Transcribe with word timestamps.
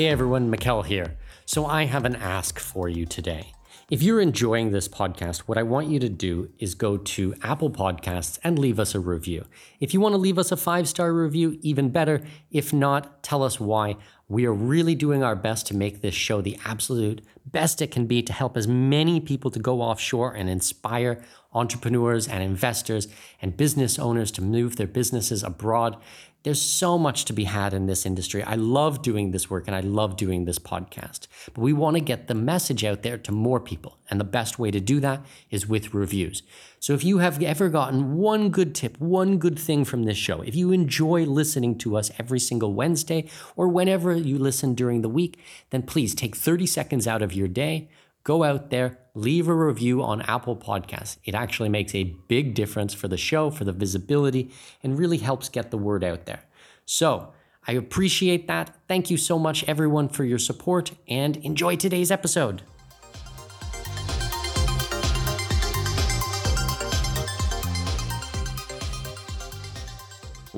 Hey 0.00 0.06
everyone, 0.06 0.50
Mikkel 0.50 0.86
here. 0.86 1.18
So 1.44 1.66
I 1.66 1.84
have 1.84 2.06
an 2.06 2.16
ask 2.16 2.58
for 2.58 2.88
you 2.88 3.04
today. 3.04 3.52
If 3.90 4.02
you're 4.02 4.22
enjoying 4.22 4.70
this 4.70 4.88
podcast, 4.88 5.40
what 5.40 5.58
I 5.58 5.62
want 5.62 5.88
you 5.88 5.98
to 5.98 6.08
do 6.08 6.48
is 6.58 6.74
go 6.74 6.96
to 6.96 7.34
Apple 7.42 7.70
Podcasts 7.70 8.38
and 8.42 8.58
leave 8.58 8.80
us 8.80 8.94
a 8.94 8.98
review. 8.98 9.44
If 9.78 9.92
you 9.92 10.00
want 10.00 10.14
to 10.14 10.16
leave 10.16 10.38
us 10.38 10.52
a 10.52 10.56
five 10.56 10.88
star 10.88 11.12
review, 11.12 11.58
even 11.60 11.90
better. 11.90 12.22
If 12.50 12.72
not, 12.72 13.22
tell 13.22 13.42
us 13.42 13.60
why. 13.60 13.96
We 14.26 14.46
are 14.46 14.54
really 14.54 14.94
doing 14.94 15.22
our 15.22 15.36
best 15.36 15.66
to 15.66 15.76
make 15.76 16.00
this 16.00 16.14
show 16.14 16.40
the 16.40 16.58
absolute 16.64 17.20
best 17.44 17.82
it 17.82 17.90
can 17.90 18.06
be 18.06 18.22
to 18.22 18.32
help 18.32 18.56
as 18.56 18.68
many 18.68 19.20
people 19.20 19.50
to 19.50 19.58
go 19.58 19.82
offshore 19.82 20.32
and 20.32 20.48
inspire 20.48 21.22
entrepreneurs 21.52 22.28
and 22.28 22.42
investors 22.42 23.08
and 23.42 23.56
business 23.56 23.98
owners 23.98 24.30
to 24.30 24.42
move 24.42 24.76
their 24.76 24.86
businesses 24.86 25.42
abroad. 25.42 25.96
There's 26.42 26.62
so 26.62 26.96
much 26.96 27.26
to 27.26 27.34
be 27.34 27.44
had 27.44 27.74
in 27.74 27.84
this 27.84 28.06
industry. 28.06 28.42
I 28.42 28.54
love 28.54 29.02
doing 29.02 29.30
this 29.30 29.50
work 29.50 29.64
and 29.66 29.76
I 29.76 29.80
love 29.80 30.16
doing 30.16 30.46
this 30.46 30.58
podcast. 30.58 31.26
But 31.52 31.60
we 31.60 31.74
want 31.74 31.96
to 31.96 32.00
get 32.00 32.28
the 32.28 32.34
message 32.34 32.82
out 32.82 33.02
there 33.02 33.18
to 33.18 33.32
more 33.32 33.60
people. 33.60 33.98
And 34.10 34.18
the 34.18 34.24
best 34.24 34.58
way 34.58 34.70
to 34.70 34.80
do 34.80 35.00
that 35.00 35.24
is 35.50 35.68
with 35.68 35.92
reviews. 35.92 36.42
So 36.78 36.94
if 36.94 37.04
you 37.04 37.18
have 37.18 37.42
ever 37.42 37.68
gotten 37.68 38.16
one 38.16 38.48
good 38.48 38.74
tip, 38.74 38.98
one 38.98 39.36
good 39.36 39.58
thing 39.58 39.84
from 39.84 40.04
this 40.04 40.16
show, 40.16 40.40
if 40.40 40.56
you 40.56 40.72
enjoy 40.72 41.24
listening 41.24 41.76
to 41.78 41.94
us 41.96 42.10
every 42.18 42.40
single 42.40 42.72
Wednesday 42.72 43.28
or 43.54 43.68
whenever 43.68 44.14
you 44.14 44.38
listen 44.38 44.74
during 44.74 45.02
the 45.02 45.10
week, 45.10 45.38
then 45.68 45.82
please 45.82 46.14
take 46.14 46.34
30 46.34 46.64
seconds 46.64 47.06
out 47.06 47.20
of 47.20 47.34
your 47.34 47.48
day, 47.48 47.90
go 48.24 48.44
out 48.44 48.70
there, 48.70 48.98
leave 49.14 49.48
a 49.48 49.54
review 49.54 50.02
on 50.02 50.22
Apple 50.22 50.56
Podcasts. 50.56 51.16
It 51.24 51.34
actually 51.34 51.68
makes 51.68 51.94
a 51.94 52.04
big 52.28 52.54
difference 52.54 52.94
for 52.94 53.08
the 53.08 53.16
show, 53.16 53.50
for 53.50 53.64
the 53.64 53.72
visibility, 53.72 54.50
and 54.82 54.98
really 54.98 55.18
helps 55.18 55.48
get 55.48 55.70
the 55.70 55.78
word 55.78 56.04
out 56.04 56.26
there. 56.26 56.44
So, 56.84 57.32
I 57.66 57.72
appreciate 57.72 58.48
that. 58.48 58.74
Thank 58.88 59.10
you 59.10 59.16
so 59.16 59.38
much, 59.38 59.64
everyone, 59.64 60.08
for 60.08 60.24
your 60.24 60.38
support, 60.38 60.92
and 61.06 61.36
enjoy 61.38 61.76
today's 61.76 62.10
episode. 62.10 62.62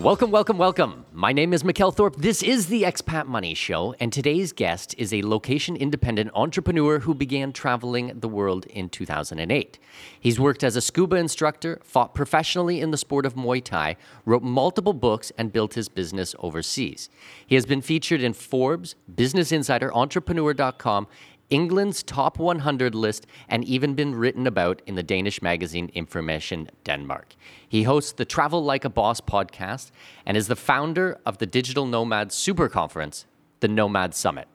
Welcome, 0.03 0.33
welcome, 0.33 0.59
welcome. 0.59 1.07
My 1.13 1.33
name 1.33 1.53
is 1.53 1.63
Mikkel 1.63 1.95
Thorup. 1.95 2.17
This 2.17 2.43
is 2.43 2.67
the 2.67 2.83
Expat 2.83 3.29
Money 3.29 3.55
Show, 3.55 3.95
and 4.01 4.13
today's 4.13 4.53
guest 4.53 4.97
is 4.99 5.15
a 5.15 5.23
location 5.23 5.77
independent 5.77 6.33
entrepreneur 6.35 6.99
who 6.99 7.15
began 7.15 7.53
traveling 7.53 8.19
the 8.19 8.27
world 8.27 8.67
in 8.67 8.89
2008. 8.89 9.79
He's 10.19 10.41
worked 10.41 10.65
as 10.65 10.75
a 10.75 10.81
scuba 10.81 11.15
instructor, 11.15 11.81
fought 11.85 12.17
professionally 12.17 12.81
in 12.81 12.91
the 12.91 12.99
sport 12.99 13.25
of 13.25 13.37
Muay 13.37 13.63
Thai, 13.63 13.97
wrote 14.27 14.43
multiple 14.43 14.93
books, 14.93 15.31
and 15.39 15.53
built 15.53 15.75
his 15.75 15.89
business 15.89 16.35
overseas. 16.41 17.09
He 17.47 17.55
has 17.55 17.65
been 17.65 17.81
featured 17.81 18.23
in 18.23 18.33
Forbes, 18.33 18.97
Business 19.15 19.53
Insider, 19.53 19.95
Entrepreneur.com, 19.95 21.07
England's 21.49 22.03
top 22.03 22.39
100 22.39 22.95
list, 22.95 23.27
and 23.47 23.63
even 23.65 23.95
been 23.95 24.15
written 24.15 24.47
about 24.47 24.81
in 24.87 24.95
the 24.95 25.03
Danish 25.03 25.43
magazine 25.43 25.91
Information 25.95 26.71
Denmark. 26.83 27.37
He 27.73 27.85
hosts 27.85 28.13
the 28.13 28.27
Travel 28.27 28.63
Like 28.63 28.85
a 28.85 28.91
Boss 28.91 29.23
podcast 29.23 29.93
and 30.27 30.37
is 30.37 30.47
the 30.47 30.57
founder 30.57 31.19
of 31.25 31.39
the 31.39 31.47
Digital 31.47 31.87
Nomad 31.87 32.31
Super 32.31 32.69
Conference, 32.69 33.25
the 33.61 33.69
Nomad 33.69 34.15
Summit. 34.15 34.47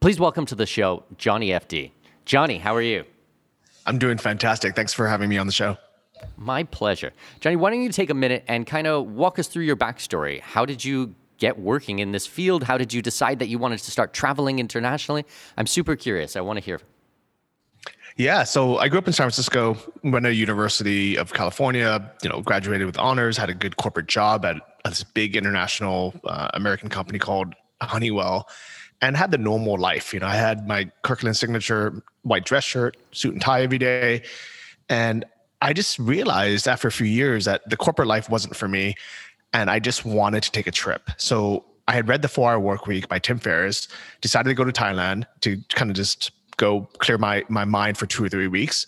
Please 0.00 0.20
welcome 0.20 0.44
to 0.44 0.54
the 0.54 0.66
show, 0.66 1.04
Johnny 1.16 1.48
FD. 1.48 1.92
Johnny, 2.26 2.58
how 2.58 2.74
are 2.74 2.82
you? 2.82 3.06
I'm 3.86 3.98
doing 3.98 4.18
fantastic. 4.18 4.76
Thanks 4.76 4.92
for 4.92 5.08
having 5.08 5.30
me 5.30 5.38
on 5.38 5.46
the 5.46 5.52
show. 5.52 5.78
My 6.36 6.62
pleasure. 6.62 7.14
Johnny, 7.40 7.56
why 7.56 7.70
don't 7.70 7.80
you 7.80 7.90
take 7.90 8.10
a 8.10 8.14
minute 8.14 8.44
and 8.46 8.66
kind 8.66 8.86
of 8.86 9.06
walk 9.12 9.38
us 9.38 9.48
through 9.48 9.64
your 9.64 9.74
backstory? 9.74 10.42
How 10.42 10.66
did 10.66 10.84
you 10.84 11.14
get 11.38 11.58
working 11.58 12.00
in 12.00 12.12
this 12.12 12.26
field? 12.26 12.64
How 12.64 12.76
did 12.76 12.92
you 12.92 13.00
decide 13.00 13.38
that 13.38 13.48
you 13.48 13.58
wanted 13.58 13.78
to 13.78 13.90
start 13.90 14.12
traveling 14.12 14.58
internationally? 14.58 15.24
I'm 15.56 15.66
super 15.66 15.96
curious. 15.96 16.36
I 16.36 16.42
want 16.42 16.58
to 16.58 16.62
hear. 16.62 16.82
Yeah, 18.18 18.42
so 18.42 18.78
I 18.78 18.88
grew 18.88 18.98
up 18.98 19.06
in 19.06 19.12
San 19.12 19.26
Francisco, 19.26 19.76
went 20.02 20.24
to 20.24 20.34
University 20.34 21.16
of 21.16 21.32
California, 21.32 22.12
you 22.20 22.28
know, 22.28 22.42
graduated 22.42 22.84
with 22.84 22.98
honors, 22.98 23.36
had 23.36 23.48
a 23.48 23.54
good 23.54 23.76
corporate 23.76 24.08
job 24.08 24.44
at, 24.44 24.56
this 24.84 25.04
big 25.04 25.36
international 25.36 26.14
uh, 26.24 26.48
American 26.54 26.88
company 26.88 27.18
called 27.18 27.54
Honeywell 27.82 28.48
and 29.02 29.18
had 29.18 29.30
the 29.30 29.36
normal 29.36 29.76
life. 29.76 30.14
You 30.14 30.20
know, 30.20 30.26
I 30.26 30.34
had 30.34 30.66
my 30.66 30.90
Kirkland 31.02 31.36
signature 31.36 32.02
white 32.22 32.46
dress 32.46 32.64
shirt, 32.64 32.96
suit 33.12 33.34
and 33.34 33.42
tie 33.42 33.62
every 33.62 33.76
day. 33.76 34.22
And 34.88 35.26
I 35.60 35.74
just 35.74 35.98
realized 35.98 36.66
after 36.66 36.88
a 36.88 36.92
few 36.92 37.06
years 37.06 37.44
that 37.44 37.68
the 37.68 37.76
corporate 37.76 38.08
life 38.08 38.30
wasn't 38.30 38.56
for 38.56 38.66
me 38.66 38.94
and 39.52 39.68
I 39.68 39.78
just 39.78 40.06
wanted 40.06 40.42
to 40.44 40.50
take 40.50 40.66
a 40.66 40.72
trip. 40.72 41.10
So 41.18 41.66
I 41.86 41.92
had 41.92 42.08
read 42.08 42.22
The 42.22 42.28
Four 42.28 42.50
Hour 42.50 42.60
Work 42.60 42.86
Week 42.86 43.08
by 43.08 43.18
Tim 43.18 43.38
Ferriss, 43.38 43.88
decided 44.22 44.48
to 44.48 44.54
go 44.54 44.64
to 44.64 44.72
Thailand 44.72 45.26
to 45.42 45.60
kind 45.68 45.90
of 45.90 45.96
just 45.96 46.30
go 46.58 46.88
clear 46.98 47.16
my 47.16 47.44
my 47.48 47.64
mind 47.64 47.96
for 47.96 48.06
two 48.06 48.22
or 48.24 48.28
three 48.28 48.48
weeks. 48.48 48.86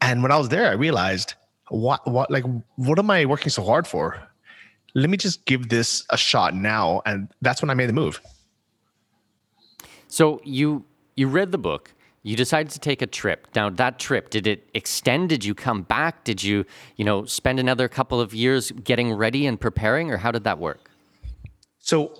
And 0.00 0.22
when 0.22 0.32
I 0.32 0.36
was 0.36 0.48
there, 0.48 0.68
I 0.68 0.72
realized 0.72 1.34
what 1.68 2.04
what 2.06 2.30
like 2.30 2.44
what 2.76 2.98
am 2.98 3.10
I 3.10 3.24
working 3.26 3.50
so 3.50 3.62
hard 3.62 3.86
for? 3.86 4.20
Let 4.94 5.08
me 5.08 5.16
just 5.16 5.44
give 5.44 5.68
this 5.68 6.04
a 6.10 6.16
shot 6.16 6.52
now, 6.52 7.00
and 7.06 7.28
that's 7.40 7.62
when 7.62 7.70
I 7.70 7.74
made 7.74 7.88
the 7.88 7.92
move. 7.92 8.20
So 10.08 10.40
you 10.42 10.84
you 11.14 11.28
read 11.28 11.52
the 11.52 11.58
book 11.58 11.94
you 12.22 12.36
decided 12.36 12.70
to 12.72 12.78
take 12.78 13.00
a 13.00 13.06
trip. 13.06 13.46
Now, 13.54 13.70
that 13.70 13.98
trip, 13.98 14.30
did 14.30 14.46
it 14.46 14.68
extend? 14.74 15.30
Did 15.30 15.44
you 15.44 15.54
come 15.54 15.82
back? 15.82 16.24
Did 16.24 16.42
you, 16.42 16.66
you 16.96 17.04
know, 17.04 17.24
spend 17.24 17.58
another 17.58 17.88
couple 17.88 18.20
of 18.20 18.34
years 18.34 18.70
getting 18.72 19.14
ready 19.14 19.46
and 19.46 19.58
preparing, 19.58 20.10
or 20.10 20.18
how 20.18 20.30
did 20.30 20.44
that 20.44 20.58
work? 20.58 20.90
So, 21.78 22.12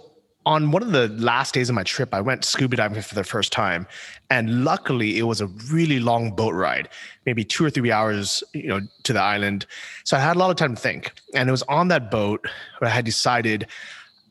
on 0.47 0.71
one 0.71 0.83
of 0.83 0.93
the 0.93 1.09
last 1.09 1.55
days 1.55 1.69
of 1.69 1.75
my 1.75 1.83
trip, 1.83 2.15
I 2.15 2.21
went 2.21 2.45
scuba 2.45 2.77
diving 2.77 3.03
for 3.03 3.15
the 3.15 3.25
first 3.25 3.53
time, 3.53 3.87
and 4.31 4.65
luckily, 4.65 5.19
it 5.19 5.25
was 5.25 5.41
a 5.41 5.47
really 5.71 6.01
long 6.01 6.31
boat 6.35 6.55
ride, 6.55 6.89
maybe 7.27 7.45
two 7.45 7.65
or 7.65 7.71
three 7.71 7.93
hours, 7.93 8.43
you 8.55 8.69
know, 8.69 8.81
to 9.03 9.13
the 9.13 9.21
island. 9.21 9.67
So 10.05 10.17
I 10.17 10.21
had 10.21 10.37
a 10.37 10.39
lot 10.39 10.51
of 10.51 10.57
time 10.57 10.75
to 10.75 10.81
think, 10.81 11.13
and 11.35 11.49
it 11.49 11.53
was 11.53 11.63
on 11.65 11.89
that 11.89 12.11
boat 12.11 12.47
where 12.79 12.91
I 12.91 12.95
had 12.95 13.05
decided 13.05 13.67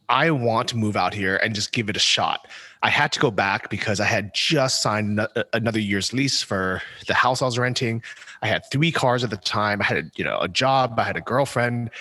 I 0.10 0.32
want 0.32 0.68
to 0.70 0.78
move 0.78 0.98
out 0.98 1.14
here 1.14 1.38
and 1.38 1.54
just 1.54 1.72
give 1.72 1.90
it 1.90 1.96
a 1.96 2.00
shot. 2.00 2.48
I 2.82 2.90
had 2.90 3.12
to 3.12 3.20
go 3.20 3.30
back 3.30 3.70
because 3.70 4.00
I 4.00 4.06
had 4.06 4.32
just 4.34 4.82
signed 4.82 5.28
another 5.54 5.80
year's 5.80 6.14
lease 6.14 6.42
for 6.42 6.82
the 7.08 7.14
house 7.14 7.42
I 7.42 7.46
was 7.46 7.60
renting. 7.60 8.02
I 8.42 8.48
had 8.48 8.64
three 8.72 8.92
cars 8.92 9.24
at 9.24 9.30
the 9.30 9.38
time. 9.38 9.82
I 9.82 9.86
had 9.86 9.98
a, 9.98 10.12
you 10.16 10.24
know 10.24 10.40
a 10.40 10.48
job. 10.48 10.98
I 10.98 11.04
had 11.04 11.18
a 11.18 11.22
girlfriend, 11.22 11.92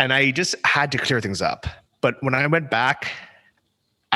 and 0.00 0.12
I 0.12 0.32
just 0.32 0.56
had 0.64 0.90
to 0.92 0.98
clear 0.98 1.20
things 1.20 1.40
up. 1.40 1.66
But 2.00 2.16
when 2.22 2.34
I 2.34 2.46
went 2.48 2.70
back, 2.70 3.12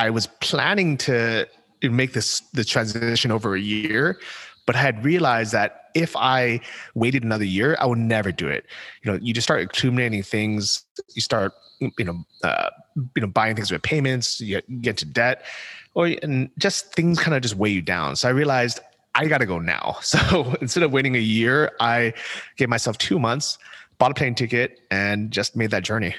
I 0.00 0.08
was 0.08 0.26
planning 0.41 0.97
to 0.99 1.47
make 1.82 2.14
this 2.14 2.41
the 2.55 2.64
transition 2.64 3.31
over 3.31 3.55
a 3.55 3.61
year, 3.61 4.19
but 4.64 4.75
I 4.75 4.79
had 4.79 5.05
realized 5.05 5.52
that 5.52 5.91
if 5.94 6.17
I 6.17 6.61
waited 6.94 7.23
another 7.23 7.44
year, 7.44 7.76
I 7.79 7.85
would 7.85 7.99
never 7.99 8.32
do 8.32 8.49
it. 8.49 8.64
You 9.02 9.12
know, 9.12 9.19
you 9.20 9.35
just 9.35 9.47
start 9.47 9.61
accumulating 9.61 10.23
things. 10.23 10.87
You 11.14 11.20
start, 11.20 11.52
you 11.81 12.05
know, 12.05 12.25
uh, 12.43 12.70
you 13.14 13.20
know, 13.20 13.26
buying 13.26 13.56
things 13.56 13.70
with 13.70 13.82
payments. 13.82 14.41
You 14.41 14.62
get 14.81 15.02
into 15.02 15.05
debt, 15.05 15.44
or 15.93 16.06
and 16.23 16.49
just 16.58 16.94
things 16.94 17.20
kind 17.20 17.35
of 17.37 17.43
just 17.43 17.56
weigh 17.56 17.70
you 17.70 17.82
down. 17.82 18.17
So 18.17 18.26
I 18.26 18.32
realized 18.32 18.81
I 19.14 19.26
got 19.26 19.38
to 19.38 19.47
go 19.47 19.58
now. 19.58 19.99
So 20.02 20.55
instead 20.62 20.82
of 20.82 20.93
waiting 20.93 21.14
a 21.14 21.26
year, 21.37 21.73
I 21.79 22.14
gave 22.56 22.70
myself 22.70 22.97
two 22.97 23.19
months, 23.19 23.58
bought 23.99 24.12
a 24.12 24.14
plane 24.14 24.35
ticket, 24.35 24.81
and 24.91 25.31
just 25.31 25.56
made 25.56 25.73
that 25.73 25.85
journey. 25.85 26.14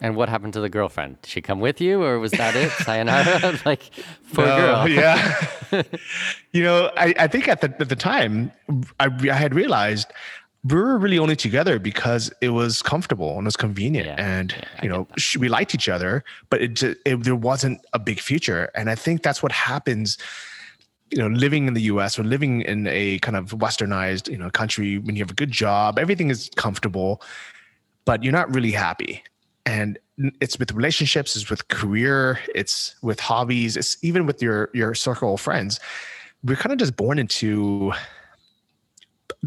And 0.00 0.16
what 0.16 0.28
happened 0.28 0.54
to 0.54 0.60
the 0.60 0.68
girlfriend? 0.68 1.20
Did 1.22 1.30
she 1.30 1.42
come 1.42 1.60
with 1.60 1.80
you, 1.80 2.02
or 2.02 2.18
was 2.18 2.32
that 2.32 2.56
it? 2.56 2.70
Sayonara, 2.84 3.58
like 3.66 3.90
poor 4.32 4.46
no, 4.46 4.56
girl. 4.56 4.88
yeah. 4.88 5.42
you 6.52 6.62
know, 6.62 6.90
I, 6.96 7.14
I 7.18 7.26
think 7.26 7.48
at 7.48 7.60
the 7.60 7.74
at 7.78 7.88
the 7.88 7.96
time, 7.96 8.50
I, 8.98 9.10
I 9.30 9.34
had 9.34 9.54
realized 9.54 10.10
we 10.64 10.76
were 10.76 10.98
really 10.98 11.18
only 11.18 11.36
together 11.36 11.78
because 11.78 12.32
it 12.40 12.50
was 12.50 12.82
comfortable 12.82 13.36
and 13.36 13.42
it 13.42 13.46
was 13.46 13.56
convenient, 13.56 14.06
yeah, 14.06 14.16
and 14.18 14.52
yeah, 14.52 14.82
you 14.82 14.88
know 14.88 15.06
we 15.38 15.48
liked 15.48 15.74
each 15.74 15.88
other, 15.88 16.24
but 16.48 16.62
it, 16.62 16.82
it 16.82 17.22
there 17.22 17.36
wasn't 17.36 17.80
a 17.92 17.98
big 17.98 18.20
future. 18.20 18.70
And 18.74 18.88
I 18.88 18.94
think 18.94 19.22
that's 19.22 19.42
what 19.42 19.52
happens 19.52 20.16
you 21.10 21.18
know 21.18 21.26
living 21.26 21.66
in 21.66 21.74
the 21.74 21.82
US 21.82 22.18
or 22.18 22.24
living 22.24 22.62
in 22.62 22.86
a 22.86 23.18
kind 23.18 23.36
of 23.36 23.50
westernized 23.50 24.30
you 24.30 24.38
know 24.38 24.48
country 24.50 24.98
when 24.98 25.16
you 25.16 25.22
have 25.22 25.30
a 25.30 25.34
good 25.34 25.50
job 25.50 25.98
everything 25.98 26.30
is 26.30 26.50
comfortable 26.56 27.20
but 28.04 28.22
you're 28.22 28.32
not 28.32 28.52
really 28.54 28.70
happy 28.70 29.22
and 29.70 29.98
it's 30.40 30.58
with 30.58 30.72
relationships 30.72 31.36
it's 31.36 31.48
with 31.48 31.68
career 31.68 32.40
it's 32.54 32.96
with 33.02 33.20
hobbies 33.20 33.76
it's 33.76 33.96
even 34.02 34.26
with 34.26 34.42
your 34.42 34.68
your 34.74 34.94
circle 34.94 35.34
of 35.34 35.40
friends 35.40 35.78
we're 36.42 36.56
kind 36.56 36.72
of 36.72 36.78
just 36.78 36.96
born 36.96 37.18
into 37.18 37.92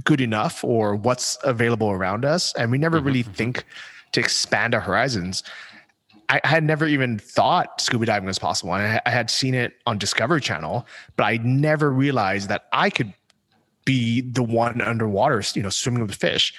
good 0.05 0.21
enough 0.21 0.63
or 0.63 0.95
what's 0.95 1.37
available 1.43 1.91
around 1.91 2.23
us 2.23 2.53
and 2.55 2.71
we 2.71 2.77
never 2.77 2.97
mm-hmm. 2.97 3.07
really 3.07 3.23
mm-hmm. 3.23 3.33
think 3.33 3.65
to 4.13 4.21
expand 4.21 4.73
our 4.73 4.81
horizons 4.81 5.43
I, 6.29 6.39
had 6.45 6.63
never 6.63 6.87
even 6.87 7.19
thought 7.19 7.81
scuba 7.81 8.05
diving 8.05 8.25
was 8.27 8.39
possible 8.39 8.73
and 8.73 8.83
I, 8.83 9.01
I 9.05 9.09
had 9.09 9.29
seen 9.29 9.53
it 9.53 9.73
on 9.85 9.97
discovery 9.97 10.39
channel 10.39 10.87
but 11.17 11.25
i 11.25 11.37
never 11.43 11.91
realized 11.91 12.47
that 12.47 12.67
i 12.71 12.89
could 12.89 13.13
be 13.83 14.21
the 14.21 14.43
one 14.43 14.79
underwater 14.79 15.43
you 15.53 15.61
know 15.61 15.69
swimming 15.69 16.01
with 16.01 16.15
fish 16.15 16.53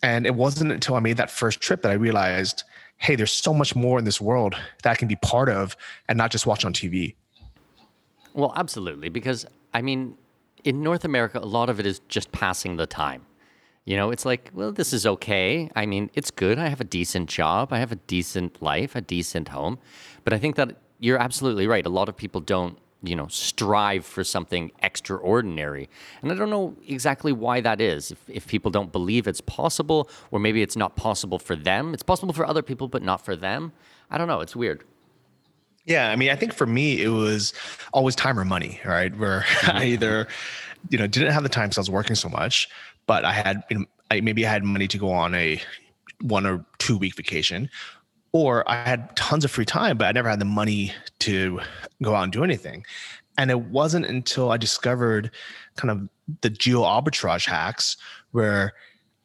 and 0.00 0.26
it 0.26 0.36
wasn't 0.36 0.70
until 0.70 0.94
i 0.94 1.00
made 1.00 1.16
that 1.16 1.30
first 1.30 1.60
trip 1.60 1.82
that 1.82 1.90
i 1.90 1.94
realized 1.94 2.62
hey, 3.00 3.16
there's 3.16 3.32
so 3.32 3.52
much 3.52 3.74
more 3.74 3.98
in 3.98 4.04
this 4.04 4.20
world 4.20 4.54
that 4.82 4.90
I 4.90 4.94
can 4.94 5.08
be 5.08 5.16
part 5.16 5.48
of 5.48 5.76
and 6.08 6.16
not 6.16 6.30
just 6.30 6.46
watch 6.46 6.64
on 6.64 6.72
TV. 6.72 7.14
Well, 8.34 8.52
absolutely. 8.54 9.08
Because, 9.08 9.46
I 9.72 9.80
mean, 9.82 10.16
in 10.64 10.82
North 10.82 11.04
America, 11.04 11.38
a 11.38 11.46
lot 11.46 11.70
of 11.70 11.80
it 11.80 11.86
is 11.86 12.00
just 12.08 12.30
passing 12.30 12.76
the 12.76 12.86
time. 12.86 13.24
You 13.86 13.96
know, 13.96 14.10
it's 14.10 14.26
like, 14.26 14.50
well, 14.52 14.70
this 14.70 14.92
is 14.92 15.06
okay. 15.06 15.70
I 15.74 15.86
mean, 15.86 16.10
it's 16.12 16.30
good. 16.30 16.58
I 16.58 16.68
have 16.68 16.82
a 16.82 16.84
decent 16.84 17.30
job. 17.30 17.72
I 17.72 17.78
have 17.78 17.90
a 17.90 17.96
decent 17.96 18.60
life, 18.62 18.94
a 18.94 19.00
decent 19.00 19.48
home. 19.48 19.78
But 20.22 20.34
I 20.34 20.38
think 20.38 20.56
that 20.56 20.76
you're 20.98 21.18
absolutely 21.18 21.66
right. 21.66 21.86
A 21.86 21.88
lot 21.88 22.10
of 22.10 22.16
people 22.16 22.42
don't 22.42 22.78
you 23.02 23.16
know, 23.16 23.26
strive 23.28 24.04
for 24.04 24.22
something 24.22 24.70
extraordinary. 24.82 25.88
And 26.22 26.30
I 26.30 26.34
don't 26.34 26.50
know 26.50 26.76
exactly 26.86 27.32
why 27.32 27.60
that 27.60 27.80
is. 27.80 28.10
If, 28.10 28.18
if 28.28 28.46
people 28.46 28.70
don't 28.70 28.92
believe 28.92 29.26
it's 29.26 29.40
possible, 29.40 30.08
or 30.30 30.38
maybe 30.38 30.62
it's 30.62 30.76
not 30.76 30.96
possible 30.96 31.38
for 31.38 31.56
them. 31.56 31.94
It's 31.94 32.02
possible 32.02 32.34
for 32.34 32.46
other 32.46 32.62
people, 32.62 32.88
but 32.88 33.02
not 33.02 33.24
for 33.24 33.36
them. 33.36 33.72
I 34.10 34.18
don't 34.18 34.28
know. 34.28 34.40
It's 34.40 34.54
weird. 34.54 34.84
Yeah, 35.86 36.10
I 36.10 36.16
mean, 36.16 36.30
I 36.30 36.36
think 36.36 36.52
for 36.52 36.66
me, 36.66 37.02
it 37.02 37.08
was 37.08 37.54
always 37.92 38.14
time 38.14 38.38
or 38.38 38.44
money, 38.44 38.80
right? 38.84 39.16
Where 39.16 39.40
I 39.62 39.64
mm-hmm. 39.64 39.82
either, 39.82 40.28
you 40.90 40.98
know, 40.98 41.06
didn't 41.06 41.32
have 41.32 41.42
the 41.42 41.48
time 41.48 41.68
because 41.68 41.78
I 41.78 41.80
was 41.80 41.90
working 41.90 42.16
so 42.16 42.28
much, 42.28 42.68
but 43.06 43.24
I 43.24 43.32
had, 43.32 43.62
you 43.70 43.78
know, 43.78 43.84
I, 44.10 44.20
maybe 44.20 44.46
I 44.46 44.50
had 44.50 44.62
money 44.62 44.88
to 44.88 44.98
go 44.98 45.10
on 45.10 45.34
a 45.34 45.60
one 46.20 46.46
or 46.46 46.64
two 46.78 46.98
week 46.98 47.16
vacation, 47.16 47.70
or 48.32 48.68
I 48.70 48.84
had 48.84 49.14
tons 49.16 49.44
of 49.44 49.50
free 49.50 49.64
time, 49.64 49.98
but 49.98 50.06
I 50.06 50.12
never 50.12 50.28
had 50.28 50.40
the 50.40 50.44
money 50.44 50.92
to 51.20 51.60
go 52.02 52.14
out 52.14 52.24
and 52.24 52.32
do 52.32 52.44
anything. 52.44 52.84
And 53.38 53.50
it 53.50 53.60
wasn't 53.60 54.06
until 54.06 54.52
I 54.52 54.56
discovered 54.56 55.30
kind 55.76 55.90
of 55.90 56.08
the 56.42 56.50
geo 56.50 56.82
arbitrage 56.82 57.46
hacks, 57.46 57.96
where, 58.32 58.74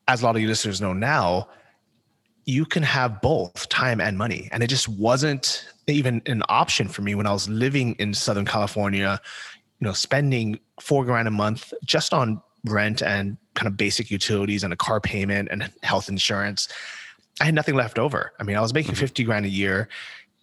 as 0.08 0.22
a 0.22 0.26
lot 0.26 0.36
of 0.36 0.42
you 0.42 0.48
listeners 0.48 0.82
know 0.82 0.94
now, 0.94 1.48
you 2.46 2.66
can 2.66 2.84
have 2.84 3.22
both 3.22 3.68
time 3.70 4.00
and 4.00 4.18
money. 4.18 4.50
And 4.52 4.64
it 4.64 4.68
just 4.68 4.88
wasn't 4.88 5.68
even 5.88 6.22
an 6.26 6.44
option 6.48 6.88
for 6.88 7.02
me 7.02 7.16
when 7.16 7.28
I 7.28 7.34
was 7.34 7.50
living 7.50 7.96
in 7.96 8.14
Southern 8.14 8.46
California, 8.46 9.20
you 9.80 9.86
know, 9.86 9.94
spending 9.94 10.60
four 10.80 11.04
grand 11.06 11.28
a 11.28 11.32
month 11.32 11.74
just 11.84 12.14
on 12.14 12.42
rent 12.66 13.02
and 13.02 13.38
kind 13.54 13.68
of 13.68 13.78
basic 13.78 14.10
utilities 14.10 14.64
and 14.64 14.74
a 14.74 14.76
car 14.76 15.00
payment 15.00 15.50
and 15.52 15.72
health 15.84 16.10
insurance 16.10 16.68
I 17.42 17.46
had 17.46 17.54
nothing 17.54 17.76
left 17.76 18.00
over. 18.00 18.32
I 18.40 18.44
mean, 18.44 18.56
I 18.56 18.62
was 18.62 18.74
making 18.74 18.94
mm-hmm. 18.94 19.02
50 19.02 19.24
grand 19.24 19.46
a 19.46 19.50
year 19.50 19.90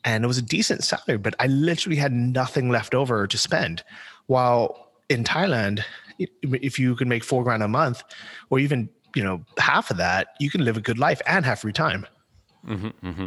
and 0.04 0.24
it 0.24 0.26
was 0.26 0.38
a 0.38 0.42
decent 0.42 0.84
salary, 0.84 1.18
but 1.18 1.34
I 1.38 1.46
literally 1.46 1.96
had 1.96 2.12
nothing 2.12 2.68
left 2.68 2.94
over 2.94 3.26
to 3.26 3.38
spend. 3.38 3.82
While 4.26 4.92
in 5.08 5.24
Thailand, 5.24 5.84
if 6.18 6.78
you 6.78 6.94
can 6.96 7.08
make 7.08 7.24
four 7.24 7.44
grand 7.44 7.62
a 7.62 7.68
month 7.68 8.02
or 8.50 8.58
even, 8.58 8.88
you 9.14 9.22
know, 9.22 9.44
half 9.58 9.90
of 9.90 9.96
that, 9.98 10.28
you 10.40 10.50
can 10.50 10.64
live 10.64 10.76
a 10.76 10.80
good 10.80 10.98
life 10.98 11.20
and 11.26 11.44
have 11.44 11.60
free 11.60 11.72
time. 11.72 12.06
Mm-hmm, 12.66 13.06
mm-hmm. 13.06 13.26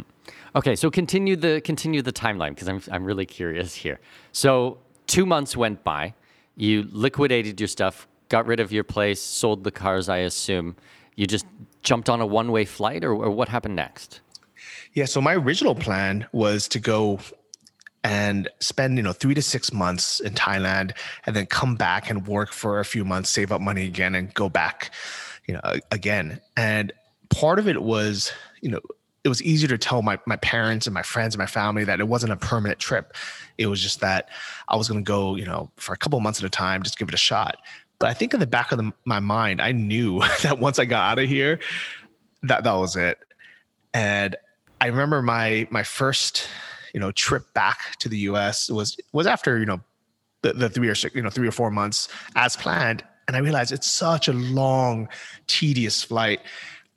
Okay, 0.54 0.74
so 0.74 0.90
continue 0.90 1.36
the 1.36 1.60
continue 1.60 2.00
the 2.00 2.12
timeline 2.12 2.50
because 2.50 2.68
I'm 2.68 2.80
I'm 2.90 3.04
really 3.04 3.26
curious 3.26 3.74
here. 3.74 4.00
So 4.32 4.78
two 5.06 5.26
months 5.26 5.56
went 5.56 5.84
by, 5.84 6.14
you 6.56 6.88
liquidated 6.90 7.60
your 7.60 7.68
stuff, 7.68 8.08
got 8.30 8.46
rid 8.46 8.60
of 8.60 8.72
your 8.72 8.84
place, 8.84 9.20
sold 9.20 9.64
the 9.64 9.70
cars, 9.70 10.08
I 10.08 10.18
assume. 10.18 10.76
You 11.16 11.26
just 11.26 11.46
jumped 11.86 12.10
on 12.10 12.20
a 12.20 12.26
one 12.26 12.52
way 12.52 12.66
flight, 12.66 13.02
or, 13.04 13.12
or 13.12 13.30
what 13.30 13.48
happened 13.48 13.76
next? 13.76 14.20
Yeah, 14.92 15.06
so 15.06 15.20
my 15.20 15.34
original 15.34 15.74
plan 15.74 16.26
was 16.32 16.68
to 16.68 16.80
go 16.80 17.20
and 18.04 18.48
spend 18.60 18.96
you 18.96 19.02
know 19.02 19.12
three 19.12 19.34
to 19.34 19.42
six 19.42 19.72
months 19.72 20.20
in 20.20 20.34
Thailand, 20.34 20.92
and 21.24 21.34
then 21.34 21.46
come 21.46 21.76
back 21.76 22.10
and 22.10 22.26
work 22.26 22.52
for 22.52 22.80
a 22.80 22.84
few 22.84 23.04
months, 23.04 23.30
save 23.30 23.52
up 23.52 23.62
money 23.62 23.86
again, 23.86 24.14
and 24.14 24.34
go 24.34 24.48
back, 24.48 24.90
you 25.46 25.54
know, 25.54 25.60
again. 25.90 26.40
And 26.56 26.92
part 27.30 27.58
of 27.58 27.68
it 27.68 27.82
was, 27.82 28.32
you 28.60 28.70
know, 28.70 28.80
it 29.24 29.28
was 29.28 29.42
easier 29.42 29.68
to 29.68 29.78
tell 29.78 30.02
my 30.02 30.18
my 30.26 30.36
parents 30.36 30.86
and 30.86 30.94
my 30.94 31.02
friends 31.02 31.34
and 31.34 31.38
my 31.38 31.46
family 31.46 31.84
that 31.84 32.00
it 32.00 32.08
wasn't 32.08 32.32
a 32.32 32.36
permanent 32.36 32.78
trip. 32.78 33.14
It 33.58 33.68
was 33.68 33.80
just 33.80 34.00
that 34.00 34.28
I 34.68 34.76
was 34.76 34.88
going 34.88 35.04
to 35.04 35.08
go, 35.08 35.36
you 35.36 35.44
know, 35.44 35.70
for 35.76 35.92
a 35.92 35.96
couple 35.96 36.18
months 36.20 36.40
at 36.40 36.46
a 36.46 36.50
time, 36.50 36.82
just 36.82 36.98
give 36.98 37.08
it 37.08 37.14
a 37.14 37.18
shot. 37.18 37.58
But 37.98 38.10
I 38.10 38.14
think 38.14 38.34
in 38.34 38.40
the 38.40 38.46
back 38.46 38.72
of 38.72 38.78
the, 38.78 38.92
my 39.04 39.20
mind, 39.20 39.60
I 39.60 39.72
knew 39.72 40.20
that 40.42 40.58
once 40.58 40.78
I 40.78 40.84
got 40.84 41.12
out 41.12 41.18
of 41.18 41.28
here, 41.28 41.58
that 42.42 42.64
that 42.64 42.72
was 42.72 42.96
it. 42.96 43.18
And 43.94 44.36
I 44.80 44.86
remember 44.86 45.22
my 45.22 45.66
my 45.70 45.82
first, 45.82 46.48
you 46.92 47.00
know, 47.00 47.12
trip 47.12 47.52
back 47.54 47.96
to 48.00 48.08
the 48.08 48.18
U.S. 48.18 48.70
was 48.70 48.96
was 49.12 49.26
after 49.26 49.58
you 49.58 49.66
know 49.66 49.80
the, 50.42 50.52
the 50.52 50.68
three 50.68 50.90
or 50.90 50.94
you 51.14 51.22
know 51.22 51.30
three 51.30 51.48
or 51.48 51.52
four 51.52 51.70
months 51.70 52.08
as 52.34 52.56
planned, 52.56 53.02
and 53.26 53.36
I 53.36 53.40
realized 53.40 53.72
it's 53.72 53.86
such 53.86 54.28
a 54.28 54.32
long, 54.32 55.08
tedious 55.46 56.02
flight. 56.02 56.40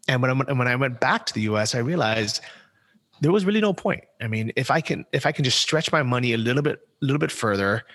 And 0.07 0.21
when 0.21 0.31
I 0.31 0.53
when 0.53 0.67
I 0.67 0.75
went 0.75 0.99
back 0.99 1.25
to 1.27 1.33
the 1.33 1.41
U.S., 1.41 1.73
I 1.73 1.79
realized 1.79 2.41
there 3.21 3.31
was 3.31 3.45
really 3.45 3.61
no 3.61 3.73
point. 3.73 4.03
I 4.21 4.27
mean, 4.27 4.51
if 4.55 4.71
I 4.71 4.81
can 4.81 5.05
if 5.13 5.25
I 5.25 5.31
can 5.31 5.45
just 5.45 5.59
stretch 5.59 5.91
my 5.91 6.03
money 6.03 6.33
a 6.33 6.37
little 6.37 6.61
bit 6.61 6.79
a 7.01 7.05
little 7.05 7.19
bit 7.19 7.31
further, 7.31 7.85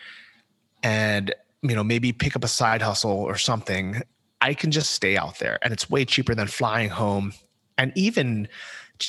and 0.83 1.35
you 1.65 1.75
know, 1.75 1.83
maybe 1.85 2.13
pick 2.13 2.37
up 2.37 2.45
a 2.45 2.49
side 2.49 2.83
hustle 2.83 3.11
or 3.11 3.37
something, 3.39 4.03
I 4.41 4.53
can 4.55 4.71
just 4.71 4.91
stay 4.91 5.17
out 5.17 5.39
there 5.39 5.59
and 5.63 5.73
it's 5.73 5.89
way 5.89 6.05
cheaper 6.05 6.35
than 6.35 6.47
flying 6.47 6.91
home 6.91 7.33
and 7.79 7.93
even 7.97 8.47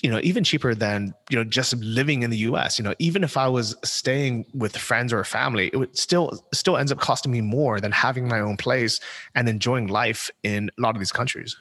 you 0.01 0.09
know 0.09 0.19
even 0.23 0.43
cheaper 0.43 0.73
than 0.73 1.13
you 1.29 1.37
know 1.37 1.43
just 1.43 1.75
living 1.75 2.23
in 2.23 2.29
the 2.29 2.37
US 2.49 2.79
you 2.79 2.83
know 2.83 2.95
even 2.99 3.23
if 3.23 3.35
I 3.35 3.47
was 3.47 3.75
staying 3.83 4.45
with 4.53 4.77
friends 4.77 5.11
or 5.11 5.23
family 5.25 5.69
it 5.73 5.77
would 5.77 5.97
still 5.97 6.41
still 6.53 6.77
ends 6.77 6.91
up 6.91 6.99
costing 6.99 7.31
me 7.31 7.41
more 7.41 7.79
than 7.81 7.91
having 7.91 8.27
my 8.27 8.39
own 8.39 8.57
place 8.57 8.99
and 9.35 9.47
enjoying 9.49 9.87
life 9.87 10.31
in 10.43 10.71
a 10.77 10.81
lot 10.81 10.95
of 10.95 10.99
these 10.99 11.11
countries 11.11 11.57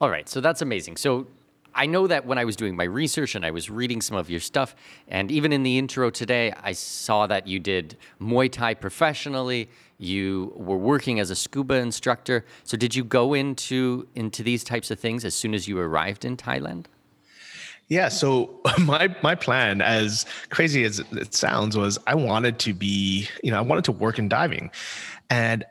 all 0.00 0.10
right 0.10 0.28
so 0.28 0.40
that's 0.40 0.60
amazing 0.60 0.96
so 0.96 1.26
I 1.74 1.86
know 1.86 2.06
that 2.06 2.26
when 2.26 2.38
I 2.38 2.44
was 2.44 2.56
doing 2.56 2.76
my 2.76 2.84
research 2.84 3.34
and 3.34 3.46
I 3.46 3.50
was 3.50 3.70
reading 3.70 4.02
some 4.02 4.16
of 4.16 4.28
your 4.28 4.40
stuff, 4.40 4.76
and 5.08 5.30
even 5.30 5.52
in 5.52 5.62
the 5.62 5.78
intro 5.78 6.10
today, 6.10 6.52
I 6.62 6.72
saw 6.72 7.26
that 7.26 7.46
you 7.46 7.58
did 7.58 7.96
Muay 8.20 8.52
Thai 8.52 8.74
professionally. 8.74 9.70
You 10.02 10.52
were 10.56 10.76
working 10.76 11.20
as 11.20 11.30
a 11.30 11.36
scuba 11.36 11.74
instructor. 11.74 12.44
So 12.64 12.76
did 12.76 12.94
you 12.94 13.04
go 13.04 13.34
into 13.34 14.08
into 14.16 14.42
these 14.42 14.64
types 14.64 14.90
of 14.90 14.98
things 14.98 15.24
as 15.24 15.32
soon 15.32 15.54
as 15.54 15.68
you 15.68 15.78
arrived 15.78 16.24
in 16.24 16.36
Thailand? 16.36 16.86
Yeah, 17.88 18.08
so 18.08 18.60
my 18.80 19.14
my 19.22 19.36
plan, 19.36 19.80
as 19.80 20.26
crazy 20.50 20.82
as 20.82 20.98
it 20.98 21.34
sounds, 21.34 21.76
was 21.76 21.98
I 22.08 22.16
wanted 22.16 22.58
to 22.60 22.74
be, 22.74 23.28
you 23.44 23.52
know, 23.52 23.58
I 23.58 23.60
wanted 23.60 23.84
to 23.84 23.92
work 23.92 24.18
in 24.18 24.28
diving, 24.28 24.72
and 25.30 25.64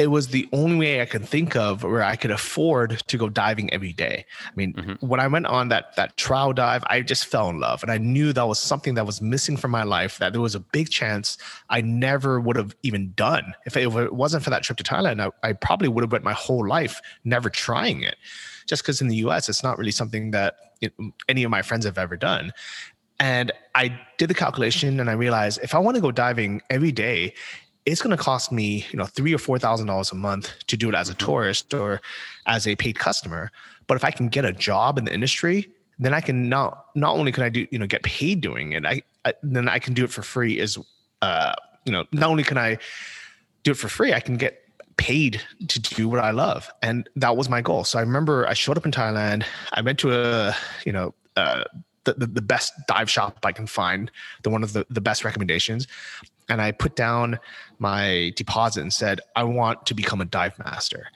it 0.00 0.06
was 0.06 0.28
the 0.28 0.48
only 0.52 0.78
way 0.78 1.02
I 1.02 1.04
could 1.04 1.28
think 1.28 1.54
of 1.54 1.82
where 1.82 2.02
I 2.02 2.16
could 2.16 2.30
afford 2.30 3.02
to 3.06 3.18
go 3.18 3.28
diving 3.28 3.70
every 3.70 3.92
day. 3.92 4.24
I 4.46 4.50
mean, 4.56 4.72
mm-hmm. 4.72 5.06
when 5.06 5.20
I 5.20 5.26
went 5.26 5.44
on 5.44 5.68
that 5.68 5.94
that 5.96 6.16
trial 6.16 6.54
dive, 6.54 6.82
I 6.86 7.02
just 7.02 7.26
fell 7.26 7.50
in 7.50 7.60
love, 7.60 7.82
and 7.82 7.92
I 7.92 7.98
knew 7.98 8.32
that 8.32 8.48
was 8.48 8.58
something 8.58 8.94
that 8.94 9.04
was 9.04 9.20
missing 9.20 9.58
from 9.58 9.72
my 9.72 9.82
life. 9.82 10.16
That 10.16 10.32
there 10.32 10.40
was 10.40 10.54
a 10.54 10.60
big 10.60 10.88
chance 10.88 11.36
I 11.68 11.82
never 11.82 12.40
would 12.40 12.56
have 12.56 12.74
even 12.82 13.12
done 13.14 13.52
if 13.66 13.76
it, 13.76 13.86
if 13.86 13.94
it 13.94 14.14
wasn't 14.14 14.42
for 14.42 14.48
that 14.48 14.62
trip 14.62 14.78
to 14.78 14.84
Thailand. 14.84 15.20
I, 15.20 15.46
I 15.46 15.52
probably 15.52 15.88
would 15.88 16.02
have 16.02 16.12
went 16.12 16.24
my 16.24 16.32
whole 16.32 16.66
life 16.66 16.98
never 17.24 17.50
trying 17.50 18.02
it, 18.02 18.16
just 18.66 18.82
because 18.82 19.02
in 19.02 19.08
the 19.08 19.16
U.S. 19.16 19.50
it's 19.50 19.62
not 19.62 19.76
really 19.76 19.92
something 19.92 20.30
that 20.30 20.54
it, 20.80 20.94
any 21.28 21.42
of 21.42 21.50
my 21.50 21.60
friends 21.60 21.84
have 21.84 21.98
ever 21.98 22.16
done. 22.16 22.54
And 23.18 23.52
I 23.74 24.00
did 24.16 24.30
the 24.30 24.34
calculation 24.34 24.98
and 24.98 25.10
I 25.10 25.12
realized 25.12 25.60
if 25.62 25.74
I 25.74 25.78
want 25.78 25.96
to 25.96 26.00
go 26.00 26.10
diving 26.10 26.62
every 26.70 26.90
day, 26.90 27.34
it's 27.86 28.02
going 28.02 28.16
to 28.16 28.22
cost 28.22 28.52
me, 28.52 28.86
you 28.90 28.98
know, 28.98 29.06
three 29.06 29.34
or 29.34 29.38
four 29.38 29.58
thousand 29.58 29.86
dollars 29.86 30.12
a 30.12 30.14
month 30.14 30.52
to 30.66 30.76
do 30.76 30.88
it 30.88 30.94
as 30.94 31.08
a 31.08 31.14
mm-hmm. 31.14 31.26
tourist 31.26 31.74
or 31.74 32.00
as 32.46 32.66
a 32.66 32.76
paid 32.76 32.98
customer. 32.98 33.50
But 33.86 33.96
if 33.96 34.04
I 34.04 34.10
can 34.10 34.28
get 34.28 34.44
a 34.44 34.52
job 34.52 34.98
in 34.98 35.04
the 35.04 35.12
industry, 35.12 35.70
then 35.98 36.14
I 36.14 36.20
can 36.20 36.48
not 36.48 36.86
not 36.94 37.16
only 37.16 37.32
can 37.32 37.42
I 37.42 37.48
do, 37.48 37.66
you 37.70 37.78
know, 37.78 37.86
get 37.86 38.02
paid 38.02 38.40
doing 38.40 38.72
it, 38.72 38.86
I, 38.86 39.02
I 39.24 39.34
then 39.42 39.68
I 39.68 39.78
can 39.78 39.94
do 39.94 40.04
it 40.04 40.10
for 40.10 40.22
free 40.22 40.60
as, 40.60 40.78
uh, 41.22 41.52
you 41.84 41.92
know, 41.92 42.04
not 42.12 42.30
only 42.30 42.44
can 42.44 42.58
I 42.58 42.78
do 43.62 43.72
it 43.72 43.76
for 43.76 43.88
free, 43.88 44.14
I 44.14 44.20
can 44.20 44.36
get 44.36 44.62
paid 44.96 45.42
to 45.68 45.80
do 45.80 46.08
what 46.08 46.20
I 46.20 46.30
love, 46.30 46.70
and 46.82 47.08
that 47.16 47.36
was 47.36 47.48
my 47.48 47.62
goal. 47.62 47.84
So 47.84 47.98
I 47.98 48.02
remember 48.02 48.46
I 48.46 48.54
showed 48.54 48.76
up 48.76 48.84
in 48.84 48.92
Thailand. 48.92 49.44
I 49.72 49.80
went 49.80 49.98
to 50.00 50.12
a, 50.12 50.54
you 50.84 50.92
know, 50.92 51.14
uh, 51.36 51.64
the, 52.04 52.14
the, 52.14 52.26
the 52.26 52.42
best 52.42 52.72
dive 52.86 53.10
shop 53.10 53.38
I 53.44 53.52
can 53.52 53.66
find, 53.66 54.10
the 54.42 54.50
one 54.50 54.62
of 54.62 54.72
the, 54.72 54.86
the 54.90 55.00
best 55.00 55.24
recommendations. 55.24 55.86
And 56.48 56.60
I 56.60 56.72
put 56.72 56.96
down 56.96 57.38
my 57.80 58.32
deposit 58.36 58.82
and 58.82 58.92
said, 58.92 59.20
I 59.36 59.44
want 59.44 59.86
to 59.86 59.94
become 59.94 60.20
a 60.20 60.24
dive 60.24 60.58
master. 60.58 61.08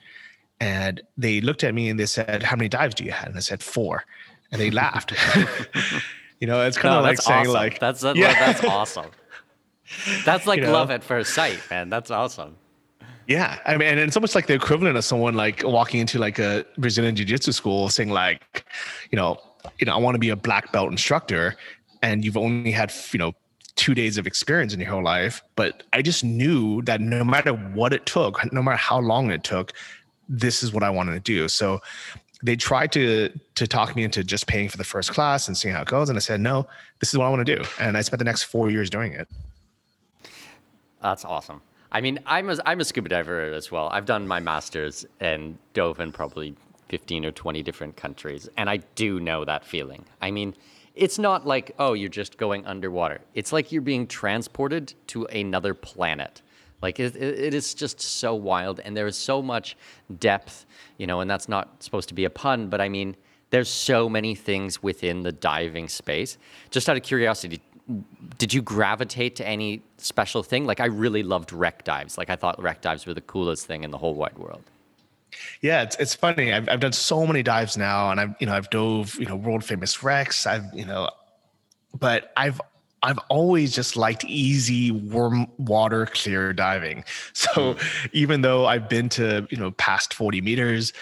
And 0.59 1.01
they 1.17 1.41
looked 1.41 1.63
at 1.63 1.73
me 1.73 1.89
and 1.89 1.99
they 1.99 2.05
said, 2.05 2.43
How 2.43 2.55
many 2.55 2.69
dives 2.69 2.95
do 2.95 3.03
you 3.03 3.11
have? 3.11 3.27
And 3.27 3.37
I 3.37 3.41
said, 3.41 3.61
Four. 3.61 4.05
And 4.51 4.61
they 4.61 4.71
laughed. 4.71 5.13
you 6.39 6.47
know, 6.47 6.61
it's 6.61 6.77
kind 6.77 6.93
no, 6.93 6.99
of 6.99 7.03
like 7.03 7.21
saying, 7.21 7.41
awesome. 7.41 7.53
like, 7.53 7.79
that's, 7.79 8.01
that's, 8.01 8.17
yeah. 8.17 8.33
that's 8.33 8.63
awesome. 8.63 9.11
That's 10.25 10.47
like 10.47 10.61
you 10.61 10.65
know? 10.65 10.73
love 10.73 10.89
at 10.89 11.03
first 11.03 11.35
sight, 11.35 11.59
man. 11.69 11.89
That's 11.89 12.09
awesome. 12.09 12.57
Yeah, 13.27 13.59
I 13.65 13.77
mean, 13.77 13.87
and 13.87 13.99
it's 13.99 14.15
almost 14.15 14.35
like 14.35 14.47
the 14.47 14.53
equivalent 14.53 14.97
of 14.97 15.05
someone 15.05 15.35
like 15.35 15.63
walking 15.63 15.99
into 15.99 16.19
like 16.19 16.37
a 16.39 16.65
Brazilian 16.77 17.15
jiu-jitsu 17.15 17.51
school 17.51 17.89
saying 17.89 18.09
like, 18.09 18.65
you 19.11 19.15
know, 19.15 19.39
you 19.79 19.85
know, 19.85 19.93
I 19.93 19.97
want 19.97 20.15
to 20.15 20.19
be 20.19 20.29
a 20.29 20.35
black 20.35 20.71
belt 20.71 20.91
instructor, 20.91 21.55
and 22.01 22.23
you've 22.23 22.37
only 22.37 22.71
had 22.71 22.93
you 23.11 23.19
know 23.19 23.33
two 23.75 23.93
days 23.93 24.17
of 24.17 24.25
experience 24.25 24.73
in 24.73 24.79
your 24.79 24.89
whole 24.89 25.03
life. 25.03 25.41
But 25.55 25.83
I 25.93 26.01
just 26.01 26.23
knew 26.23 26.81
that 26.83 27.01
no 27.01 27.23
matter 27.23 27.51
what 27.51 27.93
it 27.93 28.05
took, 28.05 28.51
no 28.51 28.61
matter 28.61 28.77
how 28.77 28.99
long 28.99 29.31
it 29.31 29.43
took, 29.43 29.73
this 30.29 30.63
is 30.63 30.73
what 30.73 30.83
I 30.83 30.89
wanted 30.89 31.13
to 31.13 31.19
do. 31.19 31.47
So 31.47 31.81
they 32.43 32.55
tried 32.55 32.91
to 32.93 33.29
to 33.55 33.67
talk 33.67 33.95
me 33.95 34.03
into 34.03 34.23
just 34.23 34.47
paying 34.47 34.69
for 34.69 34.77
the 34.77 34.83
first 34.83 35.11
class 35.11 35.47
and 35.47 35.57
seeing 35.57 35.73
how 35.73 35.81
it 35.81 35.87
goes, 35.87 36.09
and 36.09 36.17
I 36.17 36.19
said 36.19 36.41
no, 36.41 36.67
this 36.99 37.09
is 37.09 37.17
what 37.17 37.25
I 37.25 37.29
want 37.29 37.45
to 37.45 37.55
do, 37.55 37.63
and 37.79 37.97
I 37.97 38.01
spent 38.01 38.19
the 38.19 38.25
next 38.25 38.43
four 38.43 38.69
years 38.69 38.89
doing 38.89 39.13
it. 39.13 39.27
That's 41.01 41.25
awesome. 41.25 41.61
I 41.91 42.01
mean, 42.01 42.19
I'm 42.25 42.49
a, 42.49 42.57
I'm 42.65 42.81
a 42.81 42.85
scuba 42.85 43.09
diver 43.09 43.53
as 43.53 43.71
well. 43.71 43.87
I've 43.89 44.05
done 44.05 44.27
my 44.27 44.39
master's 44.39 45.05
and 45.19 45.57
dove 45.73 45.99
in 45.99 46.11
probably 46.11 46.55
15 46.89 47.25
or 47.25 47.31
20 47.31 47.63
different 47.63 47.95
countries. 47.95 48.49
And 48.57 48.69
I 48.69 48.77
do 48.95 49.19
know 49.19 49.45
that 49.45 49.65
feeling. 49.65 50.05
I 50.21 50.31
mean, 50.31 50.55
it's 50.95 51.19
not 51.19 51.45
like, 51.45 51.75
oh, 51.77 51.93
you're 51.93 52.09
just 52.09 52.37
going 52.37 52.65
underwater. 52.65 53.21
It's 53.33 53.51
like 53.51 53.71
you're 53.71 53.81
being 53.81 54.07
transported 54.07 54.93
to 55.07 55.25
another 55.25 55.73
planet. 55.73 56.41
Like 56.81 56.99
it, 56.99 57.15
it 57.15 57.53
is 57.53 57.73
just 57.73 57.99
so 57.99 58.35
wild, 58.35 58.79
and 58.79 58.95
there 58.95 59.07
is 59.07 59.17
so 59.17 59.41
much 59.41 59.75
depth, 60.19 60.65
you 60.97 61.07
know. 61.07 61.19
And 61.21 61.29
that's 61.29 61.49
not 61.49 61.81
supposed 61.81 62.09
to 62.09 62.15
be 62.15 62.25
a 62.25 62.29
pun, 62.29 62.67
but 62.67 62.79
I 62.81 62.89
mean, 62.89 63.15
there's 63.49 63.69
so 63.69 64.09
many 64.09 64.35
things 64.35 64.83
within 64.83 65.23
the 65.23 65.31
diving 65.31 65.87
space. 65.87 66.37
Just 66.69 66.89
out 66.89 66.97
of 66.97 67.03
curiosity, 67.03 67.61
did 68.37 68.53
you 68.53 68.61
gravitate 68.61 69.35
to 69.37 69.47
any 69.47 69.81
special 69.97 70.43
thing? 70.43 70.65
Like 70.65 70.79
I 70.79 70.85
really 70.85 71.23
loved 71.23 71.53
wreck 71.53 71.83
dives. 71.83 72.17
Like 72.17 72.29
I 72.29 72.35
thought 72.35 72.61
wreck 72.61 72.81
dives 72.81 73.05
were 73.05 73.13
the 73.13 73.21
coolest 73.21 73.65
thing 73.65 73.83
in 73.83 73.91
the 73.91 73.97
whole 73.97 74.15
wide 74.15 74.37
world. 74.37 74.63
Yeah, 75.61 75.83
it's 75.83 75.95
it's 75.97 76.15
funny. 76.15 76.53
I've 76.53 76.67
I've 76.69 76.79
done 76.79 76.93
so 76.93 77.25
many 77.25 77.43
dives 77.43 77.77
now, 77.77 78.11
and 78.11 78.19
I've 78.19 78.35
you 78.39 78.47
know 78.47 78.53
I've 78.53 78.69
dove 78.69 79.15
you 79.19 79.25
know 79.25 79.35
world 79.35 79.63
famous 79.63 80.03
wrecks. 80.03 80.45
I've 80.45 80.65
you 80.73 80.85
know, 80.85 81.09
but 81.97 82.31
I've 82.37 82.61
I've 83.03 83.19
always 83.29 83.73
just 83.73 83.95
liked 83.95 84.25
easy 84.25 84.91
warm 84.91 85.47
water 85.57 86.07
clear 86.07 86.53
diving. 86.53 87.03
So 87.33 87.75
mm. 87.75 88.09
even 88.13 88.41
though 88.41 88.65
I've 88.65 88.89
been 88.89 89.09
to 89.09 89.47
you 89.49 89.57
know 89.57 89.71
past 89.71 90.13
forty 90.13 90.41
meters, 90.41 90.93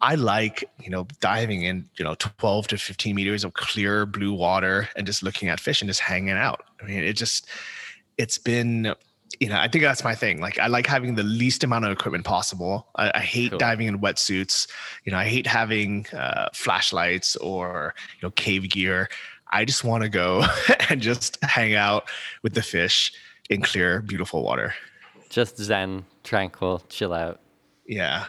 I 0.00 0.14
like, 0.14 0.68
you 0.80 0.90
know, 0.90 1.06
diving 1.20 1.64
in, 1.64 1.88
you 1.96 2.04
know, 2.04 2.14
12 2.14 2.68
to 2.68 2.78
15 2.78 3.14
meters 3.16 3.42
of 3.42 3.54
clear 3.54 4.06
blue 4.06 4.32
water 4.32 4.88
and 4.94 5.06
just 5.06 5.22
looking 5.24 5.48
at 5.48 5.58
fish 5.58 5.82
and 5.82 5.88
just 5.88 6.00
hanging 6.00 6.36
out. 6.36 6.62
I 6.80 6.86
mean, 6.86 7.02
it 7.02 7.14
just, 7.14 7.48
it's 8.16 8.38
been 8.38 8.94
you 9.40 9.48
know, 9.48 9.58
I 9.58 9.68
think 9.68 9.82
that's 9.82 10.04
my 10.04 10.14
thing. 10.14 10.40
Like, 10.40 10.58
I 10.58 10.66
like 10.66 10.86
having 10.86 11.14
the 11.14 11.22
least 11.22 11.64
amount 11.64 11.84
of 11.84 11.92
equipment 11.92 12.24
possible. 12.24 12.88
I, 12.96 13.12
I 13.14 13.20
hate 13.20 13.50
cool. 13.50 13.58
diving 13.58 13.86
in 13.86 14.00
wetsuits. 14.00 14.68
You 15.04 15.12
know, 15.12 15.18
I 15.18 15.24
hate 15.24 15.46
having 15.46 16.06
uh, 16.08 16.48
flashlights 16.54 17.36
or 17.36 17.94
you 18.16 18.26
know 18.26 18.30
cave 18.32 18.68
gear. 18.70 19.08
I 19.50 19.64
just 19.64 19.84
want 19.84 20.02
to 20.02 20.08
go 20.08 20.44
and 20.90 21.00
just 21.00 21.42
hang 21.42 21.74
out 21.74 22.08
with 22.42 22.54
the 22.54 22.62
fish 22.62 23.12
in 23.50 23.62
clear, 23.62 24.02
beautiful 24.02 24.42
water. 24.42 24.74
Just 25.28 25.56
zen, 25.56 26.04
tranquil, 26.24 26.82
chill 26.88 27.12
out. 27.12 27.40
Yeah, 27.86 28.26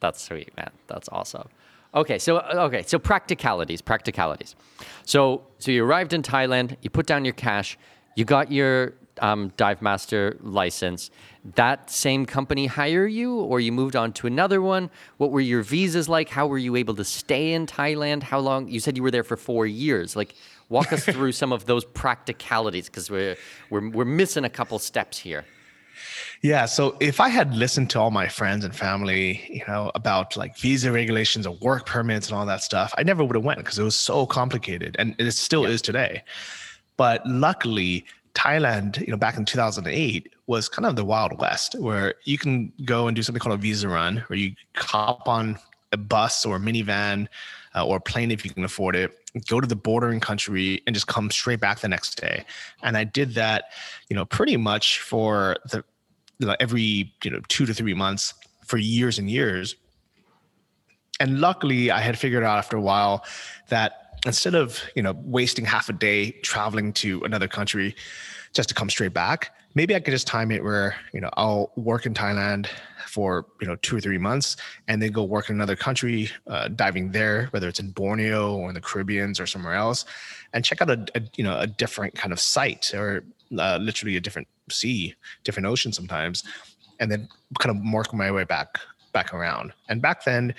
that's 0.00 0.22
sweet, 0.22 0.56
man. 0.56 0.70
That's 0.86 1.08
awesome. 1.10 1.48
Okay, 1.94 2.18
so 2.18 2.40
okay, 2.40 2.82
so 2.86 2.98
practicalities, 2.98 3.82
practicalities. 3.82 4.54
So 5.04 5.42
so 5.58 5.70
you 5.70 5.84
arrived 5.84 6.12
in 6.12 6.22
Thailand, 6.22 6.76
you 6.82 6.90
put 6.90 7.06
down 7.06 7.24
your 7.24 7.34
cash, 7.34 7.76
you 8.16 8.24
got 8.24 8.52
your 8.52 8.94
um, 9.20 9.52
dive 9.56 9.80
master 9.80 10.36
license, 10.40 11.10
that 11.54 11.90
same 11.90 12.26
company 12.26 12.66
hire 12.66 13.06
you 13.06 13.36
or 13.36 13.60
you 13.60 13.72
moved 13.72 13.96
on 13.96 14.12
to 14.14 14.26
another 14.26 14.60
one? 14.60 14.90
What 15.16 15.30
were 15.30 15.40
your 15.40 15.62
visas 15.62 16.08
like? 16.08 16.28
How 16.28 16.46
were 16.46 16.58
you 16.58 16.76
able 16.76 16.94
to 16.96 17.04
stay 17.04 17.52
in 17.52 17.66
Thailand? 17.66 18.22
How 18.22 18.38
long? 18.40 18.68
You 18.68 18.80
said 18.80 18.96
you 18.96 19.02
were 19.02 19.10
there 19.10 19.24
for 19.24 19.36
four 19.36 19.66
years. 19.66 20.16
Like, 20.16 20.34
walk 20.68 20.92
us 20.92 21.04
through 21.14 21.32
some 21.32 21.52
of 21.52 21.66
those 21.66 21.84
practicalities 21.84 22.86
because 22.86 23.10
we're, 23.10 23.36
we're, 23.70 23.88
we're 23.90 24.04
missing 24.04 24.44
a 24.44 24.50
couple 24.50 24.78
steps 24.78 25.18
here. 25.18 25.44
Yeah. 26.42 26.64
So 26.64 26.96
if 27.00 27.20
I 27.20 27.28
had 27.28 27.54
listened 27.54 27.90
to 27.90 28.00
all 28.00 28.10
my 28.10 28.28
friends 28.28 28.64
and 28.64 28.74
family, 28.74 29.42
you 29.48 29.62
know, 29.68 29.90
about 29.94 30.36
like 30.36 30.56
visa 30.56 30.90
regulations 30.90 31.44
and 31.44 31.60
work 31.60 31.84
permits 31.84 32.28
and 32.28 32.38
all 32.38 32.46
that 32.46 32.62
stuff, 32.62 32.94
I 32.96 33.02
never 33.02 33.22
would 33.22 33.36
have 33.36 33.44
went 33.44 33.58
because 33.58 33.78
it 33.78 33.82
was 33.82 33.96
so 33.96 34.24
complicated 34.24 34.96
and 34.98 35.14
it 35.18 35.30
still 35.32 35.66
is 35.66 35.82
today. 35.82 36.22
But 36.96 37.26
luckily, 37.26 38.04
Thailand, 38.40 38.98
you 39.00 39.08
know, 39.08 39.18
back 39.18 39.36
in 39.36 39.44
2008 39.44 40.32
was 40.46 40.66
kind 40.66 40.86
of 40.86 40.96
the 40.96 41.04
Wild 41.04 41.38
West 41.38 41.74
where 41.78 42.14
you 42.24 42.38
can 42.38 42.72
go 42.86 43.06
and 43.06 43.14
do 43.14 43.22
something 43.22 43.38
called 43.38 43.58
a 43.58 43.60
visa 43.60 43.86
run 43.86 44.24
where 44.28 44.38
you 44.38 44.54
hop 44.76 45.28
on 45.28 45.58
a 45.92 45.98
bus 45.98 46.46
or 46.46 46.56
a 46.56 46.58
minivan 46.58 47.28
uh, 47.74 47.86
or 47.86 47.98
a 47.98 48.00
plane 48.00 48.30
if 48.30 48.42
you 48.42 48.50
can 48.50 48.64
afford 48.64 48.96
it, 48.96 49.12
go 49.46 49.60
to 49.60 49.66
the 49.66 49.76
bordering 49.76 50.20
country 50.20 50.82
and 50.86 50.94
just 50.94 51.06
come 51.06 51.30
straight 51.30 51.60
back 51.60 51.80
the 51.80 51.88
next 51.88 52.18
day. 52.18 52.46
And 52.82 52.96
I 52.96 53.04
did 53.04 53.34
that, 53.34 53.64
you 54.08 54.16
know, 54.16 54.24
pretty 54.24 54.56
much 54.56 55.00
for 55.00 55.56
the 55.70 55.84
you 56.38 56.46
know, 56.46 56.56
every, 56.60 57.12
you 57.22 57.30
know, 57.30 57.40
two 57.48 57.66
to 57.66 57.74
three 57.74 57.92
months 57.92 58.32
for 58.64 58.78
years 58.78 59.18
and 59.18 59.28
years. 59.28 59.76
And 61.20 61.42
luckily 61.42 61.90
I 61.90 62.00
had 62.00 62.18
figured 62.18 62.42
out 62.42 62.56
after 62.56 62.78
a 62.78 62.80
while 62.80 63.22
that 63.68 63.99
instead 64.26 64.54
of 64.54 64.80
you 64.94 65.02
know 65.02 65.16
wasting 65.24 65.64
half 65.64 65.88
a 65.88 65.92
day 65.92 66.32
traveling 66.42 66.92
to 66.92 67.22
another 67.24 67.48
country 67.48 67.94
just 68.52 68.68
to 68.68 68.74
come 68.74 68.90
straight 68.90 69.14
back 69.14 69.54
maybe 69.74 69.94
i 69.94 70.00
could 70.00 70.12
just 70.12 70.26
time 70.26 70.50
it 70.50 70.62
where 70.62 70.96
you 71.12 71.20
know 71.20 71.30
i'll 71.34 71.72
work 71.76 72.06
in 72.06 72.14
thailand 72.14 72.66
for 73.06 73.46
you 73.60 73.66
know 73.66 73.76
two 73.76 73.96
or 73.96 74.00
three 74.00 74.18
months 74.18 74.56
and 74.88 75.02
then 75.02 75.10
go 75.10 75.24
work 75.24 75.48
in 75.48 75.56
another 75.56 75.76
country 75.76 76.30
uh, 76.46 76.68
diving 76.68 77.10
there 77.10 77.46
whether 77.50 77.68
it's 77.68 77.80
in 77.80 77.90
borneo 77.90 78.56
or 78.56 78.68
in 78.68 78.74
the 78.74 78.80
caribbeans 78.80 79.40
or 79.40 79.46
somewhere 79.46 79.74
else 79.74 80.04
and 80.52 80.64
check 80.64 80.80
out 80.80 80.90
a, 80.90 81.06
a 81.14 81.22
you 81.36 81.44
know 81.44 81.58
a 81.58 81.66
different 81.66 82.14
kind 82.14 82.32
of 82.32 82.38
site 82.38 82.92
or 82.94 83.24
uh, 83.58 83.78
literally 83.80 84.16
a 84.16 84.20
different 84.20 84.46
sea 84.70 85.14
different 85.44 85.66
ocean 85.66 85.92
sometimes 85.92 86.44
and 87.00 87.10
then 87.10 87.28
kind 87.58 87.76
of 87.76 87.92
work 87.92 88.12
my 88.14 88.30
way 88.30 88.44
back 88.44 88.78
back 89.12 89.34
around. 89.34 89.72
And 89.88 90.00
back 90.00 90.24
then 90.24 90.54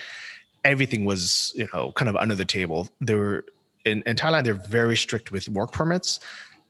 everything 0.63 1.05
was 1.05 1.51
you 1.55 1.67
know 1.73 1.91
kind 1.93 2.09
of 2.09 2.15
under 2.15 2.35
the 2.35 2.45
table. 2.45 2.89
There 2.99 3.17
were 3.17 3.45
in, 3.85 4.03
in 4.05 4.15
Thailand 4.15 4.45
they're 4.45 4.53
very 4.53 4.97
strict 4.97 5.31
with 5.31 5.49
work 5.49 5.71
permits, 5.71 6.19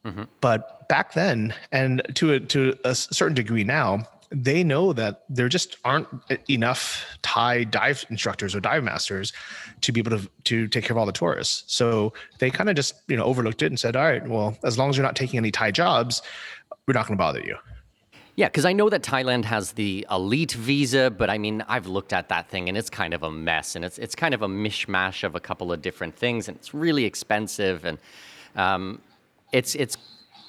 mm-hmm. 0.05 0.23
but 0.39 0.87
back 0.87 1.13
then 1.13 1.53
and 1.71 2.01
to 2.15 2.33
a, 2.33 2.39
to 2.39 2.77
a 2.83 2.95
certain 2.95 3.35
degree 3.35 3.63
now 3.63 4.07
they 4.31 4.63
know 4.63 4.93
that 4.93 5.23
there 5.29 5.49
just 5.49 5.75
aren't 5.83 6.07
enough 6.49 7.05
Thai 7.21 7.65
dive 7.65 8.05
instructors 8.09 8.55
or 8.55 8.61
dive 8.61 8.83
masters 8.83 9.33
to 9.81 9.91
be 9.91 9.99
able 9.99 10.17
to 10.17 10.29
to 10.45 10.67
take 10.69 10.85
care 10.85 10.93
of 10.93 10.97
all 10.97 11.05
the 11.05 11.11
tourists. 11.11 11.63
So 11.67 12.13
they 12.39 12.49
kind 12.49 12.69
of 12.69 12.75
just 12.75 12.95
you 13.07 13.17
know 13.17 13.25
overlooked 13.25 13.61
it 13.61 13.67
and 13.67 13.79
said, 13.79 13.95
all 13.95 14.03
right, 14.03 14.25
well 14.25 14.57
as 14.63 14.77
long 14.77 14.89
as 14.89 14.97
you're 14.97 15.05
not 15.05 15.15
taking 15.17 15.37
any 15.37 15.51
Thai 15.51 15.71
jobs, 15.71 16.21
we're 16.87 16.93
not 16.93 17.07
going 17.07 17.17
to 17.17 17.21
bother 17.21 17.41
you. 17.41 17.57
Yeah, 18.35 18.47
because 18.47 18.65
I 18.65 18.73
know 18.73 18.89
that 18.89 19.03
Thailand 19.03 19.45
has 19.45 19.73
the 19.73 20.05
elite 20.09 20.53
visa, 20.53 21.09
but 21.11 21.29
I 21.29 21.37
mean, 21.37 21.63
I've 21.67 21.87
looked 21.87 22.13
at 22.13 22.29
that 22.29 22.49
thing 22.49 22.69
and 22.69 22.77
it's 22.77 22.89
kind 22.89 23.13
of 23.13 23.23
a 23.23 23.31
mess, 23.31 23.75
and 23.75 23.83
it's 23.83 23.97
it's 23.97 24.15
kind 24.15 24.33
of 24.33 24.41
a 24.41 24.47
mishmash 24.47 25.23
of 25.23 25.35
a 25.35 25.39
couple 25.39 25.71
of 25.71 25.81
different 25.81 26.15
things, 26.15 26.47
and 26.47 26.55
it's 26.57 26.73
really 26.73 27.05
expensive, 27.05 27.83
and 27.83 27.97
um, 28.55 29.01
it's 29.51 29.75
it's 29.75 29.97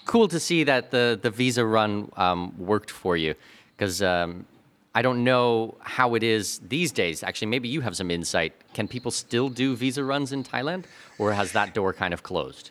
cool 0.05 0.29
to 0.29 0.39
see 0.39 0.65
that 0.65 0.91
the 0.91 1.19
the 1.21 1.31
visa 1.31 1.65
run 1.65 2.11
um, 2.17 2.55
worked 2.57 2.91
for 2.91 3.17
you, 3.17 3.35
because 3.77 4.01
um, 4.01 4.47
I 4.95 5.03
don't 5.03 5.25
know 5.25 5.77
how 5.81 6.15
it 6.15 6.23
is 6.23 6.61
these 6.69 6.93
days. 6.93 7.25
Actually, 7.25 7.49
maybe 7.49 7.69
you 7.69 7.81
have 7.81 7.97
some 7.97 8.11
insight. 8.11 8.53
Can 8.75 8.87
people 8.87 9.11
still 9.11 9.49
do 9.49 9.75
visa 9.75 10.05
runs 10.05 10.33
in 10.33 10.45
Thailand, 10.45 10.85
or 11.19 11.33
has 11.33 11.51
that 11.53 11.75
door 11.75 11.93
kind 11.93 12.15
of 12.15 12.23
closed? 12.23 12.71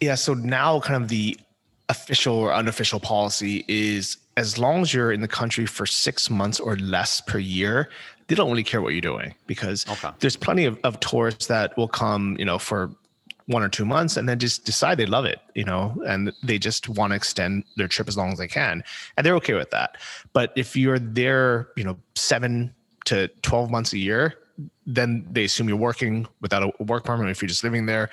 Yeah, 0.00 0.16
so 0.16 0.34
now 0.34 0.80
kind 0.80 1.02
of 1.02 1.08
the 1.08 1.38
official 1.88 2.36
or 2.36 2.52
unofficial 2.52 3.00
policy 3.00 3.64
is 3.68 4.18
as 4.36 4.58
long 4.58 4.82
as 4.82 4.92
you're 4.92 5.12
in 5.12 5.20
the 5.20 5.28
country 5.28 5.66
for 5.66 5.86
six 5.86 6.28
months 6.28 6.58
or 6.60 6.76
less 6.76 7.20
per 7.20 7.38
year, 7.38 7.88
they 8.26 8.34
don't 8.34 8.50
really 8.50 8.64
care 8.64 8.82
what 8.82 8.92
you're 8.92 9.00
doing 9.00 9.34
because 9.46 9.86
okay. 9.88 10.10
there's 10.20 10.36
plenty 10.36 10.64
of, 10.64 10.78
of 10.82 10.98
tourists 11.00 11.46
that 11.46 11.76
will 11.76 11.88
come, 11.88 12.36
you 12.38 12.44
know, 12.44 12.58
for 12.58 12.90
one 13.46 13.62
or 13.62 13.68
two 13.68 13.84
months 13.84 14.16
and 14.16 14.28
then 14.28 14.38
just 14.38 14.64
decide 14.64 14.96
they 14.96 15.06
love 15.06 15.24
it, 15.26 15.40
you 15.54 15.64
know, 15.64 15.94
and 16.06 16.32
they 16.42 16.58
just 16.58 16.88
want 16.88 17.10
to 17.10 17.16
extend 17.16 17.64
their 17.76 17.88
trip 17.88 18.08
as 18.08 18.16
long 18.16 18.32
as 18.32 18.38
they 18.38 18.48
can. 18.48 18.82
And 19.16 19.26
they're 19.26 19.36
okay 19.36 19.54
with 19.54 19.70
that. 19.70 19.98
But 20.32 20.52
if 20.56 20.76
you're 20.76 20.98
there, 20.98 21.68
you 21.76 21.84
know, 21.84 21.98
seven 22.14 22.74
to 23.06 23.28
12 23.42 23.70
months 23.70 23.92
a 23.92 23.98
year, 23.98 24.34
then 24.86 25.26
they 25.30 25.44
assume 25.44 25.68
you're 25.68 25.76
working 25.76 26.26
without 26.40 26.62
a 26.62 26.82
work 26.84 27.04
permit. 27.04 27.28
If 27.28 27.42
you're 27.42 27.48
just 27.48 27.64
living 27.64 27.86
there, 27.86 28.10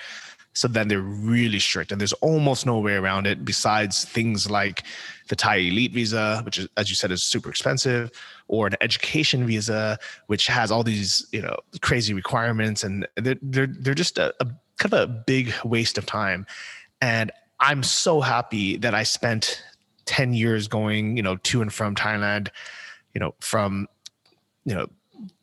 so 0.53 0.67
then 0.67 0.87
they're 0.87 0.99
really 0.99 1.59
strict, 1.59 1.91
and 1.91 2.01
there's 2.01 2.13
almost 2.13 2.65
no 2.65 2.79
way 2.79 2.95
around 2.95 3.27
it 3.27 3.45
besides 3.45 4.05
things 4.05 4.49
like 4.49 4.83
the 5.29 5.35
Thai 5.35 5.57
Elite 5.57 5.93
visa, 5.93 6.41
which 6.43 6.57
is, 6.57 6.67
as 6.77 6.89
you 6.89 6.95
said, 6.95 7.11
is 7.11 7.23
super 7.23 7.49
expensive, 7.49 8.11
or 8.47 8.67
an 8.67 8.75
education 8.81 9.47
visa, 9.47 9.97
which 10.27 10.47
has 10.47 10.71
all 10.71 10.83
these 10.83 11.25
you 11.31 11.41
know 11.41 11.55
crazy 11.81 12.13
requirements, 12.13 12.83
and 12.83 13.07
they're 13.15 13.37
they're, 13.41 13.67
they're 13.67 13.93
just 13.93 14.17
a, 14.17 14.33
a 14.41 14.45
kind 14.77 14.93
of 14.93 14.93
a 14.93 15.07
big 15.07 15.53
waste 15.63 15.97
of 15.97 16.05
time. 16.05 16.45
And 17.01 17.31
I'm 17.59 17.83
so 17.83 18.21
happy 18.21 18.77
that 18.77 18.95
I 18.95 19.03
spent 19.03 19.63
10 20.05 20.33
years 20.33 20.67
going, 20.67 21.15
you 21.15 21.23
know, 21.23 21.37
to 21.37 21.61
and 21.61 21.71
from 21.71 21.95
Thailand, 21.95 22.49
you 23.13 23.19
know, 23.19 23.35
from, 23.39 23.87
you 24.65 24.73
know, 24.73 24.87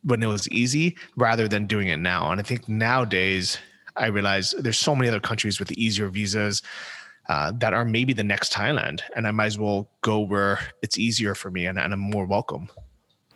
when 0.03 0.23
it 0.23 0.27
was 0.27 0.49
easy 0.49 0.97
rather 1.17 1.47
than 1.47 1.67
doing 1.67 1.89
it 1.89 1.99
now. 1.99 2.31
And 2.31 2.41
I 2.41 2.43
think 2.43 2.69
nowadays 2.69 3.59
I 3.99 4.07
realize 4.07 4.55
there's 4.59 4.79
so 4.79 4.95
many 4.95 5.09
other 5.09 5.21
countries 5.21 5.59
with 5.59 5.73
easier 5.73 6.09
visas 6.09 6.63
uh, 7.29 7.53
that 7.57 7.75
are 7.75 7.85
maybe 7.85 8.13
the 8.13 8.25
next 8.25 8.53
Thailand. 8.53 9.01
And 9.15 9.27
I 9.27 9.31
might 9.31 9.47
as 9.47 9.59
well 9.59 9.89
go 10.01 10.21
where 10.21 10.61
it's 10.83 10.99
easier 10.99 11.35
for 11.35 11.51
me 11.51 11.67
and, 11.67 11.79
and 11.79 11.93
I'm 11.93 12.01
more 12.01 12.27
welcome. 12.27 12.69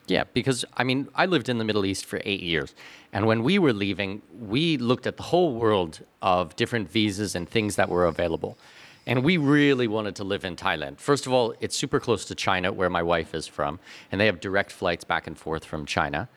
Yeah, 0.07 0.25
because 0.33 0.65
I 0.77 0.85
mean, 0.85 1.09
I 1.15 1.27
lived 1.27 1.49
in 1.49 1.59
the 1.59 1.65
Middle 1.65 1.85
East 1.85 2.05
for 2.05 2.21
eight 2.25 2.43
years. 2.43 2.75
And 3.13 3.27
when 3.27 3.43
we 3.43 3.59
were 3.59 3.73
leaving, 3.73 4.23
we 4.39 4.77
looked 4.77 5.07
at 5.07 5.17
the 5.17 5.23
whole 5.23 5.55
world 5.55 6.01
of 6.21 6.57
different 6.57 6.91
visas 6.91 7.35
and 7.35 7.49
things 7.49 7.77
that 7.77 7.89
were 7.89 8.07
available. 8.07 8.59
And 9.07 9.25
we 9.25 9.37
really 9.37 9.89
wanted 9.89 10.17
to 10.17 10.25
live 10.25 10.45
in 10.45 10.57
Thailand. 10.57 10.99
First 10.99 11.27
of 11.27 11.33
all, 11.33 11.55
it's 11.61 11.77
super 11.77 11.99
close 11.99 12.25
to 12.27 12.35
China, 12.35 12.73
where 12.73 12.89
my 12.89 13.03
wife 13.03 13.35
is 13.35 13.47
from, 13.47 13.81
and 14.11 14.21
they 14.21 14.27
have 14.27 14.41
direct 14.41 14.71
flights 14.71 15.05
back 15.05 15.27
and 15.27 15.37
forth 15.37 15.65
from 15.65 15.87
China. 15.87 16.29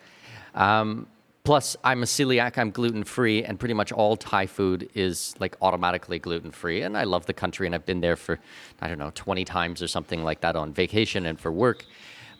Um, 0.55 1.08
plus, 1.46 1.78
I'm 1.84 2.04
a 2.04 2.06
celiac, 2.06 2.58
I'm 2.58 2.72
gluten 2.72 3.04
free, 3.04 3.44
and 3.44 3.58
pretty 3.58 3.75
much 3.75 3.92
all 3.92 4.18
Thai 4.18 4.48
food 4.48 4.90
is 4.96 5.36
like 5.40 5.56
automatically 5.62 6.20
gluten 6.20 6.52
free. 6.52 6.82
And 6.82 6.98
I 6.98 7.04
love 7.04 7.28
the 7.28 7.34
country, 7.34 7.68
and 7.68 7.75
I've 7.75 7.86
been 7.86 8.02
there 8.02 8.16
for, 8.16 8.40
I 8.82 8.90
don't 8.90 8.98
know, 8.98 9.12
20 9.16 9.46
times 9.46 9.82
or 9.82 9.88
something 9.88 10.24
like 10.24 10.42
that 10.42 10.56
on 10.56 10.74
vacation 10.74 11.25
and 11.28 11.40
for 11.40 11.52
work. 11.52 11.86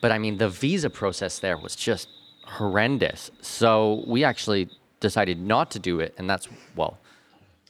But 0.02 0.12
I 0.12 0.18
mean, 0.18 0.38
the 0.38 0.50
visa 0.50 0.90
process 0.90 1.40
there 1.40 1.58
was 1.58 1.76
just 1.76 2.10
horrendous. 2.46 3.32
So 3.42 4.04
we 4.08 4.24
actually 4.24 4.70
decided 5.00 5.40
not 5.40 5.72
to 5.72 5.80
do 5.80 6.00
it, 6.00 6.14
and 6.18 6.30
that's 6.30 6.48
well, 6.76 6.98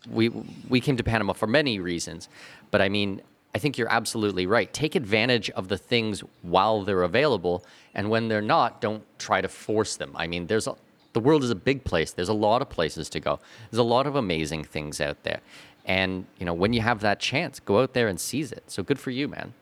we 0.09 0.29
we 0.69 0.79
came 0.79 0.97
to 0.97 1.03
Panama 1.03 1.33
for 1.33 1.47
many 1.47 1.79
reasons. 1.79 2.29
But 2.71 2.81
I 2.81 2.89
mean, 2.89 3.21
I 3.53 3.57
think 3.57 3.77
you're 3.77 3.91
absolutely 3.91 4.47
right. 4.47 4.71
Take 4.73 4.95
advantage 4.95 5.49
of 5.51 5.67
the 5.67 5.77
things 5.77 6.23
while 6.41 6.83
they're 6.83 7.03
available, 7.03 7.65
and 7.93 8.09
when 8.09 8.27
they're 8.27 8.41
not, 8.41 8.81
don't 8.81 9.03
try 9.19 9.41
to 9.41 9.47
force 9.47 9.95
them. 9.95 10.11
I 10.15 10.27
mean, 10.27 10.47
there's 10.47 10.67
a, 10.67 10.75
the 11.15 11.21
world 11.21 11.45
is 11.45 11.49
a 11.49 11.55
big 11.55 11.85
place. 11.85 12.11
There's 12.11 12.29
a 12.29 12.33
lot 12.33 12.61
of 12.61 12.69
places 12.69 13.09
to 13.11 13.21
go. 13.21 13.39
There's 13.71 13.79
a 13.79 13.83
lot 13.83 14.05
of 14.05 14.17
amazing 14.17 14.65
things 14.65 14.99
out 14.99 15.23
there. 15.23 15.39
And, 15.85 16.25
you 16.37 16.45
know, 16.45 16.53
when 16.53 16.73
you 16.73 16.81
have 16.81 16.99
that 16.99 17.21
chance, 17.21 17.61
go 17.61 17.79
out 17.81 17.93
there 17.93 18.09
and 18.09 18.19
seize 18.19 18.51
it. 18.51 18.63
So 18.67 18.83
good 18.83 18.99
for 18.99 19.11
you, 19.11 19.29
man. 19.29 19.53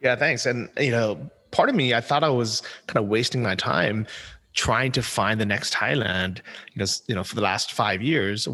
Yeah, 0.00 0.14
thanks. 0.14 0.46
And, 0.46 0.68
you 0.78 0.92
know, 0.92 1.28
part 1.50 1.68
of 1.68 1.74
me, 1.74 1.92
I 1.92 2.00
thought 2.00 2.22
I 2.22 2.28
was 2.28 2.62
kind 2.86 3.02
of 3.02 3.10
wasting 3.10 3.42
my 3.42 3.56
time 3.56 4.06
trying 4.52 4.90
to 4.92 5.02
find 5.02 5.40
the 5.40 5.46
next 5.46 5.72
Thailand, 5.72 6.38
you 6.72 6.80
know, 6.80 6.86
you 7.06 7.14
know, 7.14 7.22
for 7.22 7.36
the 7.36 7.40
last 7.40 7.72
five 7.72 8.02
years, 8.02 8.48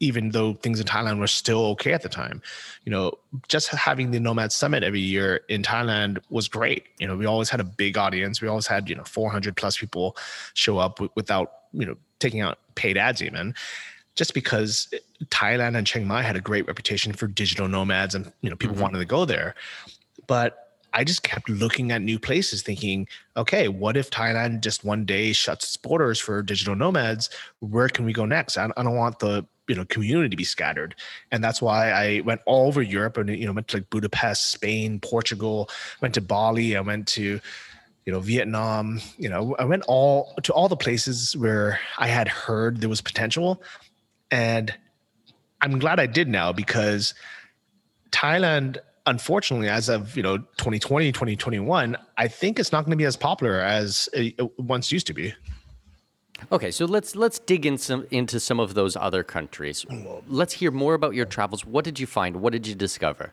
even 0.00 0.30
though 0.30 0.54
things 0.54 0.80
in 0.80 0.86
Thailand 0.86 1.18
were 1.18 1.26
still 1.26 1.66
okay 1.66 1.92
at 1.92 2.02
the 2.02 2.08
time, 2.08 2.40
you 2.84 2.90
know, 2.90 3.12
just 3.48 3.68
having 3.68 4.10
the 4.10 4.20
Nomad 4.20 4.50
Summit 4.50 4.82
every 4.82 5.00
year 5.00 5.40
in 5.48 5.62
Thailand 5.62 6.20
was 6.30 6.48
great. 6.48 6.84
You 6.98 7.06
know, 7.06 7.16
we 7.16 7.26
always 7.26 7.50
had 7.50 7.60
a 7.60 7.64
big 7.64 7.98
audience. 7.98 8.40
We 8.40 8.48
always 8.48 8.66
had, 8.66 8.88
you 8.88 8.94
know, 8.94 9.04
400 9.04 9.56
plus 9.56 9.76
people 9.76 10.16
show 10.54 10.78
up 10.78 10.96
w- 10.96 11.12
without, 11.16 11.52
you 11.72 11.84
know, 11.84 11.96
taking 12.18 12.40
out 12.40 12.58
paid 12.74 12.96
ads 12.96 13.22
even 13.22 13.54
just 14.14 14.34
because 14.34 14.92
Thailand 15.26 15.76
and 15.76 15.86
Chiang 15.86 16.06
Mai 16.06 16.22
had 16.22 16.36
a 16.36 16.40
great 16.40 16.66
reputation 16.66 17.12
for 17.12 17.26
digital 17.26 17.68
nomads 17.68 18.14
and, 18.14 18.30
you 18.42 18.50
know, 18.50 18.56
people 18.56 18.74
mm-hmm. 18.74 18.82
wanted 18.82 18.98
to 18.98 19.04
go 19.04 19.24
there. 19.24 19.54
But 20.26 20.61
I 20.94 21.04
just 21.04 21.22
kept 21.22 21.48
looking 21.48 21.90
at 21.90 22.02
new 22.02 22.18
places, 22.18 22.62
thinking, 22.62 23.08
okay, 23.36 23.68
what 23.68 23.96
if 23.96 24.10
Thailand 24.10 24.60
just 24.60 24.84
one 24.84 25.04
day 25.04 25.32
shuts 25.32 25.64
its 25.64 25.76
borders 25.76 26.18
for 26.18 26.42
digital 26.42 26.76
nomads? 26.76 27.30
Where 27.60 27.88
can 27.88 28.04
we 28.04 28.12
go 28.12 28.24
next? 28.24 28.58
I, 28.58 28.68
I 28.76 28.82
don't 28.82 28.96
want 28.96 29.18
the 29.18 29.46
you 29.68 29.76
know 29.76 29.84
community 29.86 30.28
to 30.28 30.36
be 30.36 30.44
scattered, 30.44 30.94
and 31.30 31.42
that's 31.42 31.62
why 31.62 31.90
I 31.90 32.20
went 32.20 32.40
all 32.46 32.66
over 32.66 32.82
Europe 32.82 33.16
and 33.16 33.30
you 33.30 33.46
know 33.46 33.52
went 33.52 33.68
to 33.68 33.78
like 33.78 33.90
Budapest, 33.90 34.50
Spain, 34.50 35.00
Portugal, 35.00 35.70
went 36.00 36.14
to 36.14 36.20
Bali, 36.20 36.76
I 36.76 36.80
went 36.80 37.08
to 37.08 37.40
you 38.04 38.12
know 38.12 38.20
Vietnam. 38.20 39.00
You 39.18 39.28
know, 39.28 39.56
I 39.58 39.64
went 39.64 39.84
all 39.88 40.34
to 40.42 40.52
all 40.52 40.68
the 40.68 40.76
places 40.76 41.36
where 41.36 41.80
I 41.98 42.08
had 42.08 42.28
heard 42.28 42.80
there 42.80 42.88
was 42.88 43.00
potential, 43.00 43.62
and 44.30 44.74
I'm 45.60 45.78
glad 45.78 46.00
I 46.00 46.06
did 46.06 46.28
now 46.28 46.52
because 46.52 47.14
Thailand 48.10 48.78
unfortunately 49.06 49.68
as 49.68 49.88
of 49.88 50.16
you 50.16 50.22
know 50.22 50.38
2020 50.38 51.10
2021 51.10 51.96
i 52.18 52.28
think 52.28 52.58
it's 52.58 52.72
not 52.72 52.84
going 52.84 52.90
to 52.90 52.96
be 52.96 53.04
as 53.04 53.16
popular 53.16 53.60
as 53.60 54.08
it 54.12 54.34
once 54.58 54.92
used 54.92 55.06
to 55.06 55.14
be. 55.14 55.34
Okay 56.50 56.70
so 56.72 56.86
let's 56.86 57.14
let's 57.14 57.38
dig 57.38 57.66
in 57.66 57.78
some, 57.78 58.04
into 58.10 58.40
some 58.40 58.58
of 58.58 58.74
those 58.74 58.96
other 58.96 59.22
countries. 59.22 59.86
Let's 60.26 60.52
hear 60.52 60.72
more 60.72 60.94
about 60.94 61.14
your 61.14 61.24
travels. 61.24 61.64
What 61.64 61.84
did 61.84 62.00
you 62.00 62.06
find? 62.06 62.36
What 62.36 62.52
did 62.52 62.66
you 62.66 62.74
discover? 62.74 63.32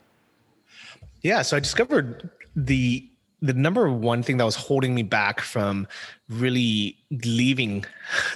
Yeah 1.21 1.41
so 1.41 1.58
i 1.58 1.60
discovered 1.60 2.29
the 2.55 3.10
the 3.41 3.53
number 3.53 3.89
one 3.89 4.21
thing 4.21 4.38
that 4.38 4.43
was 4.43 4.55
holding 4.55 4.93
me 4.93 5.03
back 5.03 5.39
from 5.39 5.88
really 6.27 6.97
leaving 7.23 7.86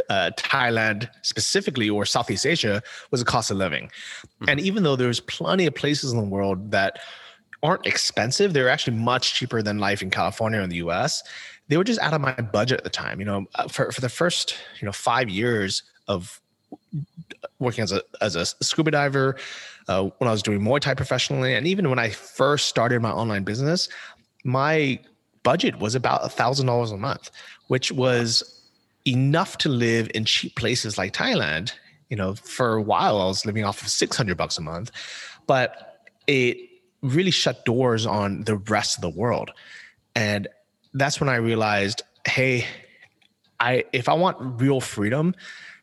uh, 0.09 0.31
Thailand 0.37 1.09
specifically 1.23 1.89
or 1.89 2.05
Southeast 2.05 2.45
Asia 2.45 2.81
was 3.11 3.19
the 3.19 3.25
cost 3.25 3.51
of 3.51 3.57
living. 3.57 3.85
Mm-hmm. 3.87 4.49
And 4.49 4.59
even 4.61 4.83
though 4.83 4.95
there's 4.95 5.19
plenty 5.19 5.65
of 5.65 5.75
places 5.75 6.13
in 6.13 6.17
the 6.17 6.23
world 6.23 6.71
that 6.71 6.99
aren't 7.63 7.87
expensive. 7.87 8.53
They're 8.53 8.69
actually 8.69 8.97
much 8.97 9.33
cheaper 9.33 9.61
than 9.61 9.79
life 9.79 10.01
in 10.01 10.09
California 10.09 10.59
or 10.59 10.63
in 10.63 10.69
the 10.69 10.77
US. 10.77 11.23
They 11.69 11.77
were 11.77 11.85
just 11.85 11.99
out 12.01 12.13
of 12.13 12.21
my 12.21 12.33
budget 12.33 12.79
at 12.79 12.83
the 12.83 12.89
time. 12.89 13.19
You 13.19 13.25
know, 13.25 13.45
uh, 13.55 13.69
for, 13.69 13.91
for 13.91 14.01
the 14.01 14.09
first, 14.09 14.57
you 14.79 14.85
know, 14.85 14.91
five 14.91 15.29
years 15.29 15.83
of 16.09 16.41
working 17.59 17.83
as 17.83 17.93
a, 17.93 18.03
as 18.21 18.35
a 18.35 18.45
scuba 18.45 18.91
diver, 18.91 19.37
uh, 19.87 20.09
when 20.17 20.27
I 20.27 20.31
was 20.31 20.43
doing 20.43 20.59
Muay 20.59 20.81
Thai 20.81 20.93
professionally, 20.93 21.55
and 21.55 21.65
even 21.65 21.89
when 21.89 21.99
I 21.99 22.09
first 22.09 22.67
started 22.67 23.01
my 23.01 23.11
online 23.11 23.43
business, 23.43 23.87
my 24.43 24.99
budget 25.43 25.79
was 25.79 25.95
about 25.95 26.23
a 26.23 26.29
thousand 26.29 26.67
dollars 26.67 26.91
a 26.91 26.97
month, 26.97 27.31
which 27.67 27.91
was 27.91 28.61
enough 29.05 29.57
to 29.59 29.69
live 29.69 30.09
in 30.13 30.25
cheap 30.25 30.55
places 30.55 30.97
like 30.97 31.13
Thailand. 31.13 31.73
You 32.09 32.17
know, 32.17 32.35
for 32.35 32.75
a 32.75 32.81
while 32.81 33.19
I 33.19 33.25
was 33.25 33.45
living 33.45 33.63
off 33.63 33.81
of 33.81 33.87
600 33.87 34.37
bucks 34.37 34.57
a 34.57 34.61
month, 34.61 34.91
but 35.47 36.01
it 36.27 36.57
really 37.03 37.31
shut 37.31 37.65
doors 37.65 38.05
on 38.05 38.45
the 38.45 38.55
rest 38.55 38.97
of 38.97 39.01
the 39.01 39.09
world. 39.09 39.51
And 40.15 40.47
that's 40.93 41.19
when 41.19 41.29
I 41.29 41.35
realized, 41.35 42.01
hey, 42.25 42.65
I 43.59 43.83
if 43.93 44.09
I 44.09 44.13
want 44.13 44.37
real 44.39 44.81
freedom 44.81 45.35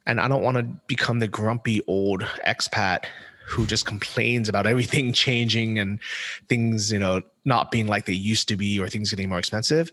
and 0.06 0.20
I 0.20 0.26
don't 0.26 0.42
want 0.42 0.56
to 0.56 0.62
become 0.86 1.20
the 1.20 1.28
grumpy 1.28 1.82
old 1.86 2.22
expat 2.46 3.04
who 3.46 3.66
just 3.66 3.86
complains 3.86 4.48
about 4.48 4.66
everything 4.66 5.12
changing 5.12 5.78
and 5.78 6.00
things, 6.48 6.90
you 6.90 6.98
know, 6.98 7.22
not 7.44 7.70
being 7.70 7.86
like 7.86 8.06
they 8.06 8.12
used 8.12 8.48
to 8.48 8.56
be 8.56 8.80
or 8.80 8.88
things 8.88 9.10
getting 9.10 9.28
more 9.28 9.38
expensive, 9.38 9.92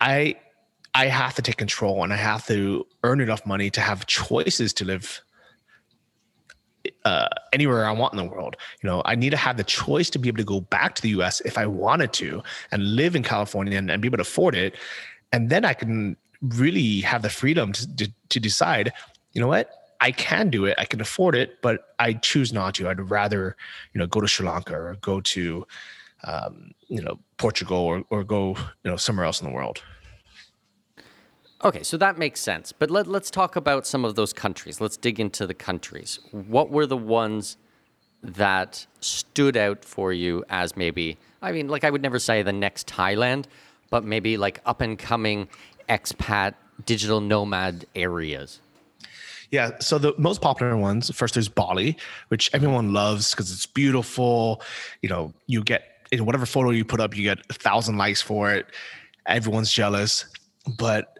I 0.00 0.36
I 0.94 1.06
have 1.06 1.34
to 1.34 1.42
take 1.42 1.56
control 1.56 2.02
and 2.02 2.12
I 2.12 2.16
have 2.16 2.46
to 2.46 2.86
earn 3.02 3.20
enough 3.20 3.44
money 3.44 3.68
to 3.70 3.80
have 3.80 4.06
choices 4.06 4.72
to 4.74 4.84
live 4.84 5.20
uh, 7.04 7.28
anywhere 7.52 7.84
I 7.84 7.92
want 7.92 8.14
in 8.14 8.18
the 8.18 8.24
world. 8.24 8.56
You 8.82 8.88
know, 8.88 9.02
I 9.04 9.14
need 9.14 9.30
to 9.30 9.36
have 9.36 9.56
the 9.56 9.64
choice 9.64 10.08
to 10.10 10.18
be 10.18 10.28
able 10.28 10.38
to 10.38 10.44
go 10.44 10.60
back 10.60 10.94
to 10.96 11.02
the 11.02 11.10
US 11.20 11.40
if 11.42 11.58
I 11.58 11.66
wanted 11.66 12.12
to 12.14 12.42
and 12.70 12.96
live 12.96 13.14
in 13.14 13.22
California 13.22 13.76
and, 13.78 13.90
and 13.90 14.00
be 14.00 14.08
able 14.08 14.18
to 14.18 14.22
afford 14.22 14.54
it. 14.54 14.76
And 15.32 15.50
then 15.50 15.64
I 15.64 15.74
can 15.74 16.16
really 16.40 17.00
have 17.00 17.22
the 17.22 17.30
freedom 17.30 17.72
to, 17.72 17.96
to, 17.96 18.12
to 18.30 18.40
decide, 18.40 18.92
you 19.32 19.40
know 19.40 19.48
what, 19.48 19.70
I 20.00 20.12
can 20.12 20.50
do 20.50 20.64
it, 20.64 20.74
I 20.78 20.84
can 20.84 21.00
afford 21.00 21.34
it, 21.34 21.62
but 21.62 21.94
I 21.98 22.14
choose 22.14 22.52
not 22.52 22.74
to. 22.74 22.88
I'd 22.88 23.10
rather, 23.10 23.56
you 23.92 23.98
know, 23.98 24.06
go 24.06 24.20
to 24.20 24.28
Sri 24.28 24.46
Lanka 24.46 24.74
or 24.74 24.96
go 25.00 25.20
to, 25.20 25.66
um, 26.24 26.72
you 26.88 27.00
know, 27.00 27.18
Portugal 27.36 27.78
or, 27.78 28.04
or 28.10 28.24
go, 28.24 28.54
you 28.82 28.90
know, 28.90 28.96
somewhere 28.96 29.24
else 29.24 29.40
in 29.40 29.48
the 29.48 29.54
world. 29.54 29.82
Okay, 31.64 31.82
so 31.82 31.96
that 31.96 32.18
makes 32.18 32.40
sense. 32.40 32.72
But 32.72 32.90
let, 32.90 33.06
let's 33.06 33.30
talk 33.30 33.56
about 33.56 33.86
some 33.86 34.04
of 34.04 34.16
those 34.16 34.32
countries. 34.32 34.80
Let's 34.80 34.98
dig 34.98 35.18
into 35.18 35.46
the 35.46 35.54
countries. 35.54 36.18
What 36.30 36.70
were 36.70 36.84
the 36.84 36.96
ones 36.96 37.56
that 38.22 38.86
stood 39.00 39.56
out 39.56 39.84
for 39.84 40.12
you 40.12 40.44
as 40.50 40.76
maybe, 40.76 41.16
I 41.40 41.52
mean, 41.52 41.68
like 41.68 41.84
I 41.84 41.90
would 41.90 42.02
never 42.02 42.18
say 42.18 42.42
the 42.42 42.52
next 42.52 42.86
Thailand, 42.86 43.46
but 43.90 44.04
maybe 44.04 44.36
like 44.36 44.60
up 44.66 44.80
and 44.82 44.98
coming 44.98 45.48
expat 45.88 46.54
digital 46.84 47.20
nomad 47.20 47.86
areas? 47.94 48.60
Yeah, 49.50 49.78
so 49.78 49.98
the 49.98 50.14
most 50.18 50.40
popular 50.42 50.76
ones 50.76 51.10
first 51.14 51.34
there's 51.34 51.48
Bali, 51.48 51.96
which 52.28 52.50
everyone 52.52 52.92
loves 52.92 53.30
because 53.30 53.52
it's 53.52 53.66
beautiful. 53.66 54.60
You 55.00 55.08
know, 55.08 55.32
you 55.46 55.62
get 55.62 56.06
in 56.10 56.26
whatever 56.26 56.44
photo 56.44 56.70
you 56.70 56.84
put 56.84 57.00
up, 57.00 57.16
you 57.16 57.22
get 57.22 57.38
a 57.48 57.54
thousand 57.54 57.96
likes 57.96 58.20
for 58.20 58.52
it. 58.52 58.66
Everyone's 59.26 59.72
jealous, 59.72 60.26
but 60.78 61.13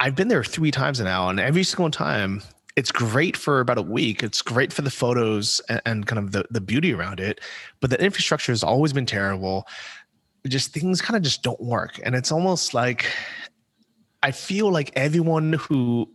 I've 0.00 0.16
been 0.16 0.28
there 0.28 0.44
three 0.44 0.70
times 0.70 1.00
now, 1.00 1.28
and 1.28 1.40
every 1.40 1.64
single 1.64 1.90
time 1.90 2.42
it's 2.76 2.90
great 2.90 3.36
for 3.36 3.60
about 3.60 3.78
a 3.78 3.82
week. 3.82 4.22
It's 4.22 4.42
great 4.42 4.72
for 4.72 4.82
the 4.82 4.90
photos 4.90 5.60
and, 5.68 5.80
and, 5.86 6.06
kind 6.06 6.18
of 6.18 6.32
the, 6.32 6.44
the 6.50 6.60
beauty 6.60 6.92
around 6.92 7.20
it. 7.20 7.40
But 7.80 7.90
the 7.90 8.02
infrastructure 8.02 8.50
has 8.52 8.64
always 8.64 8.92
been 8.92 9.06
terrible. 9.06 9.66
Just 10.48 10.72
things 10.72 11.00
kind 11.00 11.16
of 11.16 11.22
just 11.22 11.42
don't 11.42 11.60
work. 11.60 12.00
And 12.02 12.14
it's 12.14 12.32
almost 12.32 12.74
like 12.74 13.06
I 14.22 14.32
feel 14.32 14.72
like 14.72 14.90
everyone 14.96 15.52
who 15.52 16.10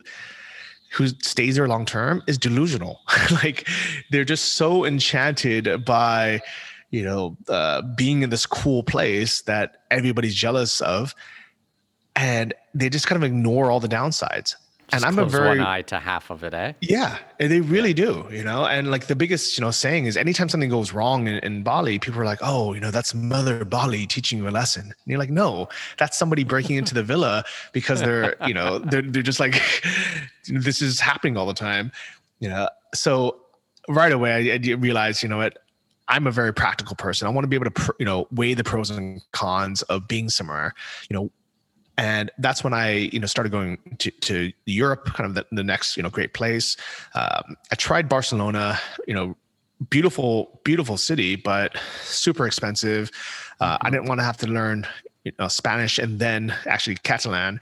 who 0.91 1.07
stays 1.07 1.55
there 1.55 1.67
long 1.67 1.85
term 1.85 2.23
is 2.27 2.37
delusional. 2.37 2.99
like 3.43 3.67
they're 4.11 4.25
just 4.25 4.53
so 4.53 4.83
enchanted 4.83 5.85
by, 5.85 6.41
you 6.89 7.03
know, 7.03 7.37
uh, 7.47 7.83
being 7.95 8.23
in 8.23 8.31
this 8.31 8.45
cool 8.45 8.83
place 8.83 9.41
that 9.43 9.83
everybody's 9.91 10.35
jealous 10.35 10.81
of 10.81 11.15
and 12.19 12.53
they 12.73 12.89
just 12.89 13.07
kind 13.07 13.23
of 13.23 13.25
ignore 13.25 13.71
all 13.71 13.79
the 13.79 13.87
downsides. 13.87 14.55
Just 14.91 15.05
and 15.05 15.05
I'm 15.05 15.23
a 15.23 15.29
very 15.29 15.59
one 15.59 15.61
eye 15.61 15.83
to 15.83 15.99
half 15.99 16.31
of 16.31 16.43
it, 16.43 16.53
eh? 16.53 16.73
Yeah, 16.81 17.19
they 17.37 17.61
really 17.61 17.93
do, 17.93 18.27
you 18.31 18.43
know. 18.43 18.65
And 18.65 18.89
like 18.89 19.05
the 19.05 19.15
biggest, 19.15 19.55
you 19.55 19.63
know, 19.63 19.69
saying 19.69 20.05
is 20.05 20.17
anytime 20.17 20.49
something 20.49 20.69
goes 20.69 20.93
wrong 20.93 21.27
in, 21.27 21.35
in, 21.39 21.61
Bali, 21.61 21.99
people 21.99 22.19
are 22.19 22.25
like, 22.25 22.39
"Oh, 22.41 22.73
you 22.73 22.79
know, 22.79 22.89
that's 22.89 23.13
Mother 23.13 23.63
Bali 23.63 24.07
teaching 24.07 24.39
you 24.39 24.49
a 24.49 24.51
lesson." 24.51 24.81
And 24.81 24.93
you're 25.05 25.19
like, 25.19 25.29
"No, 25.29 25.69
that's 25.99 26.17
somebody 26.17 26.43
breaking 26.43 26.75
into 26.75 26.95
the 26.95 27.03
villa 27.03 27.43
because 27.71 27.99
they're, 28.01 28.35
you 28.47 28.53
know, 28.55 28.79
they're 28.91 29.03
they're 29.03 29.21
just 29.21 29.39
like, 29.39 29.61
this 30.47 30.81
is 30.81 30.99
happening 30.99 31.37
all 31.37 31.45
the 31.45 31.53
time, 31.53 31.91
you 32.39 32.49
know." 32.49 32.67
So 32.95 33.41
right 33.87 34.11
away, 34.11 34.51
I, 34.51 34.55
I 34.55 34.73
realized, 34.73 35.21
you 35.21 35.29
know 35.29 35.37
what, 35.37 35.59
I'm 36.07 36.25
a 36.25 36.31
very 36.31 36.53
practical 36.53 36.95
person. 36.95 37.27
I 37.27 37.29
want 37.29 37.43
to 37.43 37.47
be 37.47 37.55
able 37.55 37.69
to, 37.69 37.93
you 37.99 38.05
know, 38.05 38.27
weigh 38.31 38.55
the 38.55 38.63
pros 38.63 38.89
and 38.89 39.21
cons 39.33 39.83
of 39.83 40.07
being 40.07 40.29
somewhere. 40.29 40.73
You 41.09 41.15
know, 41.15 41.31
and 41.99 42.31
that's 42.37 42.63
when 42.63 42.73
I, 42.73 43.09
you 43.11 43.19
know, 43.19 43.27
started 43.27 43.51
going 43.51 43.77
to, 43.97 44.09
to 44.09 44.53
Europe, 44.65 45.03
kind 45.07 45.27
of 45.27 45.35
the, 45.35 45.45
the 45.51 45.65
next, 45.65 45.97
you 45.97 46.03
know, 46.03 46.09
great 46.09 46.33
place. 46.33 46.77
Um, 47.13 47.57
I 47.73 47.75
tried 47.75 48.07
Barcelona, 48.07 48.79
you 49.05 49.13
know, 49.13 49.35
beautiful, 49.89 50.61
beautiful 50.63 50.95
city, 50.95 51.35
but 51.35 51.75
super 52.03 52.47
expensive. 52.47 53.11
Uh, 53.59 53.77
I 53.81 53.89
didn't 53.89 54.05
want 54.05 54.21
to 54.21 54.23
have 54.23 54.37
to 54.37 54.47
learn 54.47 54.87
you 55.25 55.33
know, 55.39 55.49
Spanish 55.49 55.99
and 55.99 56.19
then 56.19 56.55
actually 56.67 56.95
Catalan, 56.95 57.59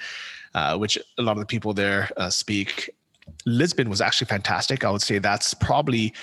uh, 0.54 0.78
which 0.78 1.00
a 1.18 1.24
lot 1.24 1.32
of 1.32 1.40
the 1.40 1.48
people 1.48 1.74
there 1.74 2.08
uh, 2.18 2.30
speak. 2.30 2.92
Lisbon 3.48 3.90
was 3.90 4.02
actually 4.02 4.28
fantastic. 4.28 4.86
I 4.86 4.92
would 4.92 5.02
say 5.02 5.18
that's 5.18 5.56
probably 5.56 6.14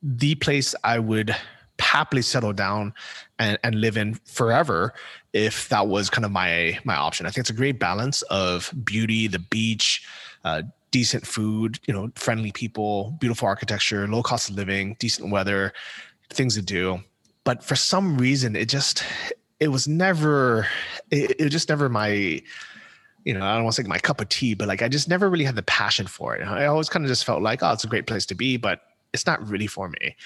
the 0.00 0.36
place 0.36 0.76
I 0.84 1.00
would 1.00 1.34
happily 1.80 2.22
settle 2.22 2.52
down 2.52 2.92
and, 3.38 3.58
and 3.62 3.80
live 3.80 3.96
in 3.96 4.14
forever 4.24 4.94
if 5.32 5.68
that 5.68 5.86
was 5.86 6.10
kind 6.10 6.24
of 6.24 6.30
my 6.30 6.78
my 6.84 6.96
option. 6.96 7.26
I 7.26 7.30
think 7.30 7.42
it's 7.42 7.50
a 7.50 7.54
great 7.54 7.78
balance 7.78 8.22
of 8.22 8.72
beauty, 8.84 9.28
the 9.28 9.38
beach, 9.38 10.06
uh, 10.44 10.62
decent 10.90 11.26
food, 11.26 11.78
you 11.86 11.94
know, 11.94 12.10
friendly 12.14 12.52
people, 12.52 13.16
beautiful 13.20 13.46
architecture, 13.46 14.06
low 14.08 14.22
cost 14.22 14.50
of 14.50 14.56
living, 14.56 14.96
decent 14.98 15.30
weather, 15.30 15.72
things 16.30 16.54
to 16.54 16.62
do. 16.62 17.00
But 17.44 17.62
for 17.62 17.76
some 17.76 18.18
reason, 18.18 18.56
it 18.56 18.68
just 18.68 19.04
it 19.60 19.68
was 19.68 19.88
never 19.88 20.66
it, 21.10 21.32
it 21.38 21.44
was 21.44 21.52
just 21.52 21.68
never 21.68 21.88
my 21.88 22.42
you 23.24 23.34
know, 23.34 23.44
I 23.44 23.56
don't 23.56 23.64
want 23.64 23.76
to 23.76 23.82
say 23.82 23.88
my 23.88 23.98
cup 23.98 24.20
of 24.20 24.28
tea, 24.28 24.54
but 24.54 24.68
like 24.68 24.80
I 24.80 24.88
just 24.88 25.08
never 25.08 25.28
really 25.28 25.44
had 25.44 25.56
the 25.56 25.62
passion 25.62 26.06
for 26.06 26.34
it. 26.36 26.46
I 26.46 26.66
always 26.66 26.88
kind 26.88 27.04
of 27.04 27.10
just 27.10 27.24
felt 27.24 27.42
like, 27.42 27.62
oh, 27.62 27.72
it's 27.72 27.84
a 27.84 27.88
great 27.88 28.06
place 28.06 28.24
to 28.26 28.34
be, 28.34 28.56
but 28.56 28.80
it's 29.12 29.26
not 29.26 29.46
really 29.46 29.66
for 29.66 29.88
me. 29.88 30.16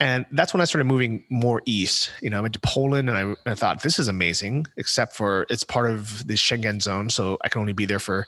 And 0.00 0.26
that's 0.30 0.54
when 0.54 0.60
I 0.60 0.64
started 0.64 0.84
moving 0.84 1.24
more 1.28 1.60
east. 1.66 2.12
You 2.22 2.30
know, 2.30 2.38
I 2.38 2.40
went 2.40 2.54
to 2.54 2.60
Poland 2.60 3.10
and 3.10 3.18
I, 3.18 3.50
I, 3.50 3.54
thought 3.54 3.82
this 3.82 3.98
is 3.98 4.06
amazing, 4.06 4.66
except 4.76 5.16
for 5.16 5.44
it's 5.50 5.64
part 5.64 5.90
of 5.90 6.26
the 6.28 6.34
Schengen 6.34 6.80
zone. 6.80 7.10
So 7.10 7.36
I 7.42 7.48
can 7.48 7.60
only 7.60 7.72
be 7.72 7.84
there 7.84 7.98
for 7.98 8.24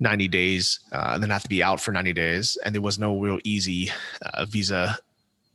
90 0.00 0.28
days 0.28 0.80
uh, 0.90 1.10
and 1.12 1.22
then 1.22 1.28
have 1.28 1.42
to 1.42 1.50
be 1.50 1.62
out 1.62 1.80
for 1.80 1.92
90 1.92 2.14
days. 2.14 2.56
And 2.64 2.74
there 2.74 2.80
was 2.80 2.98
no 2.98 3.20
real 3.20 3.38
easy 3.44 3.90
uh, 4.22 4.46
visa 4.46 4.98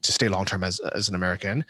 to 0.03 0.11
stay 0.11 0.27
long 0.27 0.45
term 0.45 0.63
as, 0.63 0.79
as 0.79 1.09
an 1.09 1.15
American. 1.15 1.65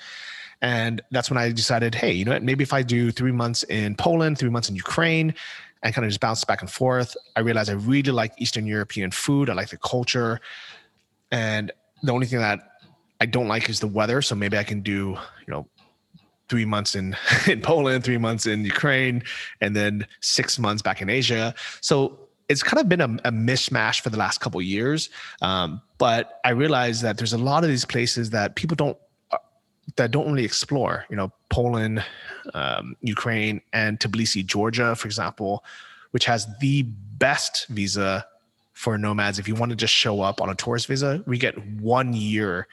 And 0.62 1.02
that's 1.12 1.30
when 1.30 1.38
I 1.38 1.52
decided, 1.52 1.96
hey, 1.96 2.12
you 2.12 2.26
know 2.26 2.32
what? 2.32 2.44
Maybe 2.44 2.64
if 2.64 2.74
I 2.74 2.82
do 2.82 3.12
three 3.12 3.32
months 3.32 3.64
in 3.64 3.96
Poland, 3.96 4.38
three 4.38 4.50
months 4.50 4.70
in 4.70 4.76
Ukraine, 4.76 5.34
and 5.84 5.94
kind 5.94 6.04
of 6.04 6.10
just 6.10 6.20
bounce 6.20 6.44
back 6.44 6.62
and 6.62 6.70
forth, 6.70 7.16
I 7.36 7.42
realized 7.42 7.70
I 7.70 7.74
really 7.74 8.12
like 8.12 8.34
Eastern 8.38 8.66
European 8.66 9.12
food. 9.12 9.50
I 9.50 9.54
like 9.54 9.70
the 9.70 9.78
culture. 9.78 10.42
And 11.32 11.72
the 12.02 12.12
only 12.12 12.26
thing 12.26 12.40
that 12.40 12.60
I 13.20 13.26
don't 13.26 13.48
like 13.48 13.70
is 13.70 13.80
the 13.80 13.88
weather. 13.88 14.22
So 14.22 14.36
maybe 14.36 14.58
I 14.58 14.64
can 14.64 14.82
do, 14.82 15.18
you 15.46 15.54
know, 15.54 15.68
three 16.50 16.66
months 16.66 16.96
in 16.96 17.16
in 17.48 17.62
Poland, 17.62 18.04
three 18.04 18.18
months 18.18 18.46
in 18.46 18.64
Ukraine, 18.66 19.24
and 19.62 19.76
then 19.76 20.08
six 20.22 20.60
months 20.60 20.82
back 20.82 21.02
in 21.02 21.10
Asia. 21.10 21.54
So 21.82 22.20
it's 22.50 22.64
kind 22.64 22.80
of 22.80 22.88
been 22.88 23.02
a, 23.02 23.10
a 23.26 23.32
mishmash 23.32 24.02
for 24.02 24.10
the 24.10 24.18
last 24.18 24.40
couple 24.40 24.62
years. 24.62 25.10
Um, 25.42 25.82
but 25.98 26.40
I 26.46 26.52
realized 26.52 27.02
that 27.02 27.18
there's 27.18 27.34
a 27.34 27.38
lot 27.38 27.64
of 27.64 27.70
these 27.70 27.86
places 27.86 28.30
that 28.30 28.56
people 28.56 28.76
don't 28.76 28.98
uh, 29.32 29.38
that 29.96 30.12
don't 30.12 30.32
really 30.32 30.46
explore. 30.46 31.06
You 31.10 31.18
know, 31.18 31.32
Poland, 31.50 32.04
um, 32.54 32.96
Ukraine, 33.02 33.62
and 33.74 34.00
Tbilisi, 34.00 34.46
Georgia, 34.46 34.96
for 34.96 35.08
example, 35.08 35.64
which 36.12 36.26
has 36.26 36.48
the 36.60 36.84
best 37.18 37.68
visa 37.68 38.26
for 38.74 38.98
nomads. 38.98 39.40
If 39.40 39.48
you 39.48 39.56
want 39.56 39.72
to 39.72 39.76
just 39.76 39.94
show 39.94 40.22
up 40.22 40.40
on 40.40 40.50
a 40.50 40.56
tourist 40.56 40.88
visa, 40.88 41.24
we 41.26 41.38
get 41.38 41.58
one 41.82 42.14
year 42.14 42.68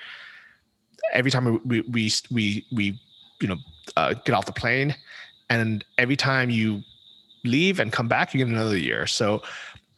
every 1.12 1.30
time 1.30 1.60
we 1.64 1.80
we 1.82 2.12
we 2.30 2.66
we 2.72 3.00
you 3.40 3.48
know 3.48 3.56
uh, 3.96 4.14
get 4.24 4.34
off 4.34 4.46
the 4.46 4.52
plane, 4.52 4.94
and 5.50 5.84
every 5.98 6.16
time 6.16 6.50
you 6.50 6.82
leave 7.44 7.78
and 7.80 7.92
come 7.92 8.08
back, 8.08 8.34
you 8.34 8.38
get 8.38 8.48
another 8.48 8.76
year. 8.76 9.06
So 9.06 9.42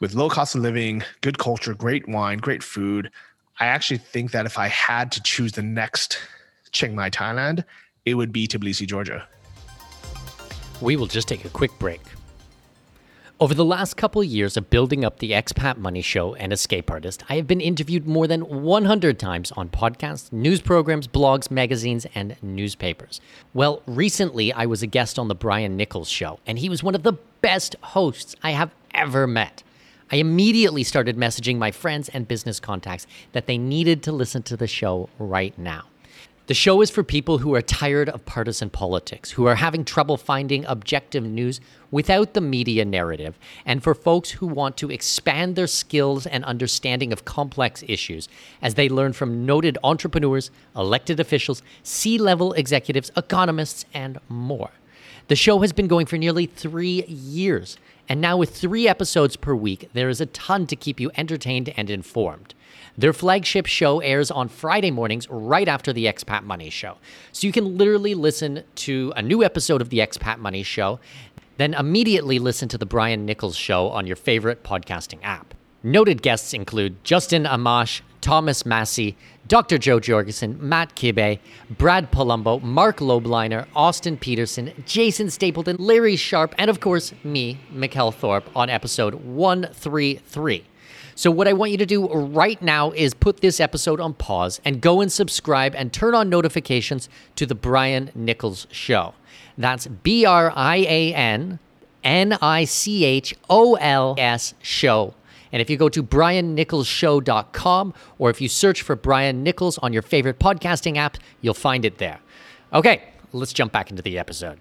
with 0.00 0.14
low 0.14 0.28
cost 0.28 0.54
of 0.54 0.62
living, 0.62 1.02
good 1.20 1.38
culture, 1.38 1.74
great 1.74 2.08
wine, 2.08 2.38
great 2.38 2.62
food, 2.62 3.10
I 3.60 3.66
actually 3.66 3.98
think 3.98 4.32
that 4.32 4.46
if 4.46 4.58
I 4.58 4.68
had 4.68 5.10
to 5.12 5.22
choose 5.22 5.52
the 5.52 5.62
next 5.62 6.18
Chiang 6.72 6.94
Mai, 6.94 7.10
Thailand, 7.10 7.64
it 8.04 8.14
would 8.14 8.32
be 8.32 8.46
Tbilisi, 8.46 8.86
Georgia. 8.86 9.26
We 10.80 10.96
will 10.96 11.06
just 11.06 11.28
take 11.28 11.44
a 11.44 11.48
quick 11.48 11.70
break. 11.78 12.02
Over 13.38 13.52
the 13.52 13.66
last 13.66 13.98
couple 13.98 14.22
of 14.22 14.28
years 14.28 14.56
of 14.56 14.70
building 14.70 15.04
up 15.04 15.18
the 15.18 15.32
Expat 15.32 15.76
Money 15.76 16.00
Show 16.00 16.34
and 16.36 16.54
Escape 16.54 16.90
Artist, 16.90 17.22
I 17.28 17.36
have 17.36 17.46
been 17.46 17.60
interviewed 17.60 18.06
more 18.06 18.26
than 18.26 18.40
100 18.48 19.18
times 19.18 19.52
on 19.52 19.68
podcasts, 19.68 20.32
news 20.32 20.62
programs, 20.62 21.06
blogs, 21.06 21.50
magazines, 21.50 22.06
and 22.14 22.36
newspapers. 22.40 23.20
Well, 23.52 23.82
recently 23.86 24.54
I 24.54 24.64
was 24.64 24.82
a 24.82 24.86
guest 24.86 25.18
on 25.18 25.28
the 25.28 25.34
Brian 25.34 25.76
Nichols 25.76 26.08
Show, 26.08 26.40
and 26.46 26.58
he 26.58 26.70
was 26.70 26.82
one 26.82 26.94
of 26.94 27.02
the 27.02 27.18
best 27.42 27.76
hosts 27.82 28.34
I 28.42 28.52
have 28.52 28.74
ever 28.94 29.26
met. 29.26 29.62
I 30.10 30.16
immediately 30.16 30.82
started 30.82 31.18
messaging 31.18 31.58
my 31.58 31.72
friends 31.72 32.08
and 32.08 32.26
business 32.26 32.58
contacts 32.58 33.06
that 33.32 33.46
they 33.46 33.58
needed 33.58 34.02
to 34.04 34.12
listen 34.12 34.44
to 34.44 34.56
the 34.56 34.66
show 34.66 35.10
right 35.18 35.56
now. 35.58 35.84
The 36.46 36.54
show 36.54 36.80
is 36.80 36.90
for 36.90 37.02
people 37.02 37.38
who 37.38 37.56
are 37.56 37.62
tired 37.62 38.08
of 38.08 38.24
partisan 38.24 38.70
politics, 38.70 39.32
who 39.32 39.46
are 39.46 39.56
having 39.56 39.84
trouble 39.84 40.16
finding 40.16 40.64
objective 40.66 41.24
news 41.24 41.60
without 41.90 42.34
the 42.34 42.40
media 42.40 42.84
narrative, 42.84 43.36
and 43.64 43.82
for 43.82 43.96
folks 43.96 44.30
who 44.30 44.46
want 44.46 44.76
to 44.76 44.88
expand 44.88 45.56
their 45.56 45.66
skills 45.66 46.24
and 46.24 46.44
understanding 46.44 47.12
of 47.12 47.24
complex 47.24 47.82
issues 47.88 48.28
as 48.62 48.74
they 48.74 48.88
learn 48.88 49.12
from 49.12 49.44
noted 49.44 49.76
entrepreneurs, 49.82 50.52
elected 50.76 51.18
officials, 51.18 51.64
C 51.82 52.16
level 52.16 52.52
executives, 52.52 53.10
economists, 53.16 53.84
and 53.92 54.20
more. 54.28 54.70
The 55.26 55.34
show 55.34 55.58
has 55.62 55.72
been 55.72 55.88
going 55.88 56.06
for 56.06 56.16
nearly 56.16 56.46
three 56.46 57.04
years 57.06 57.76
And 58.08 58.20
now, 58.20 58.36
with 58.36 58.56
three 58.56 58.86
episodes 58.86 59.34
per 59.34 59.52
week, 59.52 59.88
there 59.92 60.08
is 60.08 60.20
a 60.20 60.26
ton 60.26 60.68
to 60.68 60.76
keep 60.76 61.00
you 61.00 61.10
entertained 61.16 61.74
and 61.76 61.90
informed. 61.90 62.54
Their 62.98 63.12
flagship 63.12 63.66
show 63.66 64.00
airs 64.00 64.30
on 64.30 64.48
Friday 64.48 64.90
mornings 64.90 65.28
right 65.28 65.68
after 65.68 65.92
the 65.92 66.06
Expat 66.06 66.44
Money 66.44 66.70
Show. 66.70 66.96
So 67.30 67.46
you 67.46 67.52
can 67.52 67.76
literally 67.76 68.14
listen 68.14 68.64
to 68.76 69.12
a 69.14 69.20
new 69.20 69.44
episode 69.44 69.82
of 69.82 69.90
the 69.90 69.98
Expat 69.98 70.38
Money 70.38 70.62
Show, 70.62 70.98
then 71.58 71.74
immediately 71.74 72.38
listen 72.38 72.70
to 72.70 72.78
the 72.78 72.86
Brian 72.86 73.26
Nichols 73.26 73.56
Show 73.56 73.88
on 73.90 74.06
your 74.06 74.16
favorite 74.16 74.62
podcasting 74.62 75.18
app. 75.22 75.52
Noted 75.82 76.22
guests 76.22 76.54
include 76.54 77.04
Justin 77.04 77.44
Amash, 77.44 78.00
Thomas 78.22 78.64
Massie, 78.64 79.14
Dr. 79.46 79.76
Jo 79.76 80.00
Jorgensen, 80.00 80.56
Matt 80.58 80.96
Kibbe, 80.96 81.38
Brad 81.70 82.10
Polumbo, 82.10 82.62
Marc 82.62 82.98
Lobliner, 82.98 83.66
Austin 83.76 84.16
Petersen, 84.16 84.72
Jason 84.86 85.28
Stapleton, 85.28 85.76
Larry 85.78 86.16
Sharpe, 86.16 86.54
and 86.56 86.70
of 86.70 86.80
course, 86.80 87.12
me, 87.22 87.60
Mikkel 87.70 88.12
Thorup, 88.14 88.44
on 88.56 88.70
episode 88.70 89.14
133. 89.16 90.64
So, 91.18 91.30
what 91.30 91.48
I 91.48 91.54
want 91.54 91.72
you 91.72 91.78
to 91.78 91.86
do 91.86 92.06
right 92.12 92.60
now 92.60 92.90
is 92.90 93.14
put 93.14 93.40
this 93.40 93.58
episode 93.58 94.00
on 94.00 94.12
pause 94.12 94.60
and 94.66 94.82
go 94.82 95.00
and 95.00 95.10
subscribe 95.10 95.74
and 95.74 95.90
turn 95.90 96.14
on 96.14 96.28
notifications 96.28 97.08
to 97.36 97.46
the 97.46 97.54
Brian 97.54 98.10
Nichols 98.14 98.66
Show. 98.70 99.14
That's 99.56 99.86
B 99.86 100.26
R 100.26 100.52
I 100.54 100.76
A 100.76 101.14
N 101.14 101.58
N 102.04 102.36
I 102.42 102.64
C 102.64 103.06
H 103.06 103.34
O 103.48 103.76
L 103.76 104.14
S 104.18 104.52
Show. 104.60 105.14
And 105.52 105.62
if 105.62 105.70
you 105.70 105.78
go 105.78 105.88
to 105.88 106.02
briannicholsshow.com 106.02 107.94
or 108.18 108.28
if 108.28 108.42
you 108.42 108.48
search 108.50 108.82
for 108.82 108.94
Brian 108.94 109.42
Nichols 109.42 109.78
on 109.78 109.94
your 109.94 110.02
favorite 110.02 110.38
podcasting 110.38 110.98
app, 110.98 111.16
you'll 111.40 111.54
find 111.54 111.86
it 111.86 111.96
there. 111.96 112.18
Okay, 112.74 113.04
let's 113.32 113.54
jump 113.54 113.72
back 113.72 113.88
into 113.88 114.02
the 114.02 114.18
episode. 114.18 114.58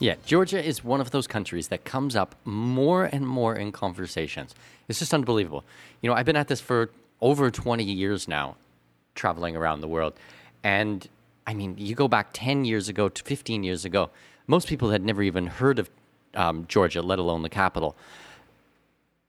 Yeah, 0.00 0.14
Georgia 0.24 0.64
is 0.64 0.82
one 0.82 1.02
of 1.02 1.10
those 1.10 1.26
countries 1.26 1.68
that 1.68 1.84
comes 1.84 2.16
up 2.16 2.34
more 2.46 3.04
and 3.04 3.26
more 3.26 3.54
in 3.54 3.70
conversations. 3.70 4.54
It's 4.88 4.98
just 4.98 5.12
unbelievable. 5.12 5.62
You 6.00 6.08
know, 6.08 6.16
I've 6.16 6.24
been 6.24 6.36
at 6.36 6.48
this 6.48 6.58
for 6.58 6.90
over 7.20 7.50
20 7.50 7.84
years 7.84 8.26
now, 8.26 8.56
traveling 9.14 9.56
around 9.56 9.82
the 9.82 9.88
world. 9.88 10.14
And 10.64 11.06
I 11.46 11.52
mean, 11.52 11.74
you 11.76 11.94
go 11.94 12.08
back 12.08 12.30
10 12.32 12.64
years 12.64 12.88
ago 12.88 13.10
to 13.10 13.22
15 13.22 13.62
years 13.62 13.84
ago, 13.84 14.08
most 14.46 14.68
people 14.68 14.90
had 14.90 15.04
never 15.04 15.22
even 15.22 15.46
heard 15.46 15.78
of 15.78 15.90
um, 16.34 16.64
Georgia, 16.66 17.02
let 17.02 17.18
alone 17.18 17.42
the 17.42 17.50
capital. 17.50 17.94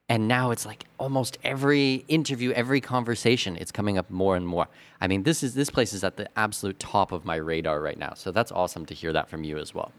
And 0.08 0.30
now 0.30 0.52
it's 0.52 0.66
like 0.66 0.86
almost 0.98 1.38
every 1.44 2.06
interview, 2.08 2.52
every 2.52 2.80
conversation, 2.80 3.58
it's 3.58 3.74
coming 3.74 3.98
up 3.98 4.10
more 4.10 4.38
and 4.38 4.48
more. 4.48 4.70
I 5.02 5.08
mean, 5.08 5.24
this 5.24 5.44
is 5.44 5.54
this 5.54 5.70
place 5.70 5.92
is 5.92 6.06
at 6.06 6.16
the 6.16 6.30
absolute 6.38 6.80
top 6.80 7.12
of 7.12 7.26
my 7.26 7.36
radar 7.36 7.82
right 7.82 7.98
now. 7.98 8.14
So 8.14 8.32
that's 8.32 8.54
awesome 8.54 8.86
to 8.86 8.94
hear 8.94 9.12
that 9.12 9.30
from 9.30 9.44
you 9.44 9.58
as 9.58 9.74
well. 9.74 9.92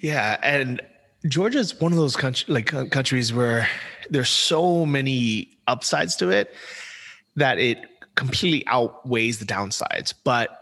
Yeah, 0.00 0.38
and 0.42 0.80
Georgia 1.28 1.58
is 1.58 1.80
one 1.80 1.92
of 1.92 1.98
those 1.98 2.16
country, 2.16 2.52
like 2.52 2.66
countries 2.90 3.32
where 3.32 3.68
there's 4.10 4.28
so 4.28 4.86
many 4.86 5.58
upsides 5.66 6.16
to 6.16 6.30
it 6.30 6.54
that 7.36 7.58
it 7.58 7.78
completely 8.14 8.64
outweighs 8.66 9.38
the 9.38 9.44
downsides. 9.44 10.14
But 10.24 10.60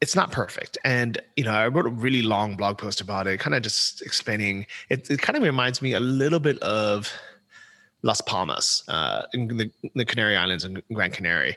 it's 0.00 0.16
not 0.16 0.32
perfect. 0.32 0.78
And, 0.82 1.20
you 1.36 1.44
know, 1.44 1.52
I 1.52 1.68
wrote 1.68 1.86
a 1.86 1.90
really 1.90 2.22
long 2.22 2.56
blog 2.56 2.78
post 2.78 3.00
about 3.00 3.26
it, 3.26 3.38
kind 3.38 3.54
of 3.54 3.62
just 3.62 4.00
explaining 4.00 4.66
it. 4.88 5.10
It 5.10 5.20
kind 5.20 5.36
of 5.36 5.42
reminds 5.42 5.82
me 5.82 5.92
a 5.92 6.00
little 6.00 6.40
bit 6.40 6.58
of 6.60 7.12
Las 8.02 8.22
Palmas 8.22 8.82
uh, 8.88 9.22
in 9.34 9.48
the, 9.48 9.70
the 9.94 10.06
Canary 10.06 10.36
Islands 10.36 10.64
and 10.64 10.82
Gran 10.92 11.10
Canary, 11.10 11.56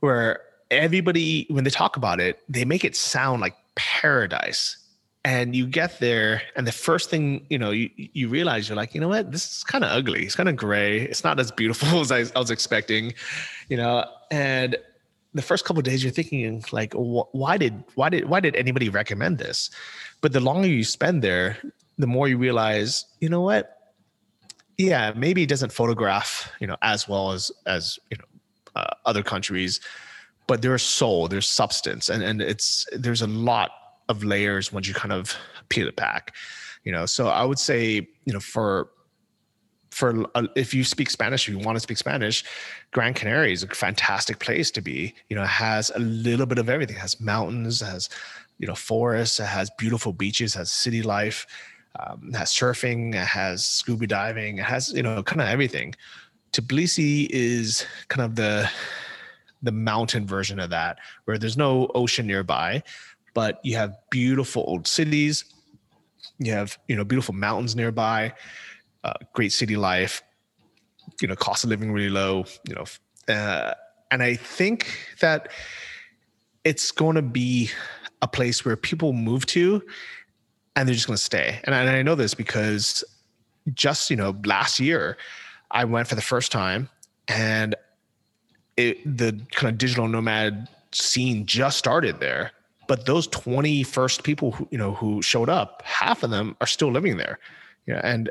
where 0.00 0.40
everybody, 0.72 1.46
when 1.50 1.62
they 1.62 1.70
talk 1.70 1.96
about 1.96 2.18
it, 2.18 2.40
they 2.48 2.64
make 2.64 2.84
it 2.84 2.96
sound 2.96 3.40
like 3.40 3.54
paradise. 3.76 4.76
And 5.24 5.54
you 5.54 5.66
get 5.66 6.00
there, 6.00 6.42
and 6.56 6.66
the 6.66 6.72
first 6.72 7.08
thing 7.08 7.46
you 7.48 7.56
know, 7.56 7.70
you, 7.70 7.90
you 7.96 8.28
realize 8.28 8.68
you're 8.68 8.76
like, 8.76 8.92
you 8.92 9.00
know 9.00 9.08
what, 9.08 9.30
this 9.30 9.58
is 9.58 9.62
kind 9.64 9.84
of 9.84 9.90
ugly. 9.92 10.24
It's 10.24 10.34
kind 10.34 10.48
of 10.48 10.56
gray. 10.56 11.02
It's 11.02 11.22
not 11.22 11.38
as 11.38 11.52
beautiful 11.52 12.00
as 12.00 12.10
I, 12.10 12.24
I 12.34 12.40
was 12.40 12.50
expecting, 12.50 13.14
you 13.68 13.76
know. 13.76 14.04
And 14.32 14.76
the 15.34 15.42
first 15.42 15.64
couple 15.64 15.82
days 15.82 16.02
you're 16.02 16.12
thinking 16.12 16.62
like 16.72 16.92
why 16.94 17.56
did 17.56 17.82
why 17.94 18.08
did 18.08 18.28
why 18.28 18.40
did 18.40 18.54
anybody 18.56 18.88
recommend 18.88 19.38
this 19.38 19.70
but 20.20 20.32
the 20.32 20.40
longer 20.40 20.68
you 20.68 20.84
spend 20.84 21.22
there 21.22 21.56
the 21.98 22.06
more 22.06 22.28
you 22.28 22.36
realize 22.36 23.06
you 23.20 23.28
know 23.28 23.40
what 23.40 23.94
yeah 24.78 25.12
maybe 25.16 25.42
it 25.42 25.48
doesn't 25.48 25.72
photograph 25.72 26.50
you 26.60 26.66
know 26.66 26.76
as 26.82 27.08
well 27.08 27.32
as 27.32 27.50
as 27.66 27.98
you 28.10 28.16
know 28.16 28.24
uh, 28.76 28.94
other 29.06 29.22
countries 29.22 29.80
but 30.46 30.62
there's 30.62 30.82
soul 30.82 31.28
there's 31.28 31.48
substance 31.48 32.08
and 32.08 32.22
and 32.22 32.40
it's 32.42 32.86
there's 32.92 33.22
a 33.22 33.26
lot 33.26 33.70
of 34.12 34.24
layers 34.24 34.72
once 34.72 34.86
you 34.86 34.94
kind 34.94 35.12
of 35.12 35.36
peel 35.68 35.88
it 35.88 35.96
back 35.96 36.34
you 36.84 36.92
know 36.92 37.06
so 37.06 37.28
i 37.28 37.44
would 37.44 37.58
say 37.58 38.06
you 38.24 38.32
know 38.32 38.40
for 38.40 38.90
for 39.92 40.24
uh, 40.34 40.46
if 40.56 40.72
you 40.72 40.84
speak 40.84 41.10
Spanish, 41.10 41.46
if 41.46 41.54
you 41.54 41.60
want 41.60 41.76
to 41.76 41.80
speak 41.80 41.98
Spanish, 41.98 42.44
Gran 42.92 43.12
Canaria 43.12 43.52
is 43.52 43.62
a 43.62 43.68
fantastic 43.68 44.38
place 44.38 44.70
to 44.70 44.80
be. 44.80 45.14
You 45.28 45.36
know, 45.36 45.44
has 45.44 45.92
a 45.94 45.98
little 45.98 46.46
bit 46.46 46.58
of 46.58 46.68
everything. 46.68 46.96
It 46.96 47.00
has 47.00 47.20
mountains, 47.20 47.80
has 47.80 48.08
you 48.58 48.66
know 48.66 48.74
forests, 48.74 49.38
it 49.38 49.44
has 49.44 49.70
beautiful 49.78 50.12
beaches, 50.12 50.54
has 50.54 50.72
city 50.72 51.02
life, 51.02 51.46
um, 52.00 52.32
has 52.32 52.50
surfing, 52.50 53.14
it 53.14 53.26
has 53.26 53.66
scuba 53.66 54.06
diving, 54.06 54.58
it 54.58 54.64
has 54.64 54.92
you 54.92 55.02
know 55.02 55.22
kind 55.22 55.42
of 55.42 55.48
everything. 55.48 55.94
Tbilisi 56.52 57.28
is 57.30 57.86
kind 58.08 58.24
of 58.24 58.34
the 58.34 58.70
the 59.62 59.72
mountain 59.72 60.26
version 60.26 60.58
of 60.58 60.70
that, 60.70 60.98
where 61.26 61.38
there's 61.38 61.56
no 61.56 61.88
ocean 61.94 62.26
nearby, 62.26 62.82
but 63.34 63.60
you 63.62 63.76
have 63.76 63.96
beautiful 64.10 64.64
old 64.66 64.86
cities. 64.86 65.44
You 66.38 66.52
have 66.52 66.78
you 66.88 66.96
know 66.96 67.04
beautiful 67.04 67.34
mountains 67.34 67.76
nearby 67.76 68.34
uh, 69.04 69.14
great 69.32 69.52
city 69.52 69.76
life, 69.76 70.22
you 71.20 71.28
know, 71.28 71.36
cost 71.36 71.64
of 71.64 71.70
living 71.70 71.92
really 71.92 72.10
low, 72.10 72.44
you 72.68 72.74
know, 72.74 72.84
uh, 73.34 73.74
and 74.10 74.22
I 74.22 74.34
think 74.34 74.98
that 75.20 75.50
it's 76.64 76.90
going 76.90 77.16
to 77.16 77.22
be 77.22 77.70
a 78.20 78.28
place 78.28 78.64
where 78.64 78.76
people 78.76 79.12
move 79.12 79.46
to 79.46 79.82
and 80.76 80.86
they're 80.86 80.94
just 80.94 81.06
going 81.06 81.16
to 81.16 81.22
stay. 81.22 81.60
And 81.64 81.74
I, 81.74 81.80
and 81.80 81.90
I 81.90 82.02
know 82.02 82.14
this 82.14 82.34
because 82.34 83.02
just, 83.74 84.10
you 84.10 84.16
know, 84.16 84.36
last 84.44 84.78
year 84.78 85.16
I 85.70 85.84
went 85.84 86.08
for 86.08 86.14
the 86.14 86.22
first 86.22 86.52
time 86.52 86.88
and 87.26 87.74
it, 88.76 89.04
the 89.04 89.40
kind 89.52 89.72
of 89.72 89.78
digital 89.78 90.08
nomad 90.08 90.68
scene 90.92 91.46
just 91.46 91.78
started 91.78 92.20
there. 92.20 92.52
But 92.92 93.06
those 93.06 93.26
20 93.28 93.84
first 93.84 94.22
people 94.22 94.52
who, 94.52 94.68
you 94.70 94.76
know, 94.76 94.92
who 94.92 95.22
showed 95.22 95.48
up, 95.48 95.80
half 95.82 96.22
of 96.22 96.28
them 96.28 96.54
are 96.60 96.66
still 96.66 96.92
living 96.92 97.16
there. 97.16 97.38
Yeah. 97.86 98.02
And 98.04 98.30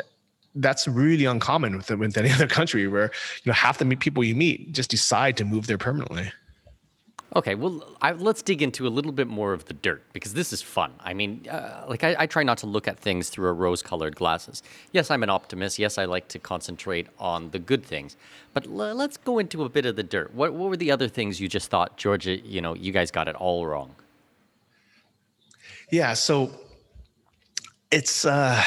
that's 0.54 0.88
really 0.88 1.26
uncommon 1.26 1.78
with, 1.78 1.90
with 1.90 2.16
any 2.16 2.30
other 2.38 2.46
country 2.46 2.88
where 2.88 3.06
you 3.44 3.50
know 3.50 3.54
half 3.54 3.80
the 3.80 3.96
people 3.96 4.24
you 4.24 4.36
meet 4.36 4.72
just 4.72 4.92
decide 4.92 5.36
to 5.38 5.46
move 5.46 5.66
there 5.66 5.80
permanently. 5.80 6.32
Okay 7.36 7.56
well 7.56 7.84
I, 8.04 8.12
let's 8.12 8.44
dig 8.44 8.62
into 8.62 8.86
a 8.86 8.92
little 8.98 9.12
bit 9.12 9.28
more 9.28 9.52
of 9.52 9.66
the 9.66 9.74
dirt 9.74 10.04
because 10.14 10.36
this 10.36 10.54
is 10.54 10.62
fun. 10.62 10.94
I 11.00 11.16
mean 11.16 11.48
uh, 11.50 11.86
like 11.90 12.04
I, 12.04 12.16
I, 12.20 12.26
try 12.28 12.44
not 12.44 12.60
to 12.60 12.68
look 12.68 12.88
at 12.88 13.00
things 13.00 13.30
through 13.32 13.48
a 13.48 13.54
rose 13.54 13.82
colored 13.82 14.16
glasses. 14.16 14.62
Yes 14.92 15.10
i'm 15.10 15.24
an 15.24 15.32
optimist. 15.32 15.80
Yes 15.80 15.98
i 15.98 16.06
like 16.06 16.28
to 16.28 16.38
concentrate 16.38 17.08
on 17.18 17.50
the 17.50 17.58
good 17.58 17.84
things. 17.84 18.16
But 18.54 18.68
l- 18.68 18.94
let's 18.94 19.18
go 19.18 19.40
into 19.40 19.64
a 19.64 19.70
bit 19.70 19.88
of 19.88 19.96
the 19.96 20.04
dirt. 20.04 20.36
What, 20.36 20.54
what 20.54 20.70
were 20.70 20.78
the 20.78 20.92
other 20.92 21.08
things 21.08 21.42
you 21.42 21.48
just 21.48 21.72
thought 21.72 21.98
georgia 21.98 22.38
you 22.38 22.62
know 22.62 22.76
you 22.76 22.92
guys 22.92 23.10
got 23.10 23.28
it 23.28 23.36
all 23.36 23.66
wrong 23.66 23.96
yeah 25.92 26.14
so 26.14 26.52
it's 27.92 28.26
uh 28.26 28.64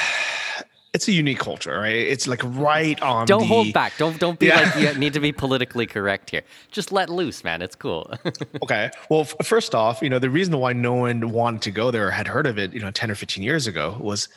it's 0.94 1.08
a 1.08 1.12
unique 1.12 1.40
culture, 1.40 1.76
right? 1.76 1.96
It's 1.96 2.28
like 2.28 2.40
right 2.44 3.00
on. 3.02 3.26
Don't 3.26 3.40
the, 3.40 3.46
hold 3.46 3.72
back. 3.72 3.94
Don't 3.98 4.18
don't 4.20 4.38
be 4.38 4.46
yeah. 4.46 4.60
like 4.60 4.76
you 4.76 4.94
need 4.98 5.12
to 5.14 5.20
be 5.20 5.32
politically 5.32 5.86
correct 5.86 6.30
here. 6.30 6.42
Just 6.70 6.92
let 6.92 7.10
loose, 7.10 7.42
man. 7.42 7.62
It's 7.62 7.74
cool. 7.74 8.14
okay. 8.62 8.90
Well, 9.10 9.22
f- 9.22 9.34
first 9.42 9.74
off, 9.74 10.00
you 10.00 10.08
know 10.08 10.20
the 10.20 10.30
reason 10.30 10.56
why 10.56 10.72
no 10.72 10.94
one 10.94 11.32
wanted 11.32 11.62
to 11.62 11.72
go 11.72 11.90
there 11.90 12.06
or 12.06 12.10
had 12.12 12.28
heard 12.28 12.46
of 12.46 12.58
it, 12.58 12.72
you 12.72 12.80
know, 12.80 12.92
ten 12.92 13.10
or 13.10 13.16
fifteen 13.16 13.42
years 13.42 13.66
ago 13.66 13.96
was 14.00 14.28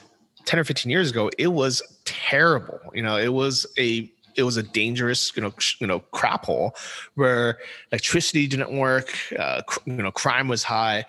ten 0.45 0.59
or 0.59 0.63
fifteen 0.63 0.91
years 0.91 1.11
ago. 1.11 1.29
It 1.37 1.49
was 1.49 1.83
terrible. 2.05 2.79
You 2.91 3.03
know, 3.03 3.17
it 3.17 3.33
was 3.33 3.67
a 3.77 4.11
it 4.35 4.41
was 4.41 4.57
a 4.57 4.63
dangerous, 4.63 5.35
you 5.35 5.43
know, 5.43 5.53
you 5.79 5.85
know, 5.85 5.99
crap 6.11 6.45
hole 6.45 6.75
where 7.13 7.59
electricity 7.91 8.47
didn't 8.47 8.75
work. 8.75 9.15
Uh, 9.37 9.61
cr- 9.61 9.79
you 9.85 9.93
know, 9.93 10.11
crime 10.11 10.47
was 10.47 10.63
high 10.63 11.05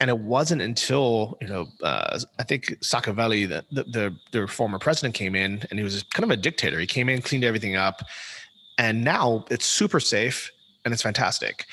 and 0.00 0.10
it 0.10 0.18
wasn't 0.18 0.62
until 0.62 1.36
you 1.40 1.48
know 1.48 1.66
uh, 1.82 2.18
I 2.38 2.42
think 2.44 2.80
the, 2.80 3.64
the, 3.72 3.84
the 3.84 4.16
the 4.32 4.46
former 4.46 4.78
president, 4.78 5.14
came 5.14 5.34
in 5.34 5.62
and 5.70 5.78
he 5.78 5.82
was 5.82 6.02
kind 6.04 6.24
of 6.24 6.30
a 6.30 6.36
dictator. 6.36 6.78
He 6.78 6.86
came 6.86 7.08
in, 7.08 7.22
cleaned 7.22 7.44
everything 7.44 7.76
up, 7.76 8.02
and 8.78 9.04
now 9.04 9.44
it's 9.50 9.66
super 9.66 10.00
safe 10.00 10.50
and 10.84 10.94
it's 10.94 11.02
fantastic. 11.02 11.66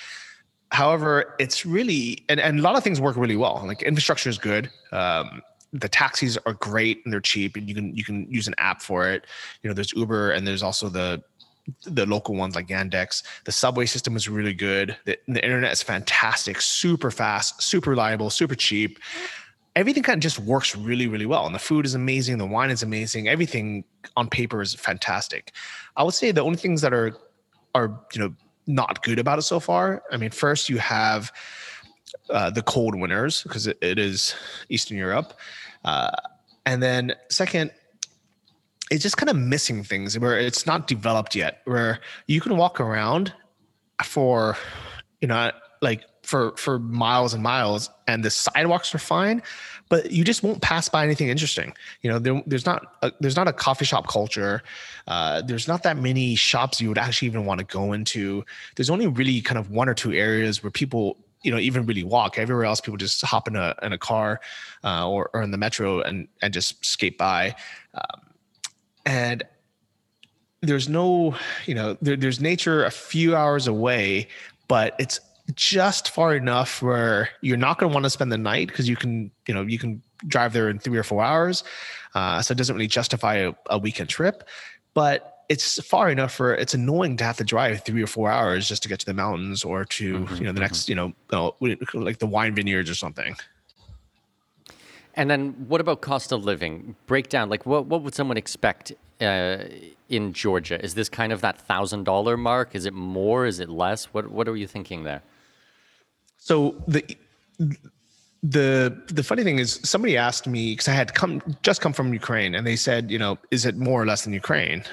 However, 0.72 1.36
it's 1.40 1.66
really 1.66 2.26
and, 2.28 2.40
and 2.40 2.60
a 2.60 2.62
lot 2.62 2.76
of 2.76 2.84
things 2.84 3.00
work 3.00 3.16
really 3.16 3.38
well. 3.38 3.64
Like 3.66 3.84
infrastructure 3.84 4.30
is 4.30 4.38
good. 4.38 4.70
Um, 4.92 5.42
the 5.74 5.90
taxis 5.90 6.38
are 6.46 6.54
great 6.54 7.02
and 7.04 7.14
they're 7.14 7.22
cheap, 7.22 7.56
and 7.56 7.68
you 7.68 7.76
can 7.76 7.96
you 7.96 8.04
can 8.04 8.30
use 8.32 8.48
an 8.48 8.56
app 8.58 8.82
for 8.82 9.10
it. 9.10 9.26
You 9.62 9.70
know, 9.70 9.74
there's 9.74 9.94
Uber 9.94 10.32
and 10.32 10.48
there's 10.48 10.64
also 10.64 10.90
the 10.90 11.22
the 11.84 12.06
local 12.06 12.36
ones 12.36 12.56
like 12.56 12.68
Yandex. 12.68 13.24
The 13.46 13.52
subway 13.52 13.86
system 13.86 14.16
is 14.16 14.30
really 14.30 14.54
good. 14.54 14.96
The, 15.06 15.18
the 15.28 15.44
internet 15.44 15.72
is 15.74 15.82
fantastic, 15.82 16.62
super 16.62 17.12
fast, 17.12 17.62
super 17.62 17.92
reliable, 17.92 18.30
super 18.30 18.56
cheap. 18.56 19.00
everything 19.76 20.04
kind 20.04 20.18
of 20.18 20.22
just 20.22 20.40
works 20.40 20.76
really, 20.76 21.08
really 21.08 21.26
well. 21.26 21.46
And 21.46 21.54
the 21.54 21.60
food 21.60 21.86
is 21.86 21.96
amazing, 21.96 22.38
the 22.38 22.46
wine 22.46 22.72
is 22.72 22.82
amazing, 22.84 23.28
everything 23.28 23.84
on 24.16 24.30
paper 24.30 24.62
is 24.62 24.74
fantastic. 24.74 25.52
I 25.98 26.04
would 26.04 26.14
say 26.14 26.32
the 26.32 26.42
only 26.42 26.58
things 26.58 26.82
that 26.82 26.94
are 26.94 27.18
are 27.74 28.00
you 28.14 28.22
know 28.22 28.34
not 28.68 29.04
good 29.04 29.20
about 29.20 29.38
it 29.38 29.44
so 29.44 29.60
far. 29.60 30.04
I 30.12 30.18
mean, 30.18 30.32
first 30.32 30.70
you 30.70 30.78
have 30.78 31.32
uh, 32.30 32.50
the 32.50 32.62
cold 32.62 32.96
winters 32.96 33.44
because 33.44 33.68
it, 33.68 33.78
it 33.82 34.00
is 34.00 34.34
Eastern 34.70 34.98
Europe, 34.98 35.34
uh, 35.84 36.12
and 36.66 36.82
then 36.82 37.14
second, 37.30 37.72
it's 38.92 39.04
just 39.04 39.18
kind 39.18 39.30
of 39.30 39.36
missing 39.36 39.84
things 39.84 40.18
where 40.20 40.40
it's 40.40 40.66
not 40.66 40.88
developed 40.88 41.36
yet. 41.36 41.62
Where 41.66 42.00
you 42.28 42.42
can 42.42 42.58
walk 42.58 42.80
around 42.80 43.34
for 44.04 44.58
you 45.22 45.28
know 45.28 45.52
like 45.82 46.06
for 46.24 46.56
for 46.58 46.80
miles 46.80 47.34
and 47.34 47.44
miles 47.44 47.90
and 48.08 48.24
the 48.24 48.30
sidewalks 48.30 48.94
are 48.94 49.00
fine 49.00 49.42
but 49.88 50.12
you 50.12 50.24
just 50.24 50.42
won't 50.42 50.62
pass 50.62 50.90
by 50.90 51.04
anything 51.04 51.30
interesting. 51.30 51.72
You 52.02 52.10
know 52.10 52.20
there, 52.20 52.42
there's 52.48 52.66
not 52.66 52.96
a, 53.04 53.12
there's 53.20 53.36
not 53.36 53.48
a 53.48 53.54
coffee 53.54 53.86
shop 53.86 54.08
culture 54.08 54.64
uh, 55.08 55.42
there's 55.42 55.68
not 55.68 55.84
that 55.84 55.98
many 55.98 56.36
shops 56.36 56.82
you 56.82 56.90
would 56.90 56.98
actually 56.98 57.28
even 57.28 57.46
want 57.46 57.60
to 57.60 57.66
go 57.66 57.94
into. 57.94 58.44
There's 58.76 58.90
only 58.90 59.08
really 59.08 59.42
kind 59.42 59.58
of 59.58 59.70
one 59.70 59.88
or 59.88 59.94
two 59.94 60.12
areas 60.14 60.64
where 60.64 60.72
people 60.72 61.18
you 61.44 61.52
know 61.52 61.60
even 61.60 61.86
really 61.86 62.04
walk. 62.04 62.40
Everywhere 62.40 62.66
else 62.66 62.82
people 62.82 62.98
just 62.98 63.22
hop 63.22 63.48
in 63.48 63.56
a 63.56 63.76
in 63.84 63.94
a 63.94 63.98
car 63.98 64.42
uh, 64.84 65.08
or, 65.08 65.30
or 65.34 65.44
in 65.44 65.52
the 65.52 65.58
metro 65.58 66.02
and 66.02 66.28
and 66.42 66.54
just 66.54 66.84
skate 66.84 67.18
by. 67.18 67.56
Um, 67.94 68.22
and 69.06 69.44
there's 70.62 70.90
no 70.90 71.36
you 71.66 71.76
know 71.76 71.98
there, 72.02 72.16
there's 72.16 72.40
nature 72.42 72.86
a 72.86 72.92
few 72.92 73.36
hours 73.36 73.68
away 73.68 74.28
but 74.68 74.96
it's 75.00 75.20
just 75.54 76.10
far 76.10 76.36
enough 76.36 76.82
where 76.82 77.30
you're 77.42 77.58
not 77.58 77.78
going 77.78 77.92
to 77.92 77.94
want 77.94 78.04
to 78.04 78.10
spend 78.10 78.32
the 78.32 78.38
night 78.38 78.68
because 78.68 78.90
you 78.90 78.96
can, 78.96 79.30
you 79.48 79.54
know, 79.54 79.62
you 79.62 79.78
can 79.78 80.02
drive 80.28 80.54
there 80.54 80.70
in 80.70 80.80
three 80.80 80.98
or 80.98 81.04
four 81.04 81.24
hours. 81.24 81.64
Uh, 82.16 82.42
so 82.42 82.52
it 82.52 82.58
doesn't 82.58 82.76
really 82.76 82.88
justify 82.88 83.36
a, 83.36 83.54
a 83.70 83.78
weekend 83.78 84.10
trip, 84.10 84.48
but 84.94 85.44
it's 85.48 85.80
far 85.86 86.10
enough 86.10 86.34
for 86.34 86.56
it's 86.56 86.74
annoying 86.74 87.18
to 87.18 87.24
have 87.24 87.38
to 87.38 87.44
drive 87.44 87.84
three 87.84 88.02
or 88.02 88.08
four 88.08 88.32
hours 88.32 88.68
just 88.68 88.82
to 88.82 88.90
get 88.90 89.00
to 89.00 89.06
the 89.06 89.14
mountains 89.14 89.64
or 89.64 89.86
to 89.86 90.20
mm-hmm, 90.22 90.36
you 90.38 90.44
know 90.46 90.52
the 90.52 90.60
next 90.60 90.90
mm-hmm. 90.90 91.14
you 91.14 91.14
know 91.32 91.56
like 91.94 92.18
the 92.18 92.26
wine 92.26 92.56
vineyards 92.56 92.90
or 92.90 92.96
something. 92.96 93.36
And 95.16 95.30
then 95.30 95.54
what 95.68 95.82
about 95.82 96.02
cost 96.02 96.32
of 96.32 96.44
living? 96.44 96.96
Breakdown 97.08 97.50
like 97.50 97.66
what 97.66 97.86
what 97.86 98.02
would 98.04 98.14
someone 98.14 98.38
expect 98.38 98.94
uh, 99.22 99.58
in 100.10 100.34
Georgia? 100.34 100.84
Is 100.84 100.96
this 100.96 101.10
kind 101.10 101.32
of 101.32 101.42
that 101.42 101.60
thousand 101.62 102.04
dollar 102.04 102.38
mark? 102.38 102.76
Is 102.76 102.86
it 102.86 102.94
more? 102.94 103.46
Is 103.46 103.60
it 103.60 103.70
less? 103.70 104.06
What 104.06 104.32
what 104.32 104.48
are 104.48 104.56
you 104.56 104.68
thinking 104.68 105.04
there? 105.04 105.22
So 106.38 106.76
the 106.88 107.04
the 108.44 109.02
the 109.08 109.24
funny 109.24 109.44
thing 109.44 109.58
is 109.58 109.80
somebody 109.84 110.18
asked 110.18 110.48
me 110.48 110.74
because 110.74 110.88
I 110.88 110.94
had 110.94 111.14
come 111.14 111.42
just 111.64 111.82
come 111.82 111.94
from 111.94 112.14
Ukraine 112.14 112.54
and 112.54 112.68
they 112.68 112.76
said, 112.76 113.10
you 113.10 113.18
know, 113.18 113.38
is 113.52 113.66
it 113.66 113.78
more 113.78 114.02
or 114.02 114.06
less 114.06 114.24
than 114.26 114.34
Ukraine? 114.34 114.84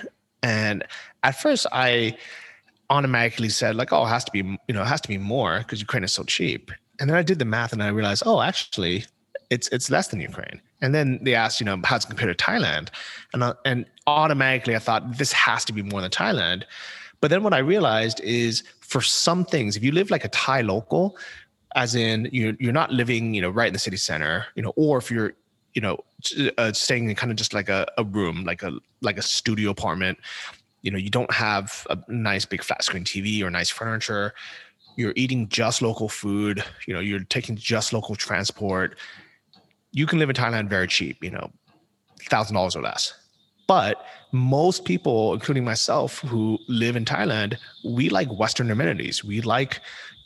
And 0.42 0.84
at 1.22 1.40
first 1.40 1.66
I 1.72 2.16
automatically 2.90 3.48
said 3.48 3.74
like, 3.74 3.92
oh, 3.92 4.04
it 4.04 4.08
has 4.08 4.24
to 4.24 4.32
be, 4.32 4.38
you 4.38 4.74
know, 4.74 4.82
it 4.82 4.86
has 4.86 5.00
to 5.00 5.08
be 5.08 5.18
more 5.18 5.58
because 5.58 5.80
Ukraine 5.80 6.04
is 6.04 6.12
so 6.12 6.24
cheap. 6.24 6.70
And 7.00 7.08
then 7.08 7.16
I 7.16 7.22
did 7.22 7.38
the 7.38 7.44
math 7.44 7.72
and 7.72 7.82
I 7.82 7.88
realized, 7.88 8.22
oh, 8.26 8.40
actually, 8.40 9.04
it's 9.52 9.68
it's 9.68 9.88
less 9.90 10.08
than 10.08 10.20
Ukraine. 10.20 10.60
And 10.80 10.94
then 10.94 11.20
they 11.22 11.34
asked, 11.34 11.60
you 11.60 11.66
know, 11.66 11.80
how 11.84 11.96
it's 11.96 12.04
compared 12.04 12.36
to 12.36 12.44
Thailand, 12.44 12.88
and 13.32 13.42
uh, 13.42 13.54
and 13.64 13.86
automatically 14.06 14.74
I 14.74 14.80
thought 14.86 15.18
this 15.18 15.32
has 15.32 15.64
to 15.66 15.72
be 15.72 15.82
more 15.82 16.00
than 16.00 16.10
Thailand. 16.10 16.64
But 17.20 17.30
then 17.30 17.42
what 17.44 17.54
I 17.54 17.58
realized 17.58 18.18
is 18.20 18.64
for 18.80 19.00
some 19.00 19.44
things, 19.44 19.76
if 19.76 19.84
you 19.84 19.92
live 19.92 20.10
like 20.10 20.24
a 20.24 20.28
Thai 20.28 20.62
local, 20.62 21.16
as 21.74 21.94
in 21.94 22.28
you're 22.32 22.54
you're 22.58 22.72
not 22.72 22.92
living 22.92 23.34
you 23.34 23.42
know 23.42 23.50
right 23.50 23.68
in 23.68 23.72
the 23.72 23.78
city 23.78 23.96
center 23.96 24.46
you 24.54 24.62
know 24.62 24.72
or 24.76 24.98
if 24.98 25.10
you're 25.10 25.32
you 25.74 25.80
know 25.80 25.98
uh, 26.58 26.72
staying 26.72 27.08
in 27.08 27.14
kind 27.14 27.32
of 27.32 27.36
just 27.36 27.54
like 27.54 27.68
a, 27.68 27.86
a 27.98 28.04
room 28.04 28.44
like 28.44 28.62
a 28.62 28.72
like 29.00 29.18
a 29.18 29.22
studio 29.22 29.70
apartment 29.70 30.18
you 30.82 30.90
know 30.90 30.98
you 30.98 31.10
don't 31.10 31.32
have 31.32 31.86
a 31.90 31.98
nice 32.08 32.44
big 32.44 32.62
flat 32.62 32.82
screen 32.84 33.04
tv 33.04 33.42
or 33.42 33.50
nice 33.50 33.70
furniture 33.70 34.34
you're 34.96 35.14
eating 35.16 35.48
just 35.48 35.80
local 35.80 36.08
food 36.08 36.62
you 36.86 36.92
know 36.92 37.00
you're 37.00 37.24
taking 37.24 37.56
just 37.56 37.92
local 37.92 38.14
transport 38.14 38.98
you 39.92 40.06
can 40.06 40.18
live 40.18 40.28
in 40.28 40.36
thailand 40.36 40.68
very 40.68 40.86
cheap 40.86 41.22
you 41.22 41.30
know 41.30 41.50
thousand 42.22 42.54
dollars 42.54 42.76
or 42.76 42.82
less 42.82 43.14
but 43.66 44.04
most 44.32 44.84
people 44.84 45.34
including 45.34 45.64
myself 45.64 46.18
who 46.20 46.58
live 46.68 46.96
in 46.96 47.04
thailand 47.04 47.56
we 47.84 48.08
like 48.08 48.28
western 48.38 48.70
amenities 48.70 49.22
we 49.24 49.40
like 49.40 49.80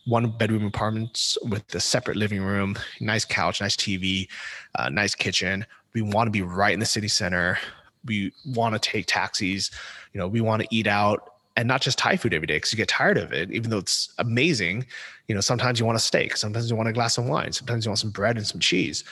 one 0.07 0.31
bedroom 0.31 0.65
apartments 0.65 1.37
with 1.43 1.75
a 1.75 1.81
separate 1.81 2.17
living 2.17 2.41
room, 2.41 2.79
nice 3.01 3.25
couch, 3.25 3.61
nice 3.61 3.77
TV, 3.77 4.29
uh, 4.77 4.89
nice 4.89 5.15
kitchen. 5.15 5.67
We 5.95 6.03
want 6.03 6.29
to 6.29 6.31
be 6.31 6.43
right 6.43 6.73
in 6.73 6.81
the 6.81 6.87
city 6.87 7.09
center. 7.09 7.59
We 8.05 8.33
want 8.47 8.75
to 8.75 8.79
take 8.79 9.07
taxis. 9.07 9.71
You 10.13 10.21
know, 10.21 10.29
we 10.29 10.41
want 10.41 10.63
to 10.63 10.69
eat 10.71 10.87
out 10.87 11.33
and 11.57 11.67
not 11.67 11.81
just 11.81 11.99
Thai 11.99 12.17
food 12.17 12.35
every 12.35 12.47
day 12.47 12.57
because 12.57 12.73
you 12.73 12.77
get 12.77 12.89
tired 12.89 13.19
of 13.19 13.33
it, 13.33 13.51
even 13.51 13.71
though 13.71 13.79
it's 13.79 14.13
amazing. 14.19 14.87
You 15.27 15.35
know, 15.35 15.41
sometimes 15.41 15.81
you 15.81 15.87
want 15.87 15.97
a 15.97 16.01
steak, 16.01 16.37
sometimes 16.37 16.71
you 16.71 16.77
want 16.77 16.89
a 16.89 16.93
glass 16.93 17.19
of 17.19 17.27
wine, 17.27 17.53
sometimes 17.53 17.85
you 17.85 17.91
want 17.91 17.99
some 17.99 18.11
bread 18.11 18.37
and 18.37 18.47
some 18.47 18.61
cheese. 18.61 19.03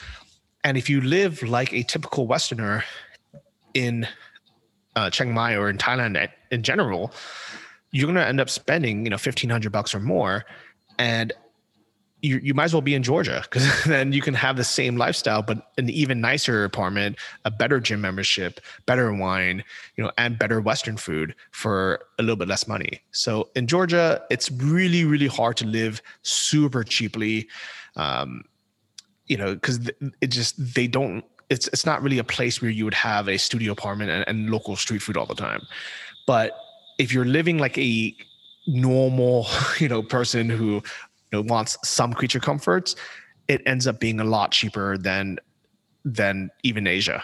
And 0.65 0.77
if 0.77 0.89
you 0.89 0.99
live 0.99 1.43
like 1.43 1.71
a 1.73 1.83
typical 1.83 2.25
Westerner 2.25 2.83
in 3.75 4.07
uh, 4.95 5.11
Chiang 5.11 5.31
Mai 5.31 5.53
or 5.53 5.69
in 5.69 5.77
Thailand 5.77 6.27
in 6.49 6.63
general, 6.63 7.13
you're 7.91 8.07
going 8.07 8.15
to 8.15 8.25
end 8.25 8.41
up 8.41 8.49
spending, 8.49 9.05
you 9.05 9.11
know, 9.11 9.13
1500 9.13 9.71
bucks 9.71 9.93
or 9.93 9.99
more 9.99 10.43
and 10.97 11.31
you, 12.23 12.39
you 12.41 12.55
might 12.55 12.63
as 12.63 12.73
well 12.73 12.81
be 12.81 12.95
in 12.95 13.03
Georgia 13.03 13.41
because 13.43 13.83
then 13.85 14.11
you 14.11 14.21
can 14.21 14.33
have 14.33 14.57
the 14.57 14.63
same 14.63 14.97
lifestyle, 14.97 15.43
but 15.43 15.71
an 15.77 15.87
even 15.91 16.19
nicer 16.19 16.63
apartment, 16.63 17.17
a 17.45 17.51
better 17.51 17.79
gym 17.79 18.01
membership, 18.01 18.59
better 18.87 19.13
wine, 19.13 19.63
you 19.95 20.03
know, 20.03 20.11
and 20.17 20.39
better 20.39 20.59
Western 20.59 20.97
food 20.97 21.35
for 21.51 21.99
a 22.17 22.23
little 22.23 22.37
bit 22.37 22.47
less 22.47 22.67
money. 22.67 23.01
So 23.11 23.49
in 23.55 23.67
Georgia, 23.67 24.23
it's 24.31 24.49
really, 24.49 25.05
really 25.05 25.27
hard 25.27 25.57
to 25.57 25.65
live 25.67 26.01
super 26.23 26.83
cheaply. 26.83 27.47
Um, 27.95 28.45
you 29.27 29.37
know, 29.37 29.55
because 29.55 29.89
it 30.21 30.27
just 30.27 30.55
they 30.75 30.87
don't. 30.87 31.23
It's 31.49 31.67
it's 31.69 31.85
not 31.85 32.01
really 32.01 32.17
a 32.17 32.23
place 32.23 32.61
where 32.61 32.71
you 32.71 32.85
would 32.85 32.93
have 32.93 33.27
a 33.27 33.37
studio 33.37 33.71
apartment 33.71 34.11
and, 34.11 34.25
and 34.27 34.49
local 34.49 34.75
street 34.75 35.01
food 35.01 35.17
all 35.17 35.25
the 35.25 35.35
time. 35.35 35.61
But 36.25 36.57
if 36.97 37.13
you're 37.13 37.25
living 37.25 37.57
like 37.57 37.77
a 37.77 38.15
normal, 38.67 39.47
you 39.79 39.87
know, 39.87 40.01
person 40.01 40.49
who 40.49 40.75
you 40.75 40.83
know, 41.31 41.41
wants 41.41 41.77
some 41.83 42.13
creature 42.13 42.39
comforts, 42.39 42.95
it 43.47 43.61
ends 43.65 43.87
up 43.87 43.99
being 43.99 44.19
a 44.19 44.23
lot 44.23 44.51
cheaper 44.51 44.97
than 44.97 45.39
than 46.03 46.49
even 46.63 46.87
Asia. 46.87 47.23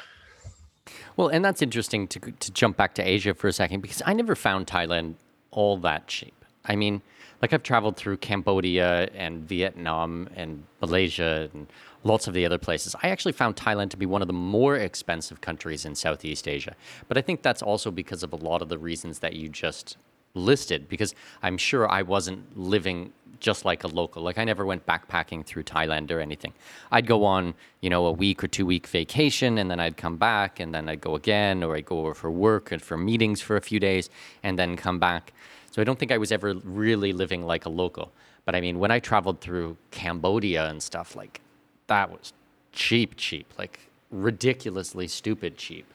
Well, 1.18 1.28
and 1.28 1.44
that's 1.44 1.62
interesting 1.62 2.08
to 2.10 2.20
to 2.20 2.52
jump 2.52 2.78
back 2.78 2.96
to 2.96 3.08
Asia 3.08 3.34
for 3.34 3.48
a 3.48 3.54
second 3.54 3.82
because 3.82 4.02
I 4.06 4.14
never 4.14 4.36
found 4.36 4.68
Thailand 4.68 5.16
all 5.52 5.78
that 5.78 6.08
cheap. 6.08 6.34
I 6.66 6.76
mean, 6.76 7.02
like 7.42 7.54
I've 7.54 7.64
traveled 7.64 7.98
through 7.98 8.18
Cambodia 8.18 9.10
and 9.16 9.48
Vietnam 9.48 10.30
and 10.36 10.64
Malaysia 10.80 11.50
and 11.54 11.68
lots 12.04 12.28
of 12.28 12.34
the 12.34 12.46
other 12.46 12.58
places. 12.58 12.96
I 13.04 13.10
actually 13.10 13.34
found 13.34 13.56
Thailand 13.56 13.90
to 13.92 13.98
be 13.98 14.06
one 14.06 14.22
of 14.22 14.28
the 14.28 14.34
more 14.34 14.76
expensive 14.78 15.42
countries 15.42 15.86
in 15.86 15.96
Southeast 15.96 16.48
Asia. 16.48 16.76
But 17.08 17.18
I 17.18 17.22
think 17.22 17.42
that's 17.42 17.62
also 17.62 17.92
because 17.92 18.24
of 18.24 18.34
a 18.34 18.38
lot 18.38 18.62
of 18.62 18.70
the 18.70 18.78
reasons 18.78 19.20
that 19.20 19.34
you 19.34 19.50
just 19.50 19.98
listed 20.34 20.88
because 20.88 21.14
I'm 21.42 21.58
sure 21.58 21.90
I 21.90 22.02
wasn't 22.02 22.58
living 22.58 23.12
just 23.40 23.66
like 23.66 23.84
a 23.84 23.88
local. 23.88 24.22
Like 24.22 24.38
I 24.38 24.44
never 24.44 24.66
went 24.66 24.86
backpacking 24.86 25.46
through 25.46 25.64
Thailand 25.64 26.12
or 26.12 26.20
anything. 26.20 26.54
I'd 26.92 27.08
go 27.08 27.26
on, 27.26 27.56
you 27.82 27.90
know, 27.90 28.06
a 28.06 28.12
week 28.12 28.44
or 28.44 28.48
two 28.48 28.66
week 28.66 28.88
vacation 28.88 29.58
and 29.58 29.70
then 29.70 29.80
I'd 29.80 29.98
come 29.98 30.18
back 30.18 30.60
and 30.60 30.74
then 30.74 30.88
I'd 30.88 31.02
go 31.02 31.16
again 31.16 31.64
or 31.64 31.76
I'd 31.76 31.86
go 31.86 32.00
over 32.00 32.14
for 32.14 32.32
work 32.32 32.72
and 32.72 32.82
for 32.82 32.98
meetings 32.98 33.42
for 33.42 33.58
a 33.58 33.62
few 33.62 33.80
days 33.80 34.10
and 34.44 34.58
then 34.58 34.78
come 34.78 35.00
back. 35.00 35.34
So 35.72 35.82
I 35.82 35.86
don't 35.86 35.98
think 35.98 36.12
I 36.12 36.18
was 36.18 36.32
ever 36.32 36.54
really 36.64 37.14
living 37.14 37.44
like 37.44 37.66
a 37.66 37.70
local. 37.70 38.12
But 38.46 38.56
I 38.56 38.62
mean, 38.62 38.80
when 38.80 38.92
I 38.92 39.00
traveled 39.00 39.42
through 39.42 39.78
Cambodia 39.90 40.70
and 40.70 40.82
stuff 40.82 41.16
like 41.16 41.42
that 41.91 42.10
was 42.10 42.32
cheap, 42.71 43.17
cheap, 43.17 43.51
like 43.58 43.82
ridiculously 44.12 45.10
stupid 45.10 45.58
cheap. 45.58 45.86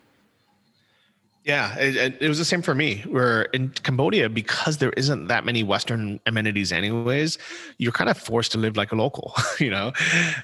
Yeah, 1.43 1.75
it, 1.79 2.21
it, 2.21 2.29
was 2.29 2.37
the 2.37 2.45
same 2.45 2.61
for 2.61 2.75
me. 2.75 2.99
Where 3.07 3.43
in 3.45 3.71
Cambodia, 3.71 4.29
because 4.29 4.77
there 4.77 4.91
isn't 4.91 5.29
that 5.29 5.47
many 5.47 5.63
Western 5.63 6.21
amenities, 6.27 6.71
anyways, 6.71 7.39
you're 7.79 7.93
kind 7.93 8.11
of 8.11 8.19
forced 8.19 8.53
to 8.53 8.59
live 8.59 8.77
like 8.77 8.93
a 8.93 8.97
local, 8.97 9.33
you 9.59 9.71
know. 9.71 9.93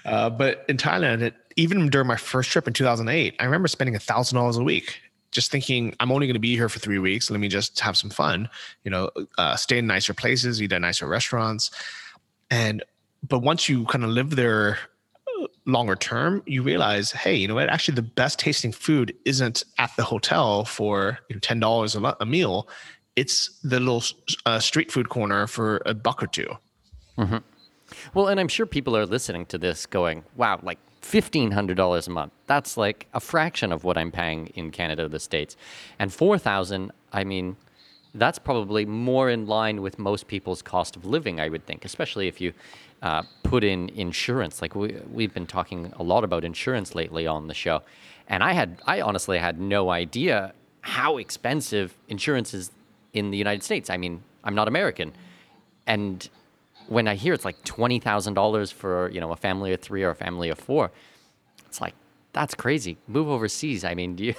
Uh, 0.07 0.31
but 0.31 0.65
in 0.69 0.79
Thailand, 0.79 1.21
it, 1.21 1.35
even 1.57 1.89
during 1.89 2.07
my 2.07 2.17
first 2.17 2.51
trip 2.51 2.67
in 2.67 2.73
2008, 2.73 3.35
I 3.39 3.45
remember 3.45 3.69
spending 3.69 3.95
a 3.95 3.99
thousand 3.99 4.37
dollars 4.37 4.57
a 4.57 4.63
week, 4.63 5.01
just 5.33 5.51
thinking 5.51 5.95
I'm 6.01 6.11
only 6.11 6.27
going 6.27 6.35
to 6.35 6.41
be 6.41 6.57
here 6.57 6.71
for 6.71 6.79
three 6.79 6.99
weeks. 6.99 7.31
Let 7.31 7.41
me 7.41 7.49
just 7.49 7.79
have 7.81 7.97
some 7.97 8.11
fun, 8.11 8.49
you 8.85 8.91
know, 8.91 9.11
uh, 9.37 9.57
stay 9.57 9.79
in 9.79 9.87
nicer 9.87 10.15
places, 10.15 10.63
eat 10.63 10.73
at 10.73 10.81
nicer 10.81 11.07
restaurants, 11.07 11.71
and 12.51 12.83
but 13.29 13.41
once 13.41 13.69
you 13.69 13.85
kind 13.87 14.05
of 14.05 14.11
live 14.11 14.37
there 14.37 14.79
longer 15.67 15.97
term, 15.97 16.43
you 16.47 16.63
realize, 16.63 17.13
hey, 17.13 17.35
you 17.35 17.49
know 17.49 17.55
what? 17.55 17.69
Actually, 17.69 17.95
the 17.95 18.03
best 18.03 18.39
tasting 18.39 18.73
food 18.73 19.15
isn't 19.25 19.65
at 19.79 19.91
the 19.97 20.05
hotel 20.05 20.65
for 20.65 21.19
you 21.29 21.37
know, 21.37 21.41
ten 21.41 21.61
dollars 21.61 21.97
a 21.97 22.27
meal. 22.27 22.69
It's 23.15 23.59
the 23.63 23.79
little 23.79 24.03
uh, 24.47 24.59
street 24.59 24.91
food 24.91 25.09
corner 25.11 25.47
for 25.47 25.83
a 25.85 25.93
buck 25.93 26.23
or 26.23 26.27
2 26.27 26.47
mm-hmm. 27.19 27.37
Well, 28.15 28.29
and 28.29 28.41
I'm 28.41 28.49
sure 28.49 28.65
people 28.65 28.97
are 28.97 29.05
listening 29.05 29.45
to 29.47 29.59
this 29.59 29.85
going, 29.85 30.25
"Wow, 30.35 30.61
like 30.63 30.79
$1,500 31.03 32.07
a 32.07 32.11
month. 32.11 32.33
That's 32.47 32.77
like 32.77 33.07
a 33.13 33.21
fraction 33.21 33.73
of 33.73 33.85
what 33.85 33.99
I'm 33.99 34.11
paying 34.11 34.49
in 34.55 34.71
Canada 34.71 35.09
the 35.09 35.21
States. 35.21 35.57
And 35.99 36.13
4000 36.13 36.93
I 37.13 37.25
mean, 37.25 37.57
that's 38.15 38.39
probably 38.39 38.87
more 38.87 39.29
in 39.29 39.47
line 39.47 39.83
with 39.83 39.99
most 39.99 40.29
people's 40.29 40.63
cost 40.63 40.97
of 40.97 41.05
living, 41.05 41.41
I 41.41 41.49
would 41.49 41.67
think, 41.67 41.85
especially 41.85 42.29
if 42.29 42.41
you 42.41 42.53
uh, 43.03 43.23
put 43.43 43.65
in 43.65 43.89
insurance. 43.91 44.63
Like 44.63 44.75
we, 44.75 44.97
we've 45.11 45.35
been 45.35 45.47
talking 45.47 45.93
a 45.97 46.03
lot 46.03 46.25
about 46.25 46.45
insurance 46.45 46.95
lately 46.95 47.27
on 47.27 47.49
the 47.49 47.55
show. 47.55 47.83
And 48.29 48.43
I 48.43 48.53
had, 48.53 48.81
I 48.87 49.01
honestly 49.01 49.39
had 49.39 49.61
no 49.61 49.91
idea 49.91 50.55
how 50.81 51.19
expensive 51.19 51.97
insurance 52.09 52.55
is 52.55 52.71
in 53.13 53.31
the 53.31 53.39
United 53.39 53.63
States. 53.63 53.91
I 53.91 53.97
mean, 53.97 54.23
I'm 54.45 54.55
not 54.55 54.69
American. 54.69 55.13
And 55.87 56.29
when 56.89 57.09
I 57.09 57.15
hear 57.15 57.35
it's 57.35 57.45
like 57.45 57.63
twenty 57.65 57.99
thousand 57.99 58.35
dollars 58.35 58.71
for 58.71 59.09
you 59.11 59.21
know 59.21 59.33
a 59.33 59.37
family 59.37 59.73
of 59.73 59.81
three 59.81 60.03
or 60.03 60.11
a 60.11 60.15
family 60.15 60.49
of 60.49 60.59
four, 60.59 60.91
it's 61.67 61.81
like 61.81 61.95
that's 62.33 62.55
crazy. 62.55 62.97
Move 63.07 63.29
overseas. 63.29 63.85
I 63.85 63.95
mean, 63.95 64.19
you 64.19 64.35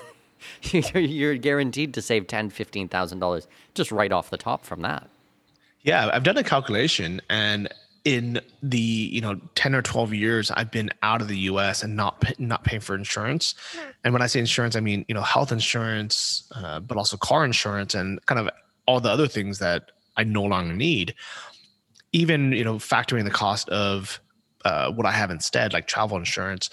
you're 0.94 1.36
guaranteed 1.36 1.94
to 1.96 2.02
save 2.02 2.28
ten, 2.28 2.50
fifteen 2.50 2.88
thousand 2.88 3.20
dollars 3.20 3.48
just 3.74 3.92
right 3.92 4.12
off 4.12 4.30
the 4.30 4.38
top 4.38 4.66
from 4.66 4.82
that. 4.82 5.10
Yeah, 5.82 6.10
I've 6.14 6.24
done 6.24 6.38
a 6.38 6.44
calculation, 6.44 7.22
and 7.30 7.68
in 8.06 8.42
the 8.62 8.78
you 8.78 9.22
know 9.22 9.40
10 9.56 9.76
or 9.76 9.82
12 9.82 10.14
years 10.14 10.52
i've 10.52 10.72
been 10.72 10.90
out 11.04 11.22
of 11.22 11.30
the 11.30 11.38
us 11.38 11.84
and 11.84 11.96
not 11.96 12.22
not 12.38 12.64
paying 12.66 12.82
for 12.82 12.96
insurance. 12.96 13.56
And 14.04 14.14
when 14.14 14.22
i 14.22 14.28
say 14.28 14.40
insurance 14.40 14.76
i 14.76 14.82
mean 14.82 15.06
you 15.08 15.16
know 15.16 15.22
health 15.22 15.52
insurance 15.52 16.52
uh, 16.56 16.80
but 16.80 16.98
also 16.98 17.16
car 17.18 17.46
insurance 17.46 17.96
and 17.96 18.24
kind 18.26 18.40
of 18.40 18.50
all 18.86 19.00
the 19.00 19.10
other 19.10 19.28
things 19.28 19.60
that 19.60 19.92
i 20.18 20.24
no 20.24 20.44
longer 20.44 20.74
need. 20.74 21.16
Even 22.12 22.52
you 22.52 22.64
know 22.64 22.76
factoring 22.76 23.24
the 23.24 23.32
cost 23.32 23.70
of 23.70 24.20
uh, 24.66 24.92
what 24.92 25.06
I 25.06 25.12
have 25.12 25.32
instead, 25.32 25.74
like 25.74 25.88
travel 25.88 26.18
insurance, 26.18 26.70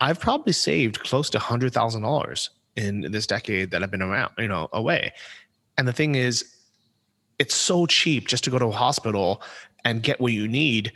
I've 0.00 0.20
probably 0.20 0.52
saved 0.52 1.00
close 1.00 1.30
to 1.30 1.38
hundred 1.38 1.72
thousand 1.72 2.02
dollars 2.02 2.50
in 2.76 3.10
this 3.10 3.26
decade 3.26 3.70
that 3.70 3.82
I've 3.82 3.90
been 3.90 4.02
around, 4.02 4.32
you 4.38 4.48
know, 4.48 4.68
away. 4.72 5.12
And 5.76 5.88
the 5.88 5.92
thing 5.92 6.14
is, 6.14 6.54
it's 7.38 7.54
so 7.54 7.86
cheap 7.86 8.28
just 8.28 8.44
to 8.44 8.50
go 8.50 8.58
to 8.58 8.66
a 8.66 8.72
hospital 8.72 9.42
and 9.88 10.02
get 10.02 10.20
what 10.20 10.32
you 10.32 10.46
need 10.46 10.92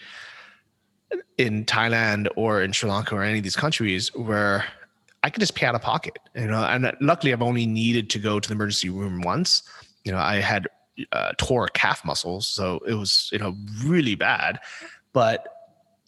in 1.38 1.64
Thailand 1.64 2.28
or 2.36 2.62
in 2.62 2.72
Sri 2.72 2.90
Lanka 2.90 3.14
or 3.14 3.22
any 3.22 3.38
of 3.38 3.44
these 3.44 3.56
countries 3.56 4.14
where 4.14 4.64
I 5.22 5.30
could 5.30 5.40
just 5.40 5.54
pay 5.54 5.66
out 5.66 5.74
of 5.74 5.82
pocket, 5.82 6.18
you 6.34 6.46
know. 6.46 6.64
And 6.64 6.92
luckily, 7.00 7.32
I've 7.32 7.42
only 7.42 7.66
needed 7.66 8.10
to 8.10 8.18
go 8.18 8.40
to 8.40 8.48
the 8.48 8.54
emergency 8.54 8.90
room 8.90 9.22
once. 9.22 9.62
You 10.04 10.12
know, 10.12 10.18
I 10.18 10.36
had 10.36 10.66
uh, 11.12 11.32
tore 11.38 11.68
calf 11.68 12.04
muscles, 12.04 12.46
so 12.46 12.80
it 12.86 12.94
was 12.94 13.28
you 13.32 13.38
know 13.38 13.56
really 13.84 14.14
bad. 14.14 14.58
But 15.12 15.46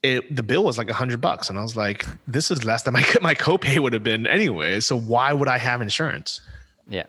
it, 0.02 0.34
the 0.34 0.42
bill 0.42 0.64
was 0.64 0.78
like 0.78 0.90
a 0.90 0.94
hundred 0.94 1.20
bucks, 1.20 1.48
and 1.48 1.58
I 1.58 1.62
was 1.62 1.76
like, 1.76 2.04
this 2.26 2.50
is 2.50 2.64
less 2.64 2.82
than 2.82 2.94
my 2.94 3.04
my 3.22 3.34
copay 3.34 3.78
would 3.78 3.92
have 3.92 4.04
been 4.04 4.26
anyway. 4.26 4.80
So 4.80 4.98
why 4.98 5.32
would 5.32 5.48
I 5.48 5.58
have 5.58 5.80
insurance? 5.80 6.40
Yeah. 6.88 7.04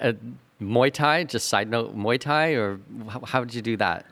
Uh, 0.00 0.12
Muay 0.60 0.92
Thai, 0.92 1.24
just 1.24 1.48
side 1.48 1.68
note, 1.68 1.96
Muay 1.96 2.18
Thai, 2.18 2.52
or 2.52 2.78
how, 3.08 3.20
how 3.20 3.44
did 3.44 3.54
you 3.54 3.62
do 3.62 3.76
that? 3.78 4.06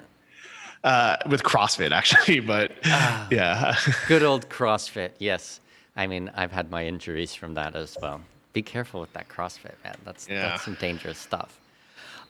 Uh, 0.83 1.16
with 1.28 1.43
CrossFit, 1.43 1.93
actually, 1.93 2.41
but 2.55 2.72
ah, 2.87 3.28
yeah. 3.31 3.76
good 4.09 4.22
old 4.22 4.49
CrossFit, 4.57 5.11
yes. 5.18 5.61
I 5.95 6.07
mean, 6.07 6.31
I've 6.35 6.53
had 6.53 6.70
my 6.70 6.87
injuries 6.87 7.35
from 7.35 7.53
that 7.55 7.76
as 7.76 7.99
well. 8.01 8.22
Be 8.55 8.62
careful 8.62 9.01
with 9.01 9.12
that 9.12 9.28
CrossFit, 9.28 9.74
man. 9.85 9.97
That's 10.05 10.26
yeah. 10.28 10.43
that's 10.43 10.64
some 10.64 10.78
dangerous 10.81 11.18
stuff. 11.18 11.61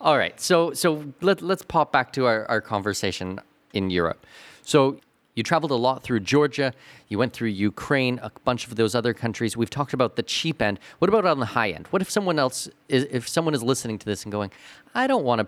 All 0.00 0.18
right. 0.18 0.38
So 0.40 0.72
so 0.72 1.04
let, 1.20 1.42
let's 1.42 1.62
pop 1.62 1.92
back 1.92 2.12
to 2.14 2.26
our, 2.26 2.44
our 2.46 2.60
conversation 2.60 3.38
in 3.72 3.90
Europe. 3.90 4.26
So 4.62 4.98
you 5.34 5.42
traveled 5.42 5.70
a 5.70 5.76
lot 5.76 6.02
through 6.02 6.20
Georgia. 6.20 6.72
You 7.08 7.18
went 7.18 7.32
through 7.32 7.48
Ukraine, 7.48 8.18
a 8.22 8.30
bunch 8.44 8.66
of 8.66 8.76
those 8.76 8.94
other 8.94 9.14
countries. 9.14 9.56
We've 9.56 9.70
talked 9.70 9.92
about 9.92 10.16
the 10.16 10.22
cheap 10.22 10.60
end. 10.60 10.80
What 10.98 11.08
about 11.08 11.24
on 11.24 11.38
the 11.38 11.46
high 11.46 11.70
end? 11.70 11.86
What 11.88 12.02
if 12.02 12.10
someone 12.10 12.38
else 12.38 12.68
is 12.88 13.06
if 13.10 13.28
someone 13.28 13.54
is 13.54 13.62
listening 13.62 13.98
to 13.98 14.06
this 14.06 14.24
and 14.24 14.32
going, 14.32 14.50
I 14.94 15.06
don't 15.06 15.24
want 15.24 15.40
to 15.40 15.46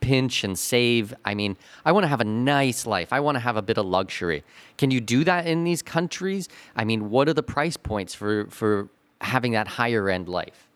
pinch 0.00 0.44
and 0.44 0.58
save. 0.58 1.14
I 1.24 1.34
mean, 1.34 1.56
I 1.84 1.92
want 1.92 2.04
to 2.04 2.08
have 2.08 2.20
a 2.20 2.24
nice 2.24 2.86
life. 2.86 3.12
I 3.12 3.20
want 3.20 3.36
to 3.36 3.40
have 3.40 3.56
a 3.56 3.62
bit 3.62 3.78
of 3.78 3.86
luxury. 3.86 4.42
Can 4.78 4.90
you 4.90 5.00
do 5.00 5.24
that 5.24 5.46
in 5.46 5.64
these 5.64 5.82
countries? 5.82 6.48
I 6.76 6.84
mean, 6.84 7.10
what 7.10 7.28
are 7.28 7.34
the 7.34 7.42
price 7.42 7.76
points 7.76 8.14
for 8.14 8.46
for 8.50 8.88
having 9.20 9.52
that 9.52 9.68
higher 9.68 10.08
end 10.08 10.28
life? 10.28 10.68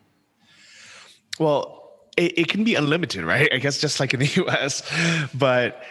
Well, 1.39 1.85
it, 2.17 2.39
it 2.39 2.49
can 2.49 2.65
be 2.65 2.75
unlimited, 2.75 3.25
right? 3.25 3.53
I 3.53 3.59
guess 3.59 3.81
just 3.81 4.01
like 4.01 4.15
in 4.15 4.21
the 4.21 4.27
US. 4.47 4.83
But 5.35 5.83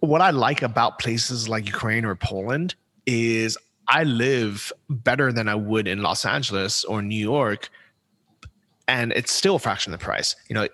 what 0.00 0.20
I 0.20 0.30
like 0.30 0.62
about 0.62 0.98
places 0.98 1.48
like 1.48 1.66
Ukraine 1.66 2.04
or 2.04 2.14
Poland 2.16 2.74
is 3.06 3.56
I 3.88 4.04
live 4.04 4.72
better 4.88 5.32
than 5.32 5.48
I 5.48 5.54
would 5.54 5.88
in 5.88 6.02
Los 6.02 6.24
Angeles 6.24 6.84
or 6.84 7.02
New 7.02 7.18
York, 7.18 7.68
and 8.86 9.12
it's 9.12 9.32
still 9.32 9.56
a 9.56 9.58
fraction 9.58 9.92
of 9.92 9.98
the 9.98 10.04
price. 10.04 10.36
You 10.48 10.54
know, 10.54 10.68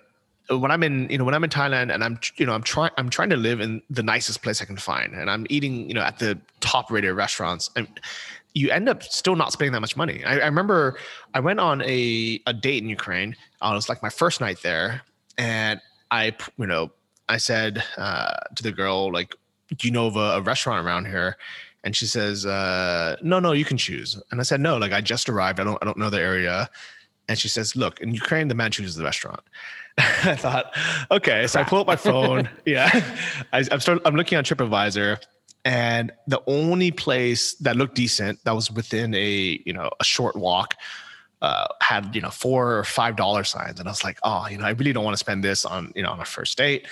when 0.49 0.71
I'm 0.71 0.83
in, 0.83 1.09
you 1.09 1.17
know, 1.17 1.23
when 1.23 1.33
I'm 1.33 1.43
in 1.43 1.49
Thailand 1.49 1.93
and 1.93 2.03
I'm, 2.03 2.19
you 2.37 2.45
know, 2.45 2.53
I'm 2.53 2.63
trying, 2.63 2.91
I'm 2.97 3.09
trying 3.09 3.29
to 3.31 3.37
live 3.37 3.59
in 3.59 3.81
the 3.89 4.03
nicest 4.03 4.41
place 4.41 4.61
I 4.61 4.65
can 4.65 4.77
find, 4.77 5.13
and 5.13 5.29
I'm 5.29 5.45
eating, 5.49 5.87
you 5.87 5.93
know, 5.93 6.01
at 6.01 6.19
the 6.19 6.39
top 6.59 6.89
rated 6.89 7.13
restaurants, 7.15 7.69
and 7.75 7.87
you 8.53 8.71
end 8.71 8.89
up 8.89 9.03
still 9.03 9.35
not 9.35 9.51
spending 9.51 9.73
that 9.73 9.81
much 9.81 9.95
money. 9.95 10.23
I, 10.25 10.39
I 10.39 10.45
remember 10.45 10.97
I 11.33 11.39
went 11.39 11.59
on 11.59 11.81
a, 11.83 12.41
a 12.47 12.53
date 12.53 12.81
in 12.81 12.89
Ukraine. 12.89 13.35
Uh, 13.61 13.69
it 13.71 13.75
was 13.75 13.89
like 13.89 14.01
my 14.01 14.09
first 14.09 14.41
night 14.41 14.59
there. 14.63 15.01
And 15.37 15.79
I, 16.09 16.35
you 16.57 16.65
know, 16.65 16.91
I 17.29 17.37
said 17.37 17.83
uh, 17.97 18.33
to 18.55 18.63
the 18.63 18.71
girl, 18.71 19.11
like, 19.11 19.35
do 19.75 19.87
you 19.87 19.93
know 19.93 20.07
of 20.07 20.15
a, 20.15 20.37
a 20.37 20.41
restaurant 20.41 20.83
around 20.83 21.05
here? 21.05 21.37
And 21.83 21.95
she 21.95 22.07
says, 22.07 22.45
uh, 22.45 23.17
no, 23.21 23.39
no, 23.39 23.51
you 23.51 23.63
can 23.63 23.77
choose. 23.77 24.19
And 24.31 24.39
I 24.39 24.43
said, 24.43 24.59
no, 24.59 24.77
like 24.77 24.91
I 24.91 25.01
just 25.01 25.29
arrived. 25.29 25.59
I 25.59 25.63
don't, 25.63 25.77
I 25.81 25.85
don't 25.85 25.97
know 25.97 26.09
the 26.09 26.19
area. 26.19 26.67
And 27.29 27.37
she 27.37 27.49
says, 27.49 27.75
look, 27.75 27.99
in 27.99 28.13
Ukraine, 28.13 28.47
the 28.47 28.55
man 28.55 28.71
chooses 28.71 28.95
the 28.95 29.03
restaurant. 29.03 29.41
I 30.23 30.35
thought, 30.35 30.75
okay. 31.11 31.47
So 31.47 31.59
I 31.59 31.63
pull 31.63 31.79
up 31.79 31.87
my 31.87 31.95
phone. 31.95 32.49
yeah. 32.65 32.89
I, 33.51 33.65
I'm, 33.71 33.79
start, 33.79 34.01
I'm 34.05 34.15
looking 34.15 34.37
on 34.37 34.43
TripAdvisor 34.43 35.19
and 35.67 36.13
the 36.27 36.41
only 36.47 36.91
place 36.91 37.55
that 37.55 37.75
looked 37.75 37.95
decent 37.95 38.41
that 38.45 38.55
was 38.55 38.71
within 38.71 39.13
a 39.13 39.61
you 39.65 39.73
know 39.73 39.89
a 39.99 40.03
short 40.03 40.37
walk 40.37 40.75
uh, 41.41 41.67
had 41.81 42.15
you 42.15 42.21
know 42.21 42.29
four 42.29 42.77
or 42.77 42.83
five 42.85 43.17
dollar 43.17 43.43
signs 43.43 43.79
and 43.79 43.87
i 43.87 43.91
was 43.91 44.03
like 44.03 44.17
oh 44.23 44.47
you 44.47 44.57
know 44.57 44.63
i 44.63 44.69
really 44.71 44.93
don't 44.93 45.03
want 45.03 45.13
to 45.13 45.19
spend 45.19 45.43
this 45.43 45.65
on 45.65 45.91
you 45.93 46.01
know 46.01 46.09
on 46.09 46.19
a 46.21 46.25
first 46.25 46.57
date 46.57 46.87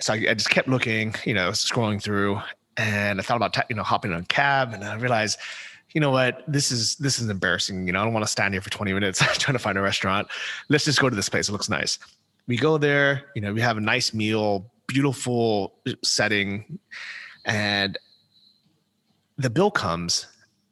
so 0.00 0.14
I, 0.14 0.16
I 0.30 0.34
just 0.34 0.48
kept 0.48 0.68
looking 0.68 1.14
you 1.24 1.34
know 1.34 1.50
scrolling 1.50 2.02
through 2.02 2.40
and 2.78 3.20
i 3.20 3.22
thought 3.22 3.36
about 3.36 3.56
you 3.68 3.76
know 3.76 3.82
hopping 3.82 4.12
on 4.12 4.22
a 4.22 4.24
cab 4.24 4.72
and 4.72 4.82
i 4.84 4.94
realized 4.96 5.38
you 5.94 6.00
know 6.00 6.10
what? 6.10 6.42
This 6.48 6.70
is 6.70 6.96
this 6.96 7.18
is 7.18 7.28
embarrassing. 7.28 7.86
You 7.86 7.92
know 7.92 8.00
i 8.00 8.04
don't 8.04 8.12
want 8.12 8.24
to 8.24 8.30
stand 8.30 8.54
here 8.54 8.60
for 8.60 8.70
20 8.70 8.92
minutes 8.92 9.18
trying 9.38 9.54
to 9.54 9.58
find 9.58 9.76
a 9.76 9.82
restaurant. 9.82 10.28
Let's 10.68 10.84
just 10.84 11.00
go 11.00 11.08
to 11.10 11.16
this 11.16 11.28
place. 11.28 11.48
It 11.48 11.52
looks 11.52 11.68
nice. 11.68 11.98
We 12.46 12.56
go 12.56 12.78
there 12.78 13.24
you 13.34 13.42
know 13.42 13.52
we 13.52 13.60
have 13.60 13.76
a 13.76 13.80
nice 13.80 14.12
meal 14.12 14.70
beautiful 14.88 15.74
setting 16.02 16.78
and 17.44 17.98
the 19.38 19.48
bill 19.48 19.70
comes 19.70 20.26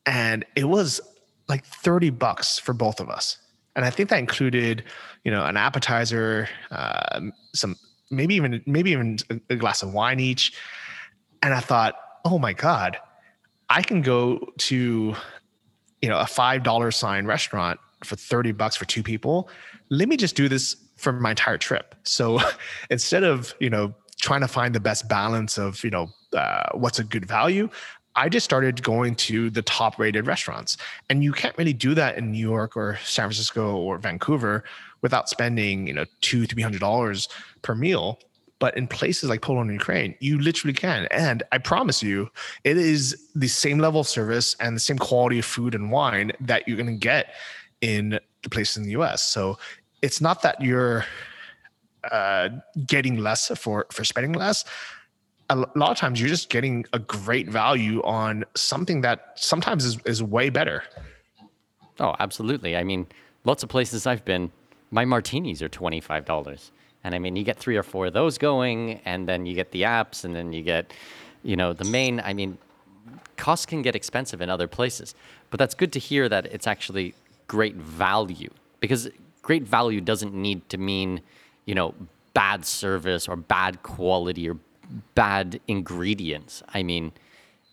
and 0.04 0.44
it 0.56 0.64
was 0.64 1.00
like 1.48 1.64
30 1.64 2.10
bucks 2.10 2.58
for 2.58 2.72
both 2.74 3.00
of 3.00 3.08
us. 3.08 3.38
And 3.76 3.84
i 3.84 3.90
think 3.90 4.08
that 4.08 4.18
included 4.18 4.84
you 5.24 5.30
know 5.30 5.44
an 5.44 5.56
appetizer 5.56 6.48
uh, 6.70 7.20
some 7.54 7.76
maybe 8.10 8.34
even 8.34 8.62
maybe 8.66 8.90
even 8.90 9.18
a 9.48 9.56
glass 9.56 9.82
of 9.82 9.92
wine 9.92 10.18
each. 10.18 10.54
And 11.42 11.54
i 11.54 11.60
thought 11.60 11.94
oh 12.24 12.38
my 12.38 12.52
god 12.52 12.98
i 13.70 13.82
can 13.82 14.02
go 14.02 14.38
to 14.58 15.14
you 16.02 16.08
know 16.08 16.18
a 16.18 16.26
five 16.26 16.62
dollar 16.62 16.90
sign 16.90 17.26
restaurant 17.26 17.80
for 18.04 18.16
30 18.16 18.52
bucks 18.52 18.76
for 18.76 18.84
two 18.84 19.02
people 19.02 19.48
let 19.90 20.08
me 20.08 20.16
just 20.16 20.36
do 20.36 20.48
this 20.48 20.76
for 20.96 21.12
my 21.12 21.30
entire 21.30 21.58
trip 21.58 21.94
so 22.02 22.38
instead 22.90 23.24
of 23.24 23.54
you 23.60 23.70
know 23.70 23.94
trying 24.20 24.42
to 24.42 24.48
find 24.48 24.74
the 24.74 24.80
best 24.80 25.08
balance 25.08 25.58
of 25.58 25.82
you 25.82 25.90
know 25.90 26.08
uh, 26.34 26.68
what's 26.74 26.98
a 26.98 27.04
good 27.04 27.26
value 27.26 27.68
I 28.16 28.28
just 28.28 28.44
started 28.44 28.82
going 28.82 29.14
to 29.16 29.50
the 29.50 29.62
top 29.62 29.98
rated 29.98 30.26
restaurants. 30.26 30.76
And 31.08 31.22
you 31.22 31.32
can't 31.32 31.56
really 31.56 31.72
do 31.72 31.94
that 31.94 32.18
in 32.18 32.32
New 32.32 32.38
York 32.38 32.76
or 32.76 32.98
San 33.04 33.24
Francisco 33.24 33.76
or 33.76 33.98
Vancouver 33.98 34.64
without 35.00 35.28
spending, 35.28 35.86
you 35.86 35.94
know, 35.94 36.04
two, 36.20 36.46
three 36.46 36.62
hundred 36.62 36.80
dollars 36.80 37.28
per 37.62 37.74
meal. 37.74 38.18
But 38.60 38.76
in 38.76 38.86
places 38.86 39.28
like 39.28 39.40
Poland 39.42 39.70
and 39.70 39.80
Ukraine, 39.80 40.14
you 40.20 40.38
literally 40.38 40.74
can. 40.74 41.06
And 41.10 41.42
I 41.50 41.58
promise 41.58 42.02
you, 42.02 42.30
it 42.62 42.76
is 42.76 43.28
the 43.34 43.48
same 43.48 43.78
level 43.78 44.00
of 44.00 44.06
service 44.06 44.54
and 44.60 44.76
the 44.76 44.80
same 44.80 44.98
quality 44.98 45.40
of 45.40 45.44
food 45.44 45.74
and 45.74 45.90
wine 45.90 46.30
that 46.40 46.68
you're 46.68 46.76
gonna 46.76 46.92
get 46.92 47.34
in 47.80 48.20
the 48.42 48.50
places 48.50 48.76
in 48.76 48.84
the 48.84 48.92
US. 48.92 49.24
So 49.24 49.58
it's 50.02 50.20
not 50.20 50.42
that 50.42 50.60
you're 50.60 51.04
uh, 52.10 52.48
getting 52.86 53.18
less 53.18 53.48
for 53.58 53.86
for 53.90 54.04
spending 54.04 54.32
less 54.32 54.64
a 55.50 55.56
lot 55.56 55.90
of 55.90 55.96
times 55.96 56.20
you're 56.20 56.28
just 56.28 56.48
getting 56.48 56.86
a 56.92 56.98
great 56.98 57.48
value 57.48 58.00
on 58.04 58.44
something 58.54 59.00
that 59.00 59.32
sometimes 59.34 59.84
is, 59.84 59.98
is 60.06 60.22
way 60.22 60.48
better 60.48 60.82
oh 61.98 62.14
absolutely 62.20 62.76
i 62.76 62.82
mean 62.82 63.06
lots 63.44 63.62
of 63.62 63.68
places 63.68 64.06
i've 64.06 64.24
been 64.24 64.50
my 64.90 65.04
martinis 65.04 65.60
are 65.60 65.68
$25 65.68 66.70
and 67.04 67.14
i 67.14 67.18
mean 67.18 67.36
you 67.36 67.44
get 67.44 67.58
three 67.58 67.76
or 67.76 67.82
four 67.82 68.06
of 68.06 68.12
those 68.12 68.38
going 68.38 69.00
and 69.04 69.28
then 69.28 69.46
you 69.46 69.54
get 69.54 69.70
the 69.72 69.82
apps 69.82 70.24
and 70.24 70.34
then 70.34 70.52
you 70.52 70.62
get 70.62 70.92
you 71.42 71.56
know 71.56 71.72
the 71.72 71.84
main 71.84 72.20
i 72.20 72.32
mean 72.32 72.58
costs 73.40 73.66
can 73.66 73.82
get 73.82 73.96
expensive 73.96 74.40
in 74.40 74.50
other 74.50 74.68
places. 74.68 75.14
But 75.48 75.58
that's 75.58 75.74
good 75.74 75.92
to 75.94 75.98
hear 75.98 76.28
that 76.28 76.46
it's 76.46 76.66
actually 76.66 77.14
great 77.48 77.74
value 77.74 78.50
because 78.78 79.08
great 79.42 79.64
value 79.64 80.00
doesn't 80.00 80.34
need 80.34 80.68
to 80.68 80.78
mean, 80.78 81.22
you 81.64 81.74
know, 81.74 81.94
bad 82.34 82.64
service 82.64 83.26
or 83.26 83.34
bad 83.34 83.82
quality 83.82 84.48
or 84.48 84.58
bad 85.14 85.60
ingredients. 85.66 86.62
I 86.68 86.82
mean, 86.82 87.12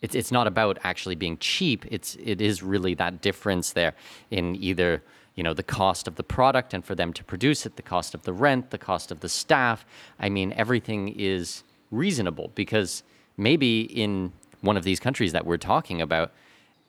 it's 0.02 0.16
it's 0.16 0.32
not 0.32 0.48
about 0.48 0.80
actually 0.84 1.16
being 1.16 1.38
cheap. 1.38 1.86
It's 1.92 2.16
it 2.24 2.42
is 2.42 2.64
really 2.64 2.94
that 2.96 3.22
difference 3.22 3.74
there 3.74 3.94
in 4.32 4.56
either 4.56 5.04
you 5.38 5.44
know 5.44 5.54
the 5.54 5.64
cost 5.64 6.08
of 6.08 6.16
the 6.16 6.24
product 6.24 6.74
and 6.74 6.84
for 6.84 6.96
them 6.96 7.14
to 7.14 7.24
produce 7.24 7.66
it, 7.66 7.78
the 7.78 7.82
cost 7.82 8.14
of 8.14 8.24
the 8.24 8.34
rent, 8.34 8.72
the 8.72 8.78
cost 8.78 9.12
of 9.12 9.22
the 9.22 9.30
staff. 9.30 9.86
I 10.20 10.28
mean, 10.28 10.52
everything 10.58 11.14
is 11.16 11.64
reasonable 11.92 12.52
because 12.56 13.04
maybe 13.38 13.82
in 13.82 14.34
one 14.62 14.76
of 14.76 14.84
these 14.84 15.00
countries 15.00 15.32
that 15.34 15.46
we're 15.46 15.58
talking 15.58 16.02
about, 16.02 16.32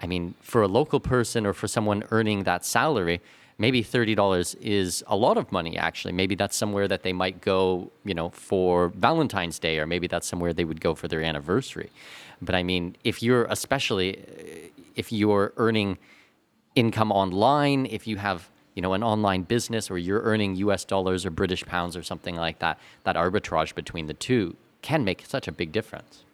I 0.00 0.06
mean, 0.06 0.34
for 0.40 0.62
a 0.62 0.66
local 0.68 0.98
person 0.98 1.46
or 1.46 1.52
for 1.52 1.68
someone 1.68 2.02
earning 2.10 2.44
that 2.44 2.64
salary, 2.64 3.20
maybe 3.58 3.84
$30 3.84 4.56
is 4.62 5.04
a 5.08 5.16
lot 5.16 5.36
of 5.36 5.50
money 5.50 5.76
actually 5.76 6.12
maybe 6.12 6.36
that's 6.36 6.56
somewhere 6.56 6.86
that 6.86 7.02
they 7.02 7.12
might 7.12 7.40
go 7.40 7.90
you 8.04 8.14
know 8.14 8.30
for 8.30 8.88
valentine's 8.90 9.58
day 9.58 9.80
or 9.80 9.86
maybe 9.86 10.06
that's 10.06 10.28
somewhere 10.28 10.52
they 10.52 10.64
would 10.64 10.80
go 10.80 10.94
for 10.94 11.08
their 11.08 11.20
anniversary 11.20 11.90
but 12.40 12.54
i 12.54 12.62
mean 12.62 12.94
if 13.02 13.20
you're 13.20 13.46
especially 13.46 14.70
if 14.94 15.10
you're 15.10 15.52
earning 15.56 15.98
income 16.78 17.10
online 17.12 17.86
if 17.86 18.06
you 18.06 18.16
have 18.16 18.48
you 18.74 18.82
know 18.82 18.92
an 18.92 19.02
online 19.02 19.42
business 19.42 19.90
or 19.90 19.98
you're 19.98 20.22
earning 20.22 20.54
us 20.56 20.84
dollars 20.84 21.26
or 21.26 21.30
british 21.30 21.64
pounds 21.64 21.96
or 21.96 22.02
something 22.02 22.36
like 22.36 22.58
that 22.60 22.78
that 23.04 23.16
arbitrage 23.16 23.74
between 23.74 24.06
the 24.06 24.14
two 24.14 24.54
can 24.82 25.04
make 25.04 25.24
such 25.26 25.48
a 25.48 25.52
big 25.52 25.72
difference 25.72 26.24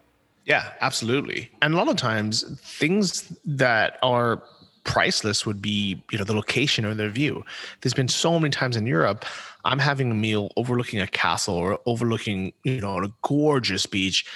yeah, 0.45 0.73
absolutely. 0.81 1.51
And 1.63 1.75
a 1.75 1.77
lot 1.77 1.89
of 1.89 1.97
times 1.97 2.45
things 2.61 3.33
that 3.45 3.99
are 4.03 4.43
priceless 4.85 5.47
would 5.47 5.63
be, 5.63 6.03
you 6.11 6.19
know, 6.19 6.25
the 6.25 6.35
location 6.35 6.85
or 6.85 6.95
the 6.95 7.09
view. 7.09 7.45
There's 7.81 7.95
been 7.95 8.09
so 8.09 8.39
many 8.39 8.51
times 8.51 8.77
in 8.77 8.87
Europe, 8.87 9.25
I'm 9.65 9.79
having 9.79 10.11
a 10.11 10.15
meal 10.15 10.51
overlooking 10.57 11.01
a 11.01 11.07
castle 11.07 11.55
or 11.55 11.81
overlooking, 11.87 12.53
you 12.65 12.83
know, 12.83 12.99
a 12.99 13.09
gorgeous 13.23 13.87
beach. 13.87 14.27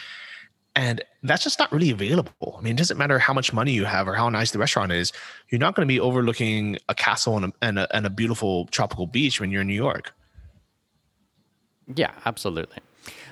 And 0.78 1.02
that's 1.24 1.42
just 1.42 1.58
not 1.58 1.72
really 1.72 1.90
available. 1.90 2.54
I 2.56 2.62
mean, 2.62 2.74
it 2.74 2.76
doesn't 2.76 2.98
matter 2.98 3.18
how 3.18 3.32
much 3.32 3.52
money 3.52 3.72
you 3.72 3.84
have 3.84 4.06
or 4.06 4.14
how 4.14 4.28
nice 4.28 4.52
the 4.52 4.60
restaurant 4.60 4.92
is. 4.92 5.12
You're 5.48 5.58
not 5.58 5.74
going 5.74 5.84
to 5.84 5.92
be 5.92 5.98
overlooking 5.98 6.78
a 6.88 6.94
castle 6.94 7.36
and 7.36 7.46
a, 7.46 7.52
and 7.60 7.78
a, 7.80 7.96
and 7.96 8.06
a 8.06 8.10
beautiful 8.10 8.66
tropical 8.66 9.08
beach 9.08 9.40
when 9.40 9.50
you're 9.50 9.62
in 9.62 9.66
New 9.66 9.74
York. 9.74 10.14
Yeah, 11.92 12.12
absolutely. 12.24 12.78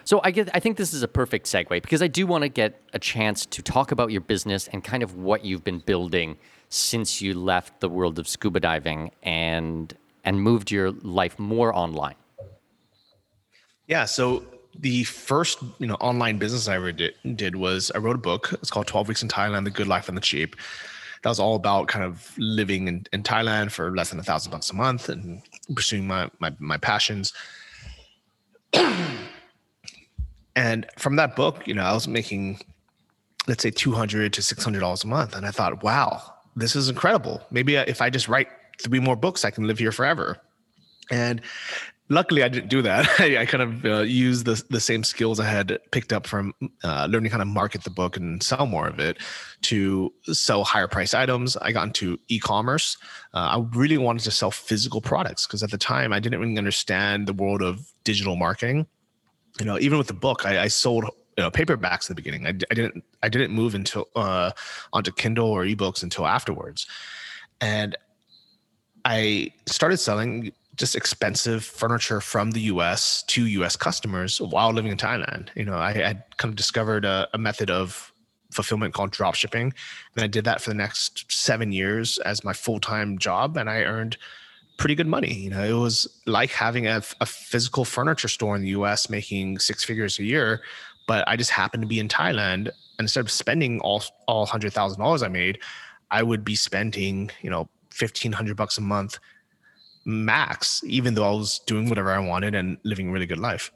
So 0.03 0.21
I 0.25 0.33
get 0.33 0.51
I 0.55 0.59
think 0.59 0.77
this 0.77 0.93
is 0.93 1.05
a 1.05 1.09
perfect 1.09 1.47
segue 1.47 1.69
because 1.69 2.03
I 2.03 2.09
do 2.09 2.27
want 2.27 2.43
to 2.43 2.49
get 2.49 2.83
a 2.93 2.99
chance 2.99 3.47
to 3.47 3.63
talk 3.63 3.93
about 3.93 4.11
your 4.11 4.23
business 4.23 4.69
and 4.73 4.83
kind 4.83 5.05
of 5.05 5.15
what 5.15 5.45
you've 5.45 5.63
been 5.63 5.79
building 5.79 6.39
since 6.69 7.23
you 7.23 7.33
left 7.35 7.79
the 7.79 7.89
world 7.89 8.19
of 8.19 8.27
scuba 8.27 8.59
diving 8.59 9.13
and 9.23 9.97
and 10.25 10.43
moved 10.43 10.73
your 10.73 10.91
life 10.91 11.39
more 11.39 11.73
online. 11.73 12.17
Yeah, 13.87 14.05
so 14.05 14.45
the 14.81 15.05
first 15.05 15.63
you 15.79 15.87
know 15.87 15.95
online 15.95 16.39
business 16.39 16.69
I 16.69 16.77
ever 16.77 16.93
did, 16.93 17.15
did 17.35 17.57
was 17.57 17.91
I 17.95 17.99
wrote 17.99 18.17
a 18.17 18.19
book. 18.19 18.53
It's 18.55 18.71
called 18.71 18.87
12 18.87 19.09
Weeks 19.09 19.23
in 19.23 19.29
Thailand: 19.29 19.65
The 19.65 19.71
Good 19.71 19.89
Life 19.89 20.09
and 20.09 20.17
the 20.17 20.23
Cheap. 20.23 20.57
That 21.23 21.31
was 21.31 21.41
all 21.41 21.57
about 21.57 21.89
kind 21.89 22.05
of 22.05 22.33
living 22.39 22.89
in, 22.89 23.07
in 23.13 23.23
Thailand 23.23 23.73
for 23.73 23.91
less 23.97 24.11
than 24.11 24.21
a 24.21 24.23
thousand 24.23 24.53
bucks 24.53 24.71
a 24.71 24.75
month 24.75 25.09
and 25.09 25.43
pursuing 25.75 26.07
my 26.07 26.31
my, 26.39 26.53
my 26.59 26.77
passions. 26.77 27.33
And 30.57 30.87
from 30.97 31.17
that 31.17 31.37
book, 31.37 31.69
you 31.69 31.75
know, 31.75 31.83
I 31.83 31.93
was 31.93 32.09
making, 32.09 32.61
let's 33.47 33.63
say, 33.63 33.71
200 33.71 34.33
to 34.33 34.41
$600 34.41 35.05
a 35.05 35.07
month. 35.07 35.37
And 35.37 35.45
I 35.45 35.51
thought, 35.51 35.85
wow, 35.85 36.23
this 36.57 36.75
is 36.75 36.89
incredible. 36.89 37.43
Maybe 37.51 37.77
if 37.77 38.01
I 38.01 38.09
just 38.09 38.27
write 38.27 38.49
three 38.81 38.99
more 38.99 39.17
books, 39.17 39.45
I 39.45 39.51
can 39.51 39.67
live 39.67 39.79
here 39.79 39.93
forever. 39.93 40.39
And 41.11 41.43
luckily, 42.09 42.43
I 42.43 42.49
didn't 42.49 42.69
do 42.69 42.83
that. 42.83 43.09
I, 43.21 43.39
I 43.39 43.47
kind 43.47 43.63
of 43.63 43.85
uh, 43.85 44.01
used 44.03 44.47
the, 44.47 44.63
the 44.71 44.81
same 44.81 45.05
skills 45.05 45.41
I 45.41 45.47
had 45.47 45.79
picked 45.91 46.13
up 46.13 46.27
from 46.27 46.55
uh, 46.85 47.07
learning 47.11 47.31
how 47.31 47.39
to 47.39 47.45
market 47.45 47.85
the 47.85 47.91
book 47.91 48.17
and 48.17 48.43
sell 48.43 48.67
more 48.67 48.89
of 48.89 48.99
it 48.99 49.19
to 49.63 50.13
sell 50.25 50.65
higher 50.65 50.89
price 50.89 51.15
items. 51.15 51.57
I 51.57 51.73
got 51.73 51.87
into 51.87 52.19
e 52.29 52.39
commerce. 52.39 52.97
Uh, 53.35 53.39
I 53.59 53.65
really 53.77 53.99
wanted 53.99 54.25
to 54.25 54.31
sell 54.31 54.51
physical 54.51 55.01
products 55.01 55.47
because 55.47 55.63
at 55.63 55.71
the 55.71 55.79
time, 55.79 56.13
I 56.13 56.21
didn't 56.21 56.41
really 56.41 56.59
understand 56.59 57.27
the 57.27 57.35
world 57.35 57.63
of 57.63 57.93
digital 58.05 58.37
marketing 58.37 58.87
you 59.59 59.65
know, 59.65 59.79
even 59.79 59.99
with 59.99 60.07
the 60.07 60.15
book, 60.15 60.45
I, 60.45 60.65
I 60.65 60.69
sold 60.69 61.05
you 61.37 61.45
know 61.45 61.51
paperbacks 61.51 62.03
at 62.03 62.09
the 62.09 62.15
beginning. 62.15 62.47
I, 62.47 62.51
I 62.51 62.75
didn't 62.75 63.05
I 63.23 63.29
didn't 63.29 63.53
move 63.53 63.75
until 63.75 64.07
uh, 64.15 64.51
onto 64.93 65.13
Kindle 65.13 65.49
or 65.49 65.65
ebooks 65.65 66.03
until 66.03 66.27
afterwards, 66.27 66.87
and 67.61 67.97
I 69.05 69.53
started 69.67 69.99
selling 69.99 70.53
just 70.77 70.95
expensive 70.95 71.65
furniture 71.65 72.21
from 72.21 72.51
the 72.51 72.61
U.S. 72.63 73.23
to 73.25 73.47
U.S. 73.47 73.77
customers 73.77 74.41
while 74.41 74.73
living 74.73 74.93
in 74.93 74.99
Thailand. 74.99 75.49
You 75.55 75.65
know, 75.65 75.79
I 75.79 75.93
had 75.93 76.23
kind 76.37 76.51
of 76.53 76.57
discovered 76.57 77.05
a, 77.05 77.29
a 77.33 77.39
method 77.39 77.71
of 77.71 78.13
fulfillment 78.53 78.95
called 78.95 79.11
drop 79.11 79.35
shipping, 79.35 79.73
and 80.15 80.25
I 80.25 80.27
did 80.27 80.45
that 80.45 80.61
for 80.61 80.71
the 80.71 80.77
next 80.77 81.31
seven 81.33 81.73
years 81.73 82.19
as 82.19 82.45
my 82.45 82.53
full 82.53 82.81
time 82.81 83.19
job, 83.19 83.57
and 83.57 83.71
I 83.71 83.83
earned 83.83 84.17
pretty 84.79 84.95
good 84.95 85.07
money. 85.07 85.33
You 85.33 85.51
know, 85.51 85.63
it 85.63 85.81
was 85.81 86.07
like 86.27 86.51
having 86.51 86.87
a, 86.87 87.03
a 87.21 87.27
physical 87.27 87.85
furniture 87.85 88.29
store 88.29 88.55
in 88.55 88.63
the 88.63 88.69
US 88.69 89.09
making 89.09 89.59
six 89.59 89.85
figures 89.85 90.19
a 90.19 90.25
year, 90.25 90.63
but 91.07 91.27
I 91.27 91.37
just 91.37 91.51
happened 91.51 91.83
to 91.83 91.87
be 91.87 91.99
in 91.99 92.09
Thailand. 92.09 92.69
And 92.99 93.05
instead 93.05 93.21
of 93.21 93.31
spending 93.31 93.81
all 93.81 94.03
all 94.27 94.45
hundred 94.47 94.73
thousand 94.73 95.01
dollars 95.01 95.23
I 95.23 95.29
made, 95.29 95.59
I 96.11 96.23
would 96.23 96.45
be 96.45 96.55
spending, 96.55 97.31
you 97.41 97.51
know, 97.51 97.69
fifteen 97.91 98.33
hundred 98.33 98.57
bucks 98.57 98.77
a 98.77 98.83
month 98.83 99.19
max, 100.07 100.83
even 100.85 101.15
though 101.15 101.29
I 101.29 101.33
was 101.33 101.59
doing 101.67 101.89
whatever 101.89 102.13
I 102.13 102.19
wanted 102.21 102.55
and 102.55 102.79
living 102.85 103.09
a 103.09 103.13
really 103.13 103.27
good 103.27 103.41
life. 103.41 103.73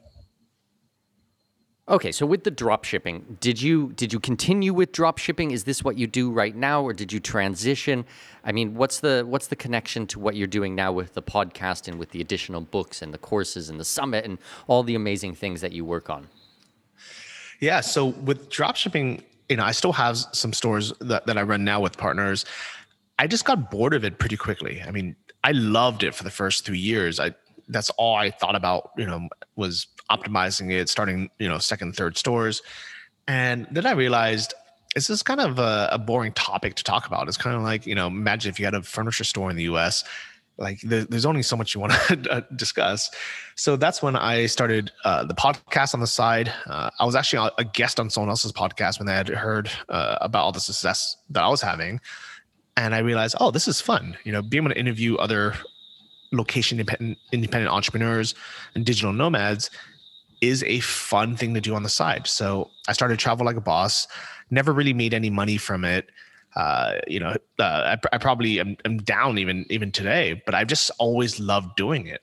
Okay, 1.89 2.13
so 2.13 2.25
with 2.25 2.45
the 2.45 2.51
drop 2.51 2.85
shipping, 2.85 3.37
did 3.41 3.61
you 3.61 3.91
did 3.93 4.13
you 4.13 4.19
continue 4.19 4.73
with 4.73 4.93
drop 4.93 5.17
shipping? 5.17 5.51
Is 5.51 5.65
this 5.65 5.83
what 5.83 5.97
you 5.97 6.07
do 6.07 6.31
right 6.31 6.55
now, 6.55 6.81
or 6.81 6.93
did 6.93 7.11
you 7.11 7.19
transition? 7.19 8.05
I 8.45 8.53
mean, 8.53 8.75
what's 8.75 9.01
the 9.01 9.25
what's 9.27 9.47
the 9.47 9.57
connection 9.57 10.07
to 10.07 10.19
what 10.19 10.35
you're 10.35 10.47
doing 10.47 10.73
now 10.73 10.93
with 10.93 11.15
the 11.15 11.21
podcast 11.21 11.89
and 11.89 11.99
with 11.99 12.11
the 12.11 12.21
additional 12.21 12.61
books 12.61 13.01
and 13.01 13.13
the 13.13 13.17
courses 13.17 13.69
and 13.69 13.77
the 13.77 13.83
summit 13.83 14.23
and 14.23 14.37
all 14.67 14.83
the 14.83 14.95
amazing 14.95 15.35
things 15.35 15.59
that 15.59 15.73
you 15.73 15.83
work 15.83 16.09
on? 16.09 16.29
Yeah, 17.59 17.81
so 17.81 18.05
with 18.05 18.49
drop 18.49 18.77
shipping, 18.77 19.23
you 19.49 19.57
know, 19.57 19.65
I 19.65 19.71
still 19.71 19.93
have 19.93 20.17
some 20.17 20.53
stores 20.53 20.93
that, 21.01 21.25
that 21.25 21.37
I 21.37 21.41
run 21.41 21.65
now 21.65 21.81
with 21.81 21.97
partners. 21.97 22.45
I 23.19 23.27
just 23.27 23.43
got 23.43 23.69
bored 23.69 23.93
of 23.93 24.05
it 24.05 24.17
pretty 24.17 24.37
quickly. 24.37 24.81
I 24.81 24.91
mean, 24.91 25.15
I 25.43 25.51
loved 25.51 26.03
it 26.03 26.13
for 26.13 26.23
the 26.23 26.31
first 26.31 26.65
three 26.65 26.79
years. 26.79 27.19
I 27.19 27.33
that's 27.67 27.89
all 27.91 28.15
I 28.15 28.31
thought 28.31 28.55
about, 28.55 28.91
you 28.97 29.05
know, 29.05 29.29
was 29.55 29.87
optimizing 30.09 30.71
it, 30.71 30.89
starting, 30.89 31.29
you 31.39 31.47
know, 31.47 31.57
second, 31.57 31.95
third 31.95 32.17
stores. 32.17 32.61
And 33.27 33.65
then 33.71 33.85
I 33.85 33.91
realized 33.91 34.53
it's 34.95 35.07
just 35.07 35.23
kind 35.25 35.39
of 35.39 35.57
a, 35.57 35.89
a 35.91 35.97
boring 35.97 36.33
topic 36.33 36.75
to 36.75 36.83
talk 36.83 37.07
about. 37.07 37.27
It's 37.27 37.37
kind 37.37 37.55
of 37.55 37.61
like, 37.61 37.85
you 37.85 37.95
know, 37.95 38.07
imagine 38.07 38.49
if 38.49 38.59
you 38.59 38.65
had 38.65 38.73
a 38.73 38.81
furniture 38.81 39.23
store 39.23 39.49
in 39.49 39.55
the 39.55 39.63
US, 39.63 40.03
like 40.57 40.81
there, 40.81 41.05
there's 41.05 41.25
only 41.25 41.43
so 41.43 41.55
much 41.55 41.73
you 41.73 41.79
want 41.79 41.93
to 41.93 42.45
discuss. 42.55 43.09
So 43.55 43.77
that's 43.77 44.03
when 44.03 44.15
I 44.15 44.47
started 44.47 44.91
uh, 45.05 45.23
the 45.23 45.33
podcast 45.33 45.93
on 45.93 46.01
the 46.01 46.07
side. 46.07 46.51
Uh, 46.65 46.89
I 46.99 47.05
was 47.05 47.15
actually 47.15 47.49
a 47.57 47.63
guest 47.63 47.99
on 47.99 48.09
someone 48.09 48.29
else's 48.29 48.51
podcast 48.51 48.99
when 48.99 49.07
they 49.07 49.13
had 49.13 49.29
heard 49.29 49.71
uh, 49.87 50.17
about 50.19 50.43
all 50.43 50.51
the 50.51 50.59
success 50.59 51.15
that 51.29 51.43
I 51.43 51.47
was 51.47 51.61
having. 51.61 52.01
And 52.77 52.95
I 52.95 52.99
realized, 52.99 53.35
oh, 53.39 53.51
this 53.51 53.67
is 53.67 53.81
fun. 53.81 54.17
You 54.23 54.31
know, 54.31 54.41
being 54.41 54.63
able 54.63 54.73
to 54.73 54.79
interview 54.79 55.15
other 55.17 55.55
location 56.31 56.79
independent, 56.79 57.17
independent 57.31 57.71
entrepreneurs 57.71 58.33
and 58.75 58.85
digital 58.85 59.13
nomads 59.13 59.69
is 60.41 60.63
a 60.63 60.79
fun 60.79 61.35
thing 61.35 61.53
to 61.53 61.61
do 61.61 61.75
on 61.75 61.83
the 61.83 61.89
side. 61.89 62.27
So 62.27 62.69
I 62.87 62.93
started 62.93 63.19
travel 63.19 63.45
like 63.45 63.57
a 63.57 63.61
boss. 63.61 64.07
Never 64.49 64.73
really 64.73 64.93
made 64.93 65.13
any 65.13 65.29
money 65.29 65.57
from 65.57 65.85
it. 65.85 66.09
Uh, 66.55 66.95
you 67.07 67.19
know, 67.19 67.35
uh, 67.59 67.95
I, 67.95 67.97
I, 68.11 68.17
probably 68.17 68.59
am, 68.59 68.75
am, 68.83 68.97
down 68.97 69.37
even 69.37 69.65
even 69.69 69.89
today, 69.89 70.41
but 70.45 70.53
I've 70.53 70.67
just 70.67 70.91
always 70.99 71.39
loved 71.39 71.77
doing 71.77 72.07
it. 72.07 72.21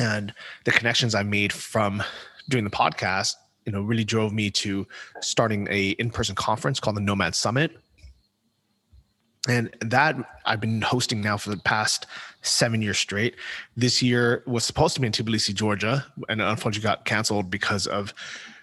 And 0.00 0.34
the 0.64 0.72
connections 0.72 1.14
I 1.14 1.22
made 1.22 1.52
from 1.52 2.02
doing 2.48 2.64
the 2.64 2.70
podcast, 2.70 3.34
you 3.64 3.70
know, 3.70 3.82
really 3.82 4.04
drove 4.04 4.32
me 4.32 4.50
to 4.50 4.86
starting 5.20 5.68
a 5.70 5.90
in-person 5.90 6.34
conference 6.34 6.80
called 6.80 6.96
the 6.96 7.00
Nomad 7.00 7.36
Summit, 7.36 7.76
and 9.48 9.74
that 9.80 10.16
I've 10.44 10.60
been 10.60 10.82
hosting 10.82 11.20
now 11.20 11.36
for 11.36 11.50
the 11.50 11.56
past 11.56 12.06
seven 12.42 12.82
years 12.82 12.98
straight. 12.98 13.34
This 13.76 14.02
year 14.02 14.42
was 14.46 14.64
supposed 14.64 14.94
to 14.94 15.00
be 15.00 15.06
in 15.06 15.12
Tbilisi, 15.12 15.54
Georgia, 15.54 16.06
and 16.28 16.40
unfortunately 16.40 16.86
got 16.86 17.04
canceled 17.04 17.50
because 17.50 17.86
of 17.86 18.12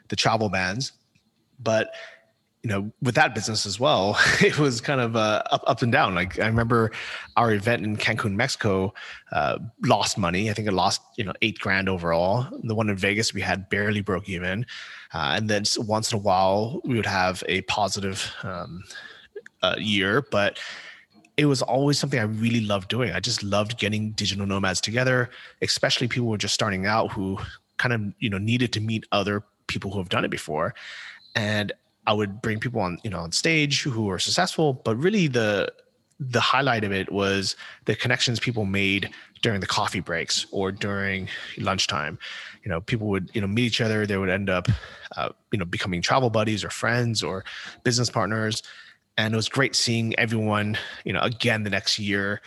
the 0.10 0.16
travel 0.16 0.50
bans. 0.50 0.92
But 1.60 1.92
you 2.66 2.70
know, 2.70 2.92
with 3.00 3.14
that 3.14 3.36
business 3.36 3.68
as 3.68 3.80
well, 3.80 4.18
it 4.42 4.58
was 4.58 4.82
kind 4.82 5.00
of 5.00 5.16
uh, 5.16 5.44
up, 5.52 5.64
up 5.68 5.82
and 5.84 5.92
down. 5.92 6.16
Like 6.16 6.40
I 6.40 6.48
remember 6.48 6.92
our 7.38 7.54
event 7.54 7.84
in 7.84 7.96
Cancun, 7.96 8.34
Mexico, 8.34 8.92
uh, 9.32 9.60
lost 9.84 10.18
money. 10.18 10.50
I 10.50 10.54
think 10.54 10.68
it 10.68 10.74
lost, 10.74 11.02
you 11.16 11.24
know, 11.24 11.34
eight 11.44 11.60
grand 11.60 11.88
overall. 11.88 12.48
The 12.64 12.74
one 12.74 12.90
in 12.90 12.96
Vegas, 12.96 13.36
we 13.36 13.42
had 13.42 13.70
barely 13.70 14.02
broke 14.02 14.28
even. 14.28 14.66
Uh, 15.14 15.34
and 15.36 15.48
then 15.48 15.64
once 15.78 16.12
in 16.12 16.18
a 16.18 16.22
while, 16.22 16.82
we 16.84 16.96
would 16.96 17.06
have 17.06 17.44
a 17.48 17.62
positive 17.62 18.34
um, 18.42 18.84
uh, 19.62 19.76
year, 19.78 20.22
but 20.32 20.60
it 21.38 21.46
was 21.46 21.62
always 21.62 22.00
something 22.00 22.20
I 22.20 22.24
really 22.24 22.62
loved 22.62 22.90
doing. 22.90 23.12
I 23.12 23.20
just 23.20 23.44
loved 23.44 23.78
getting 23.78 24.12
digital 24.12 24.46
nomads 24.46 24.80
together, 24.80 25.30
especially 25.62 26.08
people 26.08 26.26
who 26.26 26.32
were 26.32 26.38
just 26.38 26.54
starting 26.54 26.86
out 26.86 27.12
who 27.12 27.40
kind 27.78 27.94
of, 27.94 28.14
you 28.20 28.30
know, 28.30 28.38
needed 28.38 28.72
to 28.74 28.80
meet 28.80 29.06
other 29.12 29.44
people 29.68 29.92
who 29.92 29.98
have 30.00 30.10
done 30.10 30.24
it 30.24 30.32
before. 30.32 30.74
And 31.36 31.74
I 32.08 32.14
would 32.14 32.42
bring 32.42 32.60
people 32.60 32.80
on, 32.82 33.00
you 33.04 33.10
know, 33.10 33.20
on 33.20 33.32
stage 33.32 33.84
who 33.84 34.06
were 34.06 34.20
successful, 34.20 34.74
but 34.74 34.96
really 34.96 35.28
the 35.28 35.72
the 36.18 36.40
highlight 36.40 36.86
of 36.86 36.94
it 36.94 37.12
was 37.12 37.58
the 37.86 37.96
connections 37.96 38.40
people 38.40 38.64
made 38.64 39.10
during 39.42 39.60
the 39.60 39.68
coffee 39.68 40.00
breaks 40.00 40.46
or 40.52 40.72
during 40.72 41.28
lunchtime. 41.58 42.18
You 42.64 42.70
know, 42.70 42.80
people 42.80 43.08
would 43.08 43.30
you 43.34 43.42
know 43.42 43.48
meet 43.48 43.66
each 43.66 43.82
other. 43.82 44.06
They 44.06 44.18
would 44.18 44.30
end 44.30 44.50
up, 44.50 44.70
uh, 45.18 45.30
you 45.52 45.60
know, 45.60 45.66
becoming 45.66 46.02
travel 46.02 46.30
buddies 46.30 46.64
or 46.64 46.70
friends 46.70 47.22
or 47.22 47.44
business 47.84 48.10
partners. 48.10 48.64
And 49.18 49.34
it 49.34 49.38
was 49.38 49.50
great 49.50 49.76
seeing 49.76 50.18
everyone, 50.20 50.78
you 51.04 51.14
know, 51.14 51.22
again 51.22 51.64
the 51.64 51.70
next 51.70 52.00
year, 52.00 52.42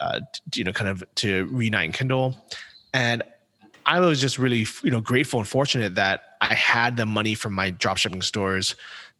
uh, 0.00 0.20
you 0.54 0.64
know, 0.64 0.72
kind 0.72 0.88
of 0.88 1.02
to 1.16 1.46
reunite 1.46 1.86
and 1.86 1.94
kindle. 1.94 2.36
And 2.92 3.22
I 3.86 4.00
was 4.00 4.20
just 4.20 4.38
really, 4.38 4.66
you 4.82 4.90
know, 4.90 5.00
grateful 5.00 5.40
and 5.40 5.48
fortunate 5.48 5.94
that 5.96 6.36
I 6.40 6.54
had 6.54 6.96
the 6.96 7.06
money 7.06 7.34
from 7.34 7.52
my 7.52 7.72
dropshipping 7.72 8.22
stores 8.22 8.76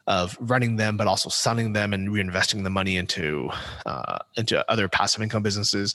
of 0.07 0.36
running 0.40 0.76
them, 0.76 0.97
but 0.97 1.07
also 1.07 1.28
selling 1.28 1.72
them 1.72 1.92
and 1.92 2.11
reinvesting 2.11 2.62
the 2.62 2.70
money 2.70 2.97
into 2.97 3.51
uh, 3.86 4.18
into 4.36 4.70
other 4.70 4.88
passive 4.88 5.22
income 5.22 5.42
businesses. 5.42 5.95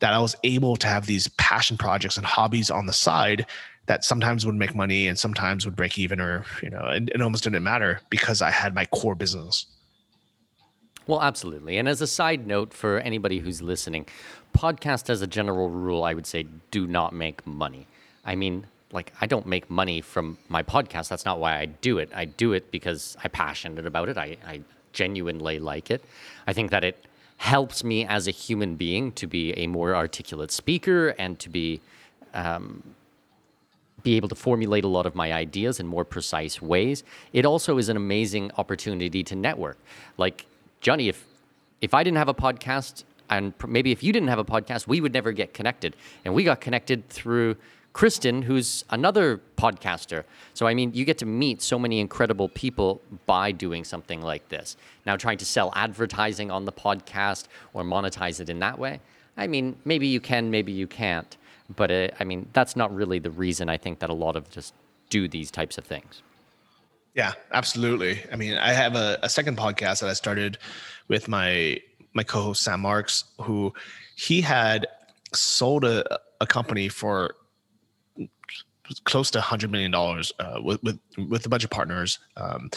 That 0.00 0.14
I 0.14 0.18
was 0.18 0.34
able 0.44 0.76
to 0.76 0.86
have 0.86 1.06
these 1.06 1.28
passion 1.28 1.76
projects 1.76 2.16
and 2.16 2.24
hobbies 2.24 2.70
on 2.70 2.86
the 2.86 2.92
side 2.92 3.46
that 3.86 4.04
sometimes 4.04 4.46
would 4.46 4.54
make 4.54 4.74
money 4.74 5.08
and 5.08 5.18
sometimes 5.18 5.64
would 5.64 5.76
break 5.76 5.98
even, 5.98 6.20
or 6.20 6.44
you 6.62 6.70
know, 6.70 6.86
it, 6.86 7.10
it 7.14 7.20
almost 7.20 7.44
didn't 7.44 7.62
matter 7.62 8.00
because 8.08 8.40
I 8.40 8.50
had 8.50 8.74
my 8.74 8.86
core 8.86 9.14
business. 9.14 9.66
Well, 11.06 11.22
absolutely. 11.22 11.78
And 11.78 11.88
as 11.88 12.00
a 12.00 12.06
side 12.06 12.46
note 12.46 12.72
for 12.72 12.98
anybody 12.98 13.38
who's 13.38 13.62
listening, 13.62 14.06
podcast 14.56 15.10
as 15.10 15.22
a 15.22 15.26
general 15.26 15.68
rule, 15.68 16.04
I 16.04 16.14
would 16.14 16.26
say 16.26 16.46
do 16.70 16.86
not 16.86 17.12
make 17.12 17.46
money. 17.46 17.86
I 18.24 18.36
mean, 18.36 18.66
like 18.92 19.12
I 19.20 19.26
don't 19.26 19.46
make 19.46 19.70
money 19.70 20.00
from 20.00 20.38
my 20.48 20.62
podcast. 20.62 21.08
That's 21.08 21.24
not 21.24 21.40
why 21.40 21.58
I 21.58 21.66
do 21.66 21.98
it. 21.98 22.10
I 22.14 22.24
do 22.24 22.52
it 22.52 22.70
because 22.70 23.16
I'm 23.22 23.30
passionate 23.30 23.86
about 23.86 24.08
it. 24.08 24.18
I, 24.18 24.36
I 24.46 24.60
genuinely 24.92 25.58
like 25.58 25.90
it. 25.90 26.04
I 26.46 26.52
think 26.52 26.70
that 26.70 26.84
it 26.84 27.04
helps 27.38 27.82
me 27.82 28.04
as 28.04 28.28
a 28.28 28.30
human 28.30 28.76
being 28.76 29.12
to 29.12 29.26
be 29.26 29.52
a 29.52 29.66
more 29.66 29.94
articulate 29.94 30.50
speaker 30.50 31.14
and 31.18 31.38
to 31.38 31.48
be 31.48 31.80
um, 32.34 32.82
be 34.02 34.16
able 34.16 34.28
to 34.28 34.34
formulate 34.34 34.84
a 34.84 34.88
lot 34.88 35.06
of 35.06 35.14
my 35.14 35.32
ideas 35.32 35.80
in 35.80 35.86
more 35.86 36.04
precise 36.04 36.60
ways. 36.60 37.02
It 37.32 37.44
also 37.44 37.78
is 37.78 37.88
an 37.88 37.96
amazing 37.96 38.50
opportunity 38.56 39.22
to 39.24 39.34
network. 39.34 39.78
Like 40.16 40.46
Johnny, 40.80 41.08
if 41.08 41.26
if 41.80 41.94
I 41.94 42.02
didn't 42.02 42.18
have 42.18 42.28
a 42.28 42.34
podcast, 42.34 43.04
and 43.30 43.54
maybe 43.66 43.92
if 43.92 44.02
you 44.02 44.12
didn't 44.12 44.28
have 44.28 44.38
a 44.38 44.44
podcast, 44.44 44.86
we 44.86 45.00
would 45.00 45.12
never 45.12 45.32
get 45.32 45.54
connected. 45.54 45.96
And 46.24 46.34
we 46.34 46.44
got 46.44 46.60
connected 46.60 47.08
through 47.08 47.56
Kristin, 47.94 48.44
who's 48.44 48.84
another 48.90 49.40
podcaster. 49.56 50.24
So, 50.54 50.66
I 50.66 50.74
mean, 50.74 50.92
you 50.94 51.04
get 51.04 51.18
to 51.18 51.26
meet 51.26 51.62
so 51.62 51.78
many 51.78 52.00
incredible 52.00 52.48
people 52.48 53.00
by 53.26 53.50
doing 53.50 53.84
something 53.84 54.20
like 54.20 54.48
this. 54.48 54.76
Now, 55.06 55.16
trying 55.16 55.38
to 55.38 55.44
sell 55.44 55.72
advertising 55.74 56.50
on 56.50 56.66
the 56.66 56.72
podcast 56.72 57.46
or 57.72 57.82
monetize 57.82 58.40
it 58.40 58.48
in 58.48 58.58
that 58.60 58.78
way, 58.78 59.00
I 59.36 59.46
mean, 59.46 59.76
maybe 59.84 60.06
you 60.06 60.20
can, 60.20 60.50
maybe 60.50 60.72
you 60.72 60.86
can't. 60.86 61.36
But 61.74 61.90
uh, 61.90 62.08
I 62.18 62.24
mean, 62.24 62.48
that's 62.52 62.76
not 62.76 62.94
really 62.94 63.18
the 63.18 63.30
reason 63.30 63.68
I 63.68 63.76
think 63.76 64.00
that 64.00 64.10
a 64.10 64.14
lot 64.14 64.36
of 64.36 64.50
just 64.50 64.74
do 65.08 65.26
these 65.28 65.50
types 65.50 65.78
of 65.78 65.84
things. 65.84 66.22
Yeah, 67.14 67.32
absolutely. 67.52 68.20
I 68.32 68.36
mean, 68.36 68.56
I 68.56 68.72
have 68.72 68.94
a, 68.94 69.18
a 69.22 69.28
second 69.28 69.56
podcast 69.58 70.00
that 70.00 70.08
I 70.08 70.12
started 70.14 70.58
with 71.08 71.28
my 71.28 71.80
my 72.14 72.22
co-host 72.22 72.62
Sam 72.62 72.80
Marks, 72.80 73.24
who 73.40 73.72
he 74.16 74.40
had 74.40 74.86
sold 75.32 75.84
a, 75.84 76.18
a 76.40 76.46
company 76.46 76.88
for 76.88 77.34
close 79.04 79.30
to 79.32 79.40
hundred 79.40 79.70
million 79.70 79.90
dollars 79.90 80.32
uh, 80.38 80.60
with 80.62 80.82
with 80.82 80.98
with 81.28 81.46
a 81.46 81.48
bunch 81.48 81.64
of 81.64 81.70
partners. 81.70 82.18
Um, 82.36 82.70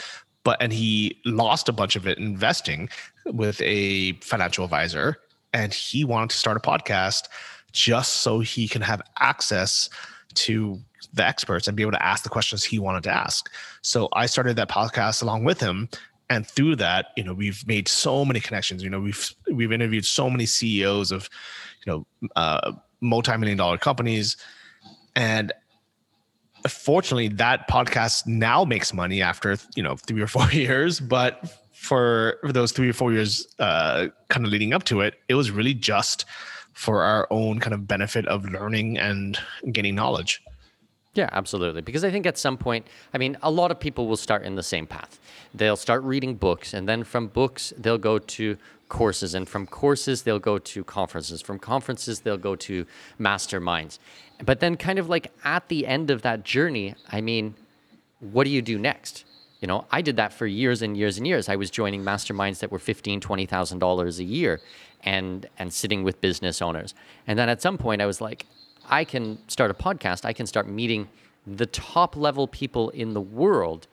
but 0.43 0.61
and 0.61 0.73
he 0.73 1.19
lost 1.25 1.69
a 1.69 1.73
bunch 1.73 1.95
of 1.95 2.07
it 2.07 2.17
investing 2.17 2.89
with 3.25 3.61
a 3.61 4.13
financial 4.13 4.65
advisor, 4.65 5.17
and 5.53 5.73
he 5.73 6.03
wanted 6.03 6.31
to 6.31 6.38
start 6.38 6.57
a 6.57 6.59
podcast 6.59 7.27
just 7.71 8.15
so 8.15 8.39
he 8.39 8.67
can 8.67 8.81
have 8.81 9.01
access 9.19 9.89
to 10.36 10.79
the 11.14 11.26
experts 11.26 11.68
and 11.68 11.76
be 11.76 11.84
able 11.84 11.91
to 11.91 12.04
ask 12.04 12.24
the 12.24 12.30
questions 12.30 12.64
he 12.64 12.80
wanted 12.80 13.04
to 13.04 13.12
ask. 13.12 13.49
So 13.82 14.10
I 14.14 14.26
started 14.26 14.56
that 14.58 14.70
podcast 14.70 15.22
along 15.22 15.43
with 15.43 15.60
him. 15.60 15.89
And 16.30 16.47
through 16.47 16.78
that, 16.78 17.08
you 17.18 17.24
know, 17.24 17.34
we've 17.34 17.66
made 17.68 17.88
so 17.88 18.26
many 18.26 18.39
connections. 18.39 18.84
You 18.84 18.89
know, 18.89 18.99
we've 18.99 19.36
we've 19.51 19.72
interviewed 19.72 20.06
so 20.06 20.30
many 20.30 20.45
CEOs 20.45 21.12
of, 21.12 21.30
you 21.86 21.91
know, 21.91 22.30
uh, 22.36 22.72
multi-million 23.01 23.58
dollar 23.58 23.78
companies, 23.78 24.38
and 25.16 25.51
fortunately 26.68 27.28
that 27.28 27.68
podcast 27.68 28.26
now 28.26 28.64
makes 28.64 28.93
money 28.93 29.22
after 29.22 29.58
you 29.76 29.84
know 29.84 29.95
three 29.95 30.22
or 30.22 30.28
four 30.28 30.47
years 30.51 30.99
but 30.99 31.60
for, 31.74 32.39
those 32.43 32.72
three 32.72 32.89
or 32.89 32.93
four 32.93 33.12
years 33.12 33.45
uh, 33.60 34.08
kind 34.30 34.45
of 34.45 34.51
leading 34.51 34.74
up 34.74 34.84
to 34.86 35.01
it 35.01 35.16
it 35.28 35.36
was 35.36 35.51
really 35.51 35.74
just 35.74 36.26
for 36.72 37.04
our 37.04 37.28
own 37.30 37.60
kind 37.60 37.74
of 37.74 37.88
benefit 37.88 38.26
of 38.28 38.45
learning 38.45 38.97
and 38.97 39.38
gaining 39.72 39.93
knowledge 39.95 40.41
yeah, 41.14 41.30
absolutely. 41.32 41.82
Because 41.82 42.03
I 42.03 42.09
think 42.09 42.26
at 42.26 42.38
some 42.38 42.57
point, 42.57 42.88
I 43.14 43.18
mean, 43.20 43.38
a 43.43 43.51
lot 43.51 43.70
of 43.70 43.80
people 43.80 44.07
will 44.07 44.18
start 44.18 44.43
in 44.43 44.55
the 44.55 44.64
same 44.64 44.88
path. 44.88 45.20
They'll 45.53 45.76
start 45.76 46.03
reading 46.03 46.36
books, 46.36 46.74
and 46.74 46.89
then 46.89 47.03
from 47.03 47.28
books, 47.28 47.72
they'll 47.78 47.99
go 47.99 48.18
to 48.18 48.57
courses, 48.89 49.36
and 49.36 49.47
from 49.47 49.68
courses, 49.68 50.24
they'll 50.24 50.39
go 50.39 50.57
to 50.57 50.84
conferences. 50.84 51.41
From 51.41 51.59
conferences, 51.59 52.22
they'll 52.22 52.38
go 52.38 52.55
to 52.55 52.88
masterminds. 53.20 53.99
But 54.43 54.59
then, 54.59 54.76
kind 54.76 54.97
of 54.97 55.07
like 55.07 55.32
at 55.43 55.68
the 55.68 55.86
end 55.86 56.09
of 56.09 56.24
that 56.24 56.43
journey, 56.43 56.95
I 57.11 57.22
mean, 57.22 57.53
what 58.20 58.45
do 58.45 58.49
you 58.49 58.64
do 58.64 58.80
next? 58.80 59.26
You 59.61 59.68
know, 59.68 59.86
I 59.91 60.01
did 60.01 60.18
that 60.18 60.34
for 60.34 60.47
years 60.47 60.82
and 60.82 60.97
years 60.97 61.18
and 61.18 61.28
years. 61.28 61.47
I 61.47 61.55
was 61.55 61.70
joining 61.70 62.03
masterminds 62.03 62.59
that 62.59 62.72
were 62.72 62.80
fifteen, 62.80 63.22
twenty 63.22 63.45
thousand 63.45 63.80
dollars 63.80 64.20
a 64.20 64.24
year, 64.24 64.61
and 65.03 65.45
and 65.59 65.72
sitting 65.72 66.03
with 66.03 66.20
business 66.22 66.59
owners. 66.61 66.95
And 67.28 67.38
then 67.38 67.49
at 67.49 67.61
some 67.61 67.78
point, 67.78 68.01
I 68.01 68.07
was 68.07 68.20
like, 68.20 68.47
I 68.89 69.03
can 69.03 69.38
start 69.47 69.71
a 69.71 69.73
podcast. 69.73 70.25
I 70.25 70.34
can 70.34 70.45
start 70.45 70.67
meeting 70.67 71.09
the 71.45 71.65
top 71.65 72.15
level 72.15 72.47
people 72.47 72.89
in 72.91 73.13
the 73.13 73.21
world, 73.21 73.88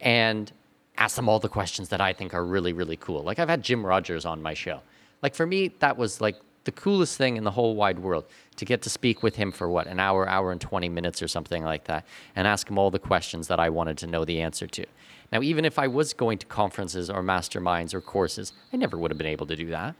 and 0.00 0.52
ask 0.98 1.16
them 1.16 1.28
all 1.28 1.38
the 1.38 1.48
questions 1.48 1.88
that 1.90 2.00
I 2.00 2.12
think 2.12 2.34
are 2.34 2.44
really, 2.44 2.72
really 2.72 2.96
cool. 2.96 3.22
Like 3.22 3.38
I've 3.38 3.48
had 3.48 3.62
Jim 3.62 3.84
Rogers 3.84 4.24
on 4.24 4.42
my 4.42 4.54
show. 4.54 4.80
Like 5.22 5.34
for 5.34 5.46
me, 5.46 5.68
that 5.80 5.96
was 5.96 6.20
like 6.20 6.36
the 6.64 6.72
coolest 6.72 7.16
thing 7.16 7.36
in 7.36 7.44
the 7.44 7.50
whole 7.50 7.74
wide 7.74 7.98
world 7.98 8.24
to 8.56 8.64
get 8.64 8.82
to 8.82 8.90
speak 8.90 9.22
with 9.22 9.36
him 9.36 9.52
for 9.52 9.68
what, 9.68 9.86
an 9.86 10.00
hour, 10.00 10.28
hour 10.28 10.52
and 10.52 10.60
20 10.60 10.88
minutes 10.88 11.22
or 11.22 11.28
something 11.28 11.62
like 11.62 11.84
that, 11.84 12.04
and 12.34 12.46
ask 12.46 12.68
him 12.68 12.78
all 12.78 12.90
the 12.90 12.98
questions 12.98 13.48
that 13.48 13.60
I 13.60 13.68
wanted 13.70 13.98
to 13.98 14.06
know 14.06 14.24
the 14.24 14.40
answer 14.40 14.66
to. 14.66 14.84
Now, 15.32 15.42
even 15.42 15.64
if 15.64 15.78
I 15.78 15.86
was 15.86 16.12
going 16.12 16.38
to 16.38 16.46
conferences 16.46 17.10
or 17.10 17.22
masterminds 17.22 17.94
or 17.94 18.00
courses, 18.00 18.52
I 18.72 18.76
never 18.76 18.96
would 18.96 19.10
have 19.10 19.18
been 19.18 19.26
able 19.26 19.46
to 19.46 19.56
do 19.56 19.66
that. 19.66 19.94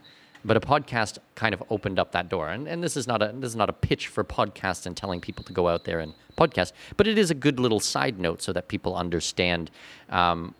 But 0.46 0.56
a 0.56 0.60
podcast 0.60 1.18
kind 1.34 1.52
of 1.52 1.62
opened 1.70 1.98
up 1.98 2.12
that 2.12 2.28
door. 2.28 2.48
And, 2.48 2.68
and 2.68 2.82
this 2.82 2.96
is 2.96 3.06
not 3.06 3.20
a 3.22 3.32
this 3.34 3.50
is 3.50 3.56
not 3.56 3.68
a 3.68 3.72
pitch 3.72 4.06
for 4.06 4.22
podcasts 4.22 4.86
and 4.86 4.96
telling 4.96 5.20
people 5.20 5.44
to 5.44 5.52
go 5.52 5.68
out 5.68 5.84
there 5.84 5.98
and 5.98 6.14
podcast, 6.36 6.72
but 6.96 7.06
it 7.06 7.18
is 7.18 7.30
a 7.30 7.34
good 7.34 7.58
little 7.58 7.80
side 7.80 8.18
note 8.20 8.42
so 8.42 8.52
that 8.52 8.68
people 8.68 8.94
understand 8.94 9.70
um, 10.10 10.54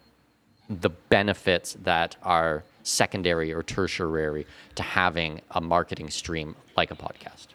the 0.68 0.90
benefits 0.90 1.76
that 1.84 2.16
are 2.22 2.64
secondary 2.82 3.52
or 3.52 3.62
tertiary 3.62 4.46
to 4.74 4.82
having 4.82 5.40
a 5.52 5.60
marketing 5.60 6.10
stream 6.10 6.56
like 6.76 6.90
a 6.90 6.96
podcast. 6.96 7.48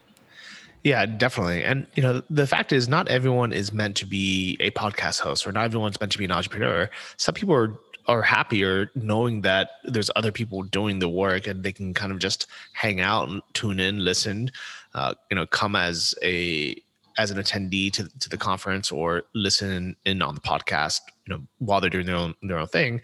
Yeah, 0.83 1.05
definitely. 1.05 1.63
And 1.63 1.85
you 1.95 2.01
know, 2.01 2.23
the 2.29 2.47
fact 2.47 2.71
is 2.71 2.87
not 2.87 3.07
everyone 3.07 3.53
is 3.53 3.71
meant 3.71 3.95
to 3.97 4.05
be 4.05 4.57
a 4.59 4.71
podcast 4.71 5.19
host 5.19 5.45
or 5.45 5.51
not 5.51 5.65
everyone's 5.65 5.99
meant 5.99 6.11
to 6.13 6.17
be 6.17 6.25
an 6.25 6.31
entrepreneur. 6.31 6.89
Some 7.17 7.35
people 7.35 7.53
are 7.53 7.73
are 8.11 8.21
happier 8.21 8.91
knowing 8.93 9.41
that 9.41 9.71
there's 9.85 10.11
other 10.15 10.31
people 10.31 10.63
doing 10.63 10.99
the 10.99 11.07
work 11.07 11.47
and 11.47 11.63
they 11.63 11.71
can 11.71 11.93
kind 11.93 12.11
of 12.11 12.19
just 12.19 12.47
hang 12.73 12.99
out 12.99 13.29
and 13.29 13.41
tune 13.53 13.79
in, 13.79 14.03
listen, 14.03 14.51
uh, 14.93 15.13
you 15.29 15.35
know, 15.35 15.45
come 15.45 15.75
as 15.75 16.13
a 16.21 16.75
as 17.17 17.29
an 17.31 17.37
attendee 17.37 17.91
to, 17.91 18.07
to 18.19 18.29
the 18.29 18.37
conference 18.37 18.91
or 18.91 19.23
listen 19.33 19.95
in 20.05 20.21
on 20.21 20.35
the 20.35 20.41
podcast, 20.41 21.01
you 21.25 21.33
know, 21.33 21.41
while 21.59 21.79
they're 21.79 21.89
doing 21.89 22.05
their 22.05 22.15
own 22.15 22.35
their 22.43 22.59
own 22.59 22.67
thing. 22.67 23.01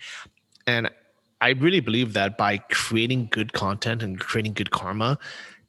And 0.66 0.90
I 1.40 1.50
really 1.50 1.80
believe 1.80 2.14
that 2.14 2.38
by 2.38 2.58
creating 2.58 3.30
good 3.32 3.54
content 3.54 4.04
and 4.04 4.20
creating 4.20 4.54
good 4.54 4.72
karma, 4.72 5.18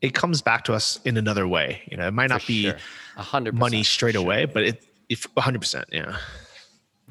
it 0.00 0.14
comes 0.14 0.42
back 0.42 0.64
to 0.64 0.74
us 0.74 0.98
in 1.04 1.16
another 1.16 1.46
way. 1.46 1.82
You 1.90 1.96
know, 1.96 2.08
it 2.08 2.14
might 2.14 2.30
not 2.30 2.42
For 2.42 2.48
be 2.48 2.62
sure. 2.62 2.78
100 3.14 3.54
money 3.54 3.82
straight 3.84 4.14
sure. 4.14 4.22
away, 4.22 4.46
but 4.46 4.64
it 4.64 4.84
if 5.08 5.32
100%, 5.34 5.84
yeah. 5.92 6.16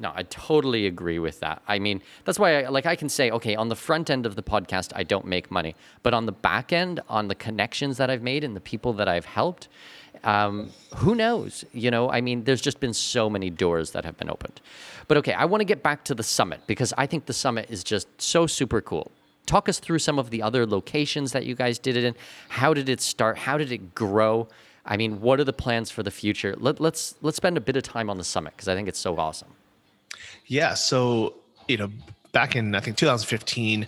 No, 0.00 0.12
I 0.14 0.22
totally 0.24 0.86
agree 0.86 1.18
with 1.18 1.40
that. 1.40 1.60
I 1.66 1.80
mean, 1.80 2.02
that's 2.24 2.38
why, 2.38 2.62
I, 2.62 2.68
like, 2.68 2.86
I 2.86 2.94
can 2.94 3.08
say, 3.08 3.32
okay, 3.32 3.56
on 3.56 3.68
the 3.68 3.74
front 3.74 4.10
end 4.10 4.26
of 4.26 4.36
the 4.36 4.44
podcast, 4.44 4.92
I 4.94 5.02
don't 5.02 5.26
make 5.26 5.50
money, 5.50 5.74
but 6.04 6.14
on 6.14 6.26
the 6.26 6.32
back 6.32 6.72
end, 6.72 7.00
on 7.08 7.26
the 7.26 7.34
connections 7.34 7.96
that 7.96 8.08
I've 8.08 8.22
made 8.22 8.44
and 8.44 8.54
the 8.54 8.60
people 8.60 8.92
that 8.94 9.08
I've 9.08 9.24
helped, 9.24 9.68
um, 10.24 10.70
who 10.96 11.14
knows? 11.14 11.64
You 11.72 11.90
know, 11.90 12.10
I 12.10 12.20
mean, 12.20 12.44
there's 12.44 12.60
just 12.60 12.80
been 12.80 12.94
so 12.94 13.28
many 13.28 13.50
doors 13.50 13.90
that 13.92 14.04
have 14.04 14.16
been 14.16 14.30
opened. 14.30 14.60
But 15.08 15.16
okay, 15.18 15.32
I 15.32 15.44
want 15.44 15.60
to 15.60 15.64
get 15.64 15.82
back 15.82 16.04
to 16.04 16.14
the 16.14 16.22
summit 16.22 16.60
because 16.66 16.92
I 16.96 17.06
think 17.06 17.26
the 17.26 17.32
summit 17.32 17.66
is 17.68 17.82
just 17.84 18.08
so 18.20 18.46
super 18.46 18.80
cool. 18.80 19.10
Talk 19.46 19.68
us 19.68 19.78
through 19.78 20.00
some 20.00 20.18
of 20.18 20.30
the 20.30 20.42
other 20.42 20.66
locations 20.66 21.32
that 21.32 21.46
you 21.46 21.54
guys 21.54 21.78
did 21.78 21.96
it 21.96 22.04
in. 22.04 22.14
How 22.48 22.74
did 22.74 22.88
it 22.88 23.00
start? 23.00 23.38
How 23.38 23.56
did 23.56 23.72
it 23.72 23.94
grow? 23.94 24.48
I 24.84 24.96
mean, 24.96 25.20
what 25.20 25.40
are 25.40 25.44
the 25.44 25.52
plans 25.52 25.90
for 25.90 26.02
the 26.02 26.10
future? 26.10 26.54
Let, 26.58 26.80
let's 26.80 27.14
let's 27.22 27.36
spend 27.36 27.56
a 27.56 27.60
bit 27.60 27.76
of 27.76 27.82
time 27.82 28.10
on 28.10 28.18
the 28.18 28.24
summit 28.24 28.54
because 28.56 28.68
I 28.68 28.74
think 28.74 28.88
it's 28.88 28.98
so 28.98 29.18
awesome. 29.18 29.48
Yeah. 30.48 30.74
So, 30.74 31.34
you 31.68 31.76
know, 31.76 31.90
back 32.32 32.56
in, 32.56 32.74
I 32.74 32.80
think 32.80 32.96
2015, 32.96 33.86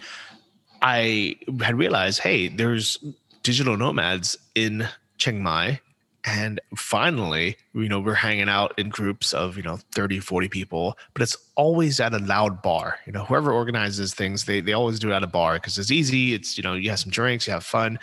I 0.82 1.36
had 1.60 1.76
realized, 1.76 2.20
hey, 2.20 2.48
there's 2.48 2.98
digital 3.42 3.76
nomads 3.76 4.36
in 4.54 4.86
Chiang 5.18 5.42
Mai. 5.42 5.80
And 6.24 6.60
finally, 6.76 7.56
you 7.72 7.88
know, 7.88 7.98
we're 7.98 8.12
hanging 8.12 8.50
out 8.50 8.78
in 8.78 8.90
groups 8.90 9.32
of, 9.32 9.56
you 9.56 9.62
know, 9.62 9.78
30, 9.92 10.20
40 10.20 10.48
people, 10.48 10.98
but 11.14 11.22
it's 11.22 11.36
always 11.54 11.98
at 11.98 12.12
a 12.12 12.18
loud 12.18 12.60
bar. 12.60 12.98
You 13.06 13.12
know, 13.12 13.24
whoever 13.24 13.52
organizes 13.52 14.12
things, 14.12 14.44
they, 14.44 14.60
they 14.60 14.74
always 14.74 14.98
do 14.98 15.10
it 15.10 15.14
at 15.14 15.22
a 15.22 15.26
bar 15.26 15.54
because 15.54 15.78
it's 15.78 15.90
easy. 15.90 16.34
It's, 16.34 16.58
you 16.58 16.62
know, 16.62 16.74
you 16.74 16.90
have 16.90 16.98
some 16.98 17.10
drinks, 17.10 17.46
you 17.46 17.54
have 17.54 17.64
fun. 17.64 17.98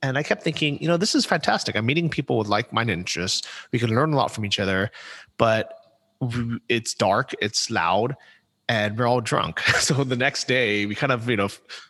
And 0.00 0.16
I 0.16 0.22
kept 0.22 0.44
thinking, 0.44 0.80
you 0.80 0.86
know, 0.86 0.96
this 0.96 1.16
is 1.16 1.26
fantastic. 1.26 1.74
I'm 1.74 1.86
meeting 1.86 2.08
people 2.08 2.38
with 2.38 2.46
like 2.46 2.72
minded 2.72 2.92
interests. 2.92 3.46
We 3.72 3.80
can 3.80 3.90
learn 3.90 4.12
a 4.12 4.16
lot 4.16 4.30
from 4.30 4.46
each 4.46 4.60
other, 4.60 4.92
but 5.36 5.79
it's 6.68 6.94
dark, 6.94 7.34
it's 7.40 7.70
loud, 7.70 8.16
and 8.68 8.98
we're 8.98 9.06
all 9.06 9.20
drunk. 9.20 9.60
So 9.80 10.04
the 10.04 10.16
next 10.16 10.46
day, 10.46 10.86
we 10.86 10.94
kind 10.94 11.12
of 11.12 11.28
you 11.28 11.36
know 11.36 11.48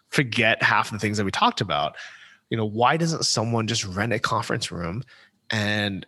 forget 0.08 0.62
half 0.62 0.90
the 0.90 0.98
things 0.98 1.18
that 1.18 1.24
we 1.24 1.30
talked 1.30 1.60
about. 1.60 1.96
You 2.48 2.56
know, 2.56 2.64
why 2.64 2.96
doesn't 2.96 3.24
someone 3.24 3.66
just 3.66 3.84
rent 3.84 4.12
a 4.12 4.18
conference 4.18 4.72
room 4.72 5.04
and 5.50 6.06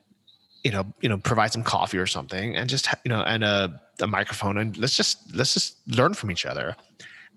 you 0.64 0.70
know 0.70 0.84
you 1.00 1.08
know 1.08 1.18
provide 1.18 1.52
some 1.52 1.62
coffee 1.62 1.98
or 1.98 2.06
something 2.06 2.56
and 2.56 2.70
just 2.70 2.88
you 3.04 3.08
know 3.08 3.22
and 3.22 3.44
a, 3.44 3.80
a 4.00 4.06
microphone 4.06 4.56
and 4.58 4.76
let's 4.78 4.96
just 4.96 5.34
let's 5.34 5.54
just 5.54 5.76
learn 5.86 6.14
from 6.14 6.30
each 6.30 6.46
other. 6.46 6.76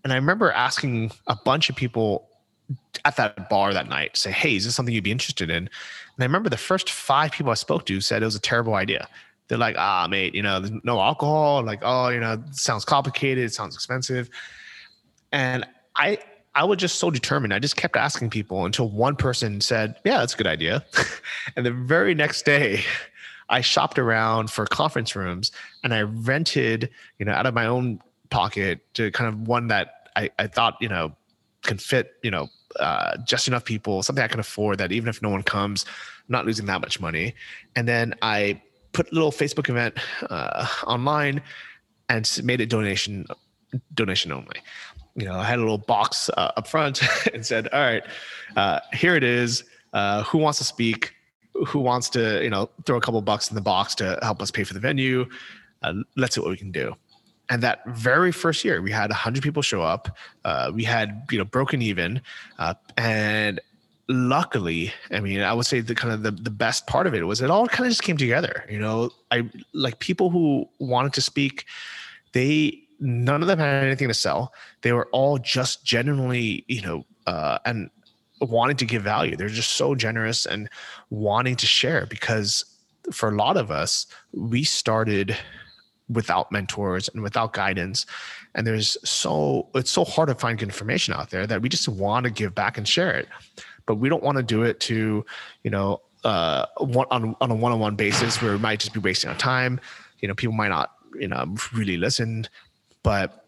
And 0.04 0.14
I 0.14 0.18
remember 0.18 0.52
asking 0.52 1.12
a 1.28 1.36
bunch 1.36 1.70
of 1.70 1.76
people 1.76 2.30
at 3.04 3.16
that 3.18 3.50
bar 3.50 3.74
that 3.74 3.90
night, 3.90 4.18
say, 4.18 4.32
"Hey, 4.32 4.56
is 4.56 4.66
this 4.66 4.76
something 4.76 4.94
you'd 4.94 5.04
be 5.04 5.12
interested 5.12 5.50
in?" 5.50 5.58
And 5.58 5.70
I 6.20 6.24
remember 6.24 6.50
the 6.50 6.58
first 6.58 6.90
five 6.90 7.32
people 7.32 7.52
I 7.52 7.56
spoke 7.56 7.86
to 7.88 8.00
said 8.02 8.22
it 8.22 8.26
was 8.26 8.36
a 8.36 8.40
terrible 8.40 8.76
idea 8.76 9.08
they're 9.48 9.58
like, 9.58 9.76
ah, 9.78 10.08
mate, 10.10 10.34
you 10.34 10.42
know, 10.42 10.60
there's 10.60 10.74
no 10.84 11.00
alcohol. 11.00 11.64
Like, 11.64 11.80
oh, 11.84 12.10
you 12.10 12.20
know, 12.20 12.42
sounds 12.52 12.86
complicated. 12.86 13.44
It 13.44 13.54
sounds 13.54 13.76
expensive. 13.76 14.30
And 15.32 15.66
I, 15.96 16.18
I 16.56 16.64
was 16.64 16.78
just 16.78 17.00
so 17.00 17.12
determined. 17.12 17.54
I 17.54 17.60
just 17.60 17.76
kept 17.76 17.96
asking 17.96 18.30
people 18.30 18.66
until 18.66 18.90
one 18.90 19.16
person 19.16 19.62
said, 19.62 19.96
yeah, 20.04 20.18
that's 20.18 20.34
a 20.34 20.38
good 20.38 20.48
idea. 20.48 20.86
and 21.56 21.66
the 21.66 21.72
very 21.72 22.16
next 22.16 22.46
day, 22.46 22.84
I 23.50 23.62
shopped 23.62 24.00
around 24.00 24.50
for 24.50 24.66
conference 24.66 25.16
rooms 25.16 25.52
and 25.84 25.94
I 25.94 26.02
rented, 26.02 26.90
you 27.20 27.26
know, 27.26 27.34
out 27.34 27.46
of 27.46 27.54
my 27.54 27.68
own 27.68 28.02
pocket 28.30 28.80
to 28.96 29.12
kind 29.12 29.28
of 29.28 29.48
one 29.48 29.68
that 29.68 30.10
I, 30.16 30.32
I 30.40 30.48
thought, 30.48 30.78
you 30.82 30.90
know, 30.90 31.16
can 31.62 31.78
fit, 31.78 32.14
you 32.24 32.32
know, 32.32 32.48
uh, 32.80 33.18
just 33.18 33.48
enough 33.48 33.66
people, 33.66 34.02
something 34.02 34.24
I 34.24 34.28
can 34.28 34.40
afford 34.40 34.80
that 34.80 34.92
even 34.92 35.10
if 35.10 35.22
no 35.22 35.30
one 35.30 35.44
comes, 35.44 35.86
I'm 35.88 36.34
not 36.34 36.46
losing 36.46 36.66
that 36.66 36.82
much 36.82 37.00
money. 37.00 37.36
And 37.76 37.88
then 37.88 38.16
I 38.22 38.62
put 38.96 39.12
a 39.12 39.14
little 39.14 39.32
Facebook 39.32 39.70
event 39.70 39.98
uh, 40.30 40.66
online 40.88 41.42
and 42.10 42.40
made 42.44 42.62
it 42.62 42.70
donation 42.70 43.26
donation 43.94 44.32
only. 44.32 44.62
You 45.16 45.26
know, 45.26 45.36
I 45.36 45.44
had 45.44 45.60
a 45.60 45.62
little 45.62 45.78
box 45.78 46.30
uh, 46.30 46.52
up 46.58 46.68
front 46.68 47.02
and 47.34 47.46
said, 47.46 47.68
"All 47.72 47.82
right, 47.82 48.04
uh, 48.56 48.80
here 48.94 49.16
it 49.16 49.24
is. 49.24 49.64
Uh, 49.94 50.24
who 50.24 50.40
wants 50.40 50.58
to 50.60 50.66
speak? 50.66 51.14
Who 51.68 51.80
wants 51.80 52.10
to, 52.10 52.44
you 52.44 52.50
know, 52.50 52.70
throw 52.86 52.98
a 52.98 53.02
couple 53.02 53.22
bucks 53.22 53.50
in 53.50 53.56
the 53.56 53.62
box 53.62 53.96
to 53.96 54.18
help 54.24 54.42
us 54.42 54.52
pay 54.52 54.64
for 54.64 54.74
the 54.74 54.80
venue? 54.80 55.26
Uh, 55.84 55.94
let's 56.16 56.36
see 56.36 56.42
what 56.42 56.50
we 56.50 56.58
can 56.58 56.72
do." 56.72 56.96
And 57.50 57.62
that 57.62 57.86
very 57.86 58.32
first 58.32 58.66
year, 58.66 58.82
we 58.82 58.92
had 58.92 59.12
100 59.12 59.44
people 59.44 59.62
show 59.62 59.82
up. 59.84 60.18
Uh, 60.44 60.72
we 60.74 60.84
had, 60.84 61.28
you 61.30 61.38
know, 61.38 61.46
broken 61.46 61.80
even, 61.82 62.22
and 62.98 63.60
luckily 64.08 64.94
i 65.12 65.20
mean 65.20 65.42
i 65.42 65.52
would 65.52 65.66
say 65.66 65.80
the 65.80 65.96
kind 65.96 66.14
of 66.14 66.22
the, 66.22 66.32
the 66.32 66.52
best 66.52 66.86
part 66.86 67.08
of 67.08 67.16
it 67.16 67.24
was 67.24 67.42
it 67.42 67.50
all 67.50 67.68
kind 67.68 67.86
of 67.86 67.92
just 67.92 68.04
came 68.04 68.18
together 68.18 68.64
you 68.70 68.80
know? 68.80 69.10
I 69.32 69.50
like 69.74 70.00
people 70.00 70.30
who 70.30 70.70
wanted 70.80 71.14
to 71.14 71.22
speak 71.22 71.66
they 72.36 72.86
none 73.00 73.42
of 73.42 73.48
them 73.48 73.60
had 73.60 73.84
anything 73.84 74.08
to 74.08 74.14
sell. 74.14 74.54
They 74.82 74.92
were 74.92 75.08
all 75.12 75.38
just 75.38 75.84
genuinely 75.84 76.64
you 76.68 76.82
know 76.82 77.06
uh 77.26 77.58
and 77.66 77.90
wanting 78.42 78.78
to 78.78 78.86
give 78.86 79.02
value. 79.02 79.36
They're 79.36 79.48
just 79.48 79.74
so 79.74 79.96
generous 79.96 80.46
and 80.46 80.70
wanting 81.10 81.56
to 81.56 81.66
share 81.66 82.06
because 82.06 82.66
for 83.12 83.30
a 83.30 83.36
lot 83.36 83.58
of 83.58 83.72
us 83.72 84.06
we 84.34 84.64
started 84.64 85.38
without 86.10 86.52
mentors 86.52 87.10
and 87.10 87.24
without 87.24 87.54
guidance. 87.54 88.06
And 88.54 88.68
there's 88.68 88.98
so 89.08 89.70
it's 89.74 89.92
so 89.92 90.04
hard 90.04 90.30
to 90.30 90.36
find 90.36 90.60
good 90.60 90.70
information 90.70 91.14
out 91.14 91.30
there 91.30 91.48
that 91.48 91.62
we 91.62 91.70
just 91.70 91.88
want 91.88 92.26
to 92.26 92.30
give 92.30 92.54
back 92.54 92.78
and 92.78 92.88
share 92.88 93.14
it 93.16 93.28
but 93.86 93.96
we 93.96 94.10
don't 94.10 94.24
want 94.24 94.38
to 94.38 94.44
do 94.44 94.64
it 94.64 94.80
to, 94.82 95.26
you 95.64 95.72
know, 95.72 96.02
uh, 96.24 96.66
one, 96.78 97.08
on, 97.12 97.36
on 97.40 97.52
a 97.52 97.56
one-on-one 97.56 97.96
basis 97.96 98.42
where 98.42 98.54
it 98.54 98.60
might 98.60 98.80
just 98.80 98.94
be 98.94 99.00
wasting 99.00 99.30
our 99.30 99.38
time. 99.38 99.80
You 100.20 100.28
know, 100.28 100.34
people 100.34 100.56
might 100.56 100.70
not, 100.70 100.92
you 101.20 101.28
know, 101.28 101.56
really 101.74 101.98
listen, 101.98 102.48
but 103.04 103.46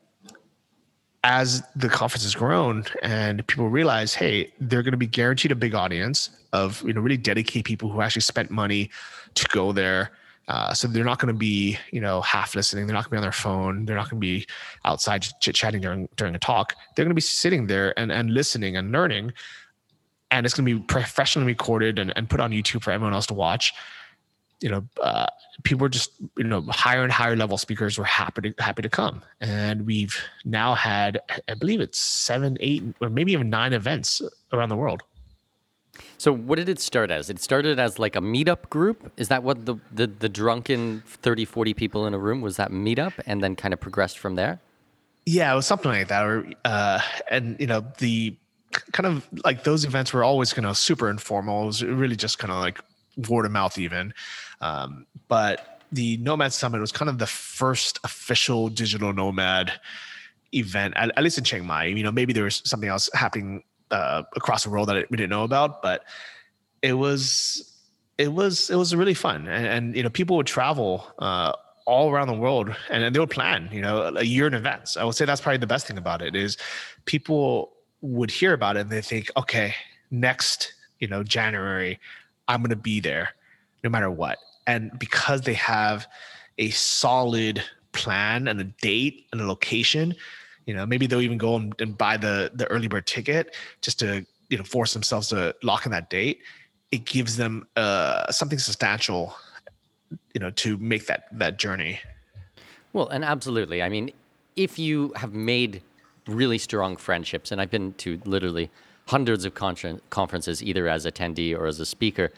as 1.24 1.64
the 1.76 1.90
conference 1.90 2.24
has 2.24 2.36
grown 2.36 2.86
and 3.02 3.46
people 3.48 3.68
realize, 3.68 4.14
hey, 4.14 4.54
they're 4.60 4.84
going 4.84 4.92
to 4.92 4.98
be 4.98 5.08
guaranteed 5.08 5.52
a 5.52 5.56
big 5.56 5.74
audience 5.74 6.30
of, 6.54 6.82
you 6.84 6.94
know, 6.94 7.02
really 7.02 7.18
dedicated 7.18 7.66
people 7.66 7.90
who 7.90 8.02
actually 8.02 8.22
spent 8.22 8.52
money 8.52 8.90
to 9.34 9.46
go 9.50 9.72
there. 9.72 10.12
Uh, 10.48 10.74
so 10.74 10.88
they're 10.88 11.04
not 11.04 11.20
going 11.20 11.34
to 11.34 11.38
be, 11.38 11.78
you 11.92 12.00
know, 12.00 12.22
half 12.22 12.56
listening. 12.56 12.88
They're 12.88 12.94
not 12.94 13.10
going 13.10 13.10
to 13.10 13.16
be 13.16 13.18
on 13.18 13.24
their 13.24 13.32
phone. 13.34 13.86
They're 13.86 13.98
not 13.98 14.10
going 14.10 14.22
to 14.22 14.26
be 14.26 14.48
outside 14.86 15.28
chit 15.42 15.56
chatting 15.56 15.82
during 15.82 16.08
during 16.16 16.36
a 16.36 16.40
talk. 16.40 16.74
They're 16.96 17.04
going 17.04 17.12
to 17.12 17.16
be 17.16 17.22
sitting 17.22 17.68
there 17.68 17.98
and 18.00 18.12
and 18.12 18.34
listening 18.34 18.78
and 18.78 18.94
learning 18.94 19.34
and 20.32 20.46
it's 20.46 20.56
going 20.56 20.66
to 20.66 20.76
be 20.76 20.84
professionally 20.86 21.48
recorded 21.48 22.00
and, 22.00 22.14
and 22.16 22.30
put 22.30 22.40
on 22.40 22.52
YouTube 22.52 22.84
for 22.84 22.92
everyone 22.92 23.14
else 23.14 23.28
to 23.28 23.34
watch. 23.34 23.74
You 24.60 24.70
know, 24.70 24.84
uh, 25.02 25.28
people 25.64 25.84
were 25.84 25.90
just 25.90 26.12
you 26.38 26.44
know 26.44 26.62
higher 26.62 27.04
and 27.04 27.12
higher 27.12 27.36
level 27.36 27.58
speakers 27.58 27.98
were 27.98 28.06
happy 28.06 28.54
to 28.54 28.64
happy 28.64 28.82
to 28.82 28.90
come, 28.90 29.22
and 29.40 29.86
we've 29.86 30.20
now 30.46 30.74
had 30.74 31.20
I 31.48 31.54
believe 31.54 31.80
it's 31.80 32.00
seven, 32.00 32.58
eight, 32.60 32.84
or 33.00 33.10
maybe 33.10 33.34
even 33.34 33.50
nine 33.50 33.74
events 33.74 34.22
around 34.52 34.70
the 34.70 34.76
world. 34.76 35.04
So 36.18 36.34
what 36.34 36.58
did 36.58 36.70
it 36.70 36.80
start 36.80 37.12
as? 37.12 37.30
It 37.30 37.40
started 37.40 37.80
as 37.80 38.00
like 38.00 38.16
a 38.16 38.20
meetup 38.20 38.70
group. 38.70 39.12
Is 39.18 39.28
that 39.30 39.44
what 39.44 39.66
the, 39.66 39.76
the, 39.92 40.08
the 40.08 40.30
drunken 40.30 41.04
30, 41.06 41.46
40 41.46 41.74
people 41.74 42.06
in 42.08 42.14
a 42.14 42.20
room 42.20 42.42
was 42.42 42.58
that 42.58 42.72
meetup 42.72 43.14
and 43.26 43.44
then 43.44 43.56
kind 43.56 43.74
of 43.74 43.80
progressed 43.80 44.18
from 44.18 44.36
there? 44.36 44.60
Yeah, 45.26 45.52
it 45.52 45.56
was 45.56 45.66
something 45.66 45.92
like 45.92 46.08
that. 46.08 46.24
Or, 46.24 46.48
uh, 46.66 47.02
and 47.30 47.60
you 47.60 47.68
know, 47.68 47.86
the 48.00 48.36
kind 48.72 49.06
of 49.06 49.28
like 49.44 49.64
those 49.64 49.86
events 49.86 50.14
were 50.14 50.24
always 50.24 50.54
kind 50.54 50.66
of 50.66 50.78
super 50.78 51.10
informal. 51.10 51.64
It 51.64 51.68
was 51.68 51.84
really 51.84 52.16
just 52.16 52.40
kind 52.40 52.52
of 52.52 52.60
like 52.60 52.80
word 53.30 53.46
of 53.46 53.52
mouth, 53.52 53.78
even. 53.78 54.14
Um, 54.62 55.06
but 55.28 55.82
the 55.92 56.18
Nomad 56.18 56.54
Summit 56.54 56.82
was 56.82 56.92
kind 56.92 57.10
of 57.10 57.18
the 57.18 57.28
first 57.28 58.00
official 58.04 58.70
digital 58.70 59.14
nomad 59.14 59.72
event, 60.54 60.94
at, 60.98 61.12
at 61.18 61.24
least 61.24 61.38
in 61.38 61.44
Chiang 61.44 61.66
Mai. 61.66 61.86
You 61.86 62.04
know, 62.04 62.12
maybe 62.12 62.34
there 62.34 62.44
was 62.44 62.62
something 62.66 62.90
else 62.90 63.10
happening 63.14 63.64
uh, 63.92 64.24
across 64.36 64.64
the 64.64 64.70
world 64.70 64.90
that 64.90 65.10
we 65.10 65.18
didn't 65.18 65.30
know 65.30 65.44
about, 65.44 65.82
but 65.82 66.04
it 66.82 66.94
was 66.94 67.74
it 68.18 68.34
was 68.34 68.70
it 68.70 68.76
was 68.76 68.96
really 68.96 69.14
fun, 69.14 69.48
and, 69.48 69.66
and 69.66 69.96
you 69.96 70.04
know, 70.04 70.10
people 70.10 70.38
would 70.38 70.48
travel. 70.48 71.08
Uh, 71.20 71.54
all 71.86 72.12
around 72.12 72.28
the 72.28 72.34
world 72.34 72.68
and, 72.90 73.02
and 73.02 73.16
they 73.16 73.20
would 73.20 73.30
plan 73.30 73.70
you 73.72 73.82
know 73.82 74.14
a 74.18 74.24
year 74.24 74.46
in 74.46 74.54
advance 74.54 74.98
i 74.98 75.06
would 75.06 75.16
say 75.16 75.24
that's 75.24 75.40
probably 75.40 75.58
the 75.58 75.66
best 75.66 75.88
thing 75.88 75.98
about 75.98 76.22
it 76.22 76.36
is 76.36 76.58
people 77.06 77.77
would 78.02 78.32
hear 78.32 78.54
about 78.54 78.78
it 78.78 78.82
and 78.82 78.90
they 78.90 79.02
think, 79.02 79.32
okay, 79.38 79.74
next, 80.12 80.74
you 81.00 81.08
know, 81.08 81.24
January, 81.24 82.00
I'm 82.48 82.62
going 82.62 82.70
to 82.70 82.76
be 82.76 83.00
there 83.00 83.30
no 83.84 83.90
matter 83.90 84.10
what. 84.10 84.38
And 84.66 84.92
because 85.00 85.42
they 85.42 85.54
have 85.54 86.08
a 86.58 86.70
solid 86.72 87.64
plan 87.94 88.48
and 88.48 88.60
a 88.60 88.66
date 88.66 89.26
and 89.32 89.42
a 89.42 89.48
location, 89.48 90.16
you 90.66 90.74
know, 90.74 90.86
maybe 90.86 91.08
they'll 91.08 91.22
even 91.22 91.38
go 91.38 91.56
and, 91.56 91.74
and 91.80 91.98
buy 91.98 92.18
the 92.18 92.52
the 92.54 92.68
early 92.68 92.88
bird 92.88 93.08
ticket 93.08 93.56
just 93.82 94.00
to, 94.00 94.26
you 94.50 94.58
know, 94.58 94.64
force 94.64 94.94
themselves 94.94 95.30
to 95.30 95.56
lock 95.64 95.86
in 95.86 95.92
that 95.92 96.10
date. 96.10 96.42
It 96.92 97.06
gives 97.06 97.38
them 97.38 97.68
uh, 97.76 98.32
something 98.32 98.60
substantial, 98.60 99.36
you 100.34 100.40
know, 100.40 100.52
to 100.52 100.78
make 100.78 101.08
that 101.08 101.28
that 101.32 101.58
journey. 101.58 102.00
Well, 102.94 103.08
and 103.08 103.24
absolutely. 103.24 103.82
I 103.82 103.90
mean, 103.90 104.12
if 104.56 104.78
you 104.78 105.14
have 105.16 105.34
made 105.34 105.82
really 106.28 106.58
strong 106.58 106.98
friendships. 106.98 107.52
And 107.52 107.62
I've 107.62 107.72
been 107.72 107.94
to 107.94 108.20
literally 108.26 108.70
hundreds 109.08 109.46
of 109.46 109.54
con- 109.54 110.02
conferences, 110.10 110.62
either 110.62 110.88
as 110.88 111.06
attendee 111.06 111.58
or 111.58 111.66
as 111.66 111.80
a 111.80 111.86
speaker. 111.86 112.32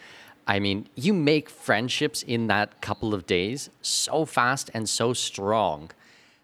I 0.48 0.60
mean, 0.60 0.88
you 0.96 1.14
make 1.14 1.50
friendships 1.50 2.24
in 2.24 2.48
that 2.48 2.82
couple 2.82 3.14
of 3.14 3.26
days 3.26 3.70
so 3.82 4.26
fast 4.26 4.70
and 4.74 4.88
so 4.88 5.14
strong 5.14 5.92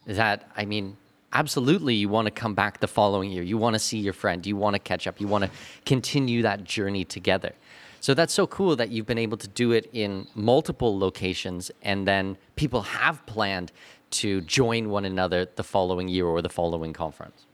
that 0.06 0.50
I 0.56 0.66
mean, 0.66 0.98
absolutely 1.34 1.96
you 1.96 2.10
want 2.10 2.26
to 2.26 2.32
come 2.32 2.54
back 2.54 2.80
the 2.80 2.88
following 2.88 3.32
year. 3.32 3.44
You 3.44 3.58
want 3.58 3.74
to 3.74 3.80
see 3.80 3.98
your 3.98 4.14
friend, 4.14 4.46
you 4.46 4.56
want 4.56 4.76
to 4.76 4.80
catch 4.80 5.08
up, 5.08 5.20
you 5.20 5.28
want 5.28 5.44
to 5.44 5.50
continue 5.86 6.42
that 6.44 6.64
journey 6.64 7.04
together. 7.04 7.54
So 8.00 8.14
that's 8.14 8.34
so 8.34 8.46
cool 8.46 8.76
that 8.76 8.90
you've 8.90 9.08
been 9.08 9.18
able 9.18 9.38
to 9.38 9.48
do 9.48 9.72
it 9.72 9.90
in 9.92 10.28
multiple 10.36 10.98
locations 10.98 11.72
and 11.82 12.08
then 12.08 12.38
people 12.56 12.84
have 12.84 13.26
planned 13.26 13.72
to 14.12 14.42
join 14.42 14.90
one 14.90 15.06
another 15.06 15.48
the 15.56 15.64
following 15.64 16.08
year 16.08 16.26
or 16.26 16.42
the 16.42 16.50
following 16.50 16.94
conference. 16.94 17.46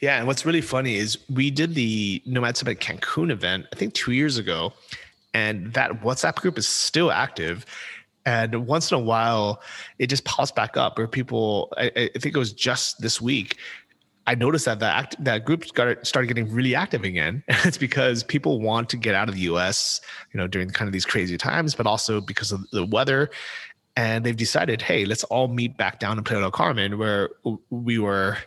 Yeah, 0.00 0.16
and 0.16 0.26
what's 0.26 0.46
really 0.46 0.62
funny 0.62 0.96
is 0.96 1.18
we 1.28 1.50
did 1.50 1.74
the 1.74 2.22
Nomad 2.24 2.56
Summit 2.56 2.80
Cancun 2.80 3.30
event, 3.30 3.66
I 3.72 3.76
think 3.76 3.92
two 3.92 4.12
years 4.12 4.38
ago, 4.38 4.72
and 5.34 5.72
that 5.74 6.02
WhatsApp 6.02 6.36
group 6.36 6.56
is 6.56 6.66
still 6.66 7.12
active. 7.12 7.66
And 8.24 8.66
once 8.66 8.90
in 8.90 8.96
a 8.96 9.00
while, 9.00 9.60
it 9.98 10.06
just 10.06 10.24
pops 10.24 10.52
back 10.52 10.76
up 10.76 10.96
where 10.96 11.06
people, 11.06 11.72
I, 11.76 11.90
I 11.96 12.18
think 12.18 12.34
it 12.34 12.38
was 12.38 12.52
just 12.52 13.00
this 13.00 13.20
week, 13.20 13.58
I 14.26 14.34
noticed 14.34 14.66
that 14.66 14.78
that 14.80 15.16
that 15.18 15.44
group 15.44 15.72
got 15.74 16.06
started 16.06 16.28
getting 16.28 16.52
really 16.52 16.74
active 16.74 17.04
again. 17.04 17.42
And 17.48 17.58
it's 17.64 17.78
because 17.78 18.22
people 18.22 18.60
want 18.60 18.88
to 18.90 18.96
get 18.96 19.14
out 19.14 19.28
of 19.28 19.34
the 19.34 19.40
U.S. 19.42 20.00
You 20.32 20.38
know 20.38 20.46
during 20.46 20.70
kind 20.70 20.88
of 20.88 20.92
these 20.92 21.06
crazy 21.06 21.36
times, 21.36 21.74
but 21.74 21.86
also 21.86 22.20
because 22.20 22.52
of 22.52 22.68
the 22.70 22.86
weather. 22.86 23.30
And 24.00 24.24
they've 24.24 24.36
decided, 24.36 24.80
hey, 24.80 25.04
let's 25.04 25.24
all 25.24 25.48
meet 25.48 25.76
back 25.76 25.98
down 25.98 26.16
in 26.18 26.24
Playa 26.24 26.40
del 26.40 26.50
Carmen, 26.50 26.96
where 26.98 27.30
we 27.70 27.98
were, 27.98 28.38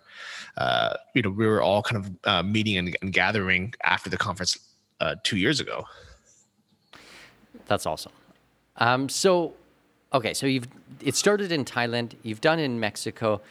uh, 0.57 0.95
you 1.13 1.21
know, 1.21 1.29
we 1.29 1.45
were 1.45 1.61
all 1.61 1.83
kind 1.83 2.03
of 2.03 2.11
uh, 2.23 2.43
meeting 2.43 2.77
and, 2.77 2.97
and, 3.01 3.13
gathering 3.13 3.73
after 3.83 4.09
the 4.09 4.17
conference 4.17 4.57
uh, 4.99 5.15
two 5.23 5.37
years 5.37 5.59
ago. 5.59 5.85
That's 7.67 7.85
awesome. 7.85 8.11
Um, 8.77 9.09
so, 9.09 9.53
okay, 10.11 10.33
so 10.33 10.47
you've 10.47 10.67
it 11.01 11.15
started 11.15 11.51
in 11.51 11.65
Thailand, 11.65 12.13
you've 12.23 12.41
done 12.41 12.59
in 12.59 12.79
Mexico 12.79 13.41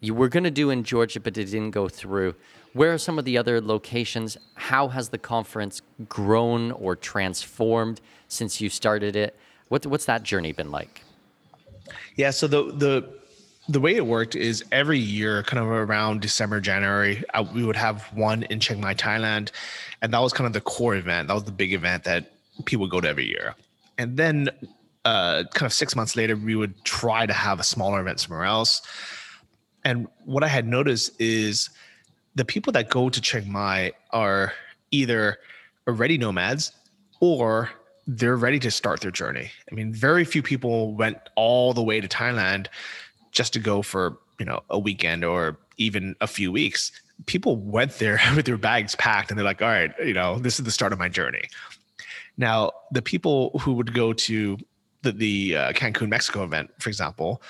you 0.00 0.14
were 0.14 0.28
going 0.28 0.44
to 0.44 0.50
do 0.50 0.70
in 0.70 0.84
Georgia, 0.84 1.20
but 1.20 1.36
it 1.38 1.46
didn't 1.46 1.70
go 1.70 1.88
through. 1.88 2.34
Where 2.74 2.92
are 2.92 2.98
some 2.98 3.18
of 3.18 3.24
the 3.24 3.38
other 3.38 3.60
locations? 3.60 4.36
How 4.54 4.88
has 4.88 5.08
the 5.08 5.18
conference 5.18 5.80
grown 6.08 6.72
or 6.72 6.94
transformed 6.94 8.00
since 8.28 8.60
you 8.60 8.68
started 8.68 9.16
it? 9.16 9.36
What, 9.68 9.86
what's 9.86 10.04
that 10.04 10.22
journey 10.22 10.52
been 10.52 10.70
like? 10.70 11.02
Yeah, 12.16 12.30
so 12.30 12.46
the 12.46 12.64
the 12.72 13.16
the 13.68 13.80
way 13.80 13.96
it 13.96 14.06
worked 14.06 14.36
is 14.36 14.64
every 14.70 14.98
year, 14.98 15.42
kind 15.42 15.62
of 15.62 15.68
around 15.68 16.20
December, 16.20 16.60
January, 16.60 17.24
I, 17.34 17.40
we 17.40 17.64
would 17.64 17.76
have 17.76 18.04
one 18.14 18.44
in 18.44 18.60
Chiang 18.60 18.80
Mai, 18.80 18.94
Thailand, 18.94 19.50
and 20.02 20.12
that 20.12 20.20
was 20.20 20.32
kind 20.32 20.46
of 20.46 20.52
the 20.52 20.60
core 20.60 20.94
event. 20.94 21.28
That 21.28 21.34
was 21.34 21.44
the 21.44 21.52
big 21.52 21.72
event 21.72 22.04
that 22.04 22.32
people 22.64 22.86
go 22.86 23.00
to 23.00 23.08
every 23.08 23.26
year. 23.26 23.54
And 23.98 24.16
then, 24.16 24.50
uh, 25.04 25.44
kind 25.54 25.66
of 25.66 25.72
six 25.72 25.96
months 25.96 26.16
later, 26.16 26.36
we 26.36 26.54
would 26.54 26.84
try 26.84 27.26
to 27.26 27.32
have 27.32 27.58
a 27.58 27.64
smaller 27.64 28.00
event 28.00 28.20
somewhere 28.20 28.44
else. 28.44 28.82
And 29.84 30.08
what 30.24 30.44
I 30.44 30.48
had 30.48 30.66
noticed 30.66 31.20
is 31.20 31.70
the 32.34 32.44
people 32.44 32.72
that 32.74 32.88
go 32.90 33.08
to 33.08 33.20
Chiang 33.20 33.50
Mai 33.50 33.92
are 34.10 34.52
either 34.90 35.38
already 35.88 36.18
nomads 36.18 36.72
or 37.20 37.70
they're 38.06 38.36
ready 38.36 38.58
to 38.60 38.70
start 38.70 39.00
their 39.00 39.10
journey. 39.10 39.50
I 39.70 39.74
mean, 39.74 39.92
very 39.92 40.24
few 40.24 40.42
people 40.42 40.94
went 40.94 41.18
all 41.34 41.72
the 41.72 41.82
way 41.82 42.00
to 42.00 42.08
Thailand 42.08 42.68
just 43.32 43.52
to 43.54 43.58
go 43.58 43.82
for, 43.82 44.18
you 44.38 44.46
know, 44.46 44.62
a 44.70 44.78
weekend 44.78 45.24
or 45.24 45.58
even 45.76 46.14
a 46.20 46.26
few 46.26 46.52
weeks. 46.52 46.92
People 47.26 47.56
went 47.56 47.98
there 47.98 48.20
with 48.36 48.46
their 48.46 48.56
bags 48.56 48.94
packed 48.94 49.30
and 49.30 49.38
they're 49.38 49.44
like, 49.44 49.62
all 49.62 49.68
right, 49.68 49.92
you 50.04 50.14
know, 50.14 50.38
this 50.38 50.58
is 50.58 50.64
the 50.64 50.70
start 50.70 50.92
of 50.92 50.98
my 50.98 51.08
journey. 51.08 51.42
Now, 52.36 52.72
the 52.92 53.02
people 53.02 53.58
who 53.60 53.72
would 53.74 53.94
go 53.94 54.12
to 54.12 54.58
the, 55.02 55.12
the 55.12 55.56
uh, 55.56 55.72
Cancun, 55.72 56.08
Mexico 56.08 56.44
event, 56.44 56.70
for 56.78 56.88
example, 56.90 57.42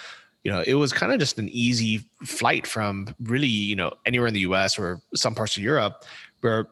you 0.45 0.53
know, 0.53 0.63
it 0.65 0.75
was 0.75 0.93
kind 0.93 1.13
of 1.13 1.19
just 1.19 1.39
an 1.39 1.49
easy 1.49 2.09
flight 2.25 2.67
from 2.67 3.09
really, 3.21 3.49
you 3.49 3.75
know, 3.75 3.93
anywhere 4.07 4.29
in 4.29 4.35
the 4.35 4.41
US 4.41 4.79
or 4.79 5.01
some 5.15 5.35
parts 5.35 5.57
of 5.57 5.63
Europe 5.63 6.05
where 6.41 6.69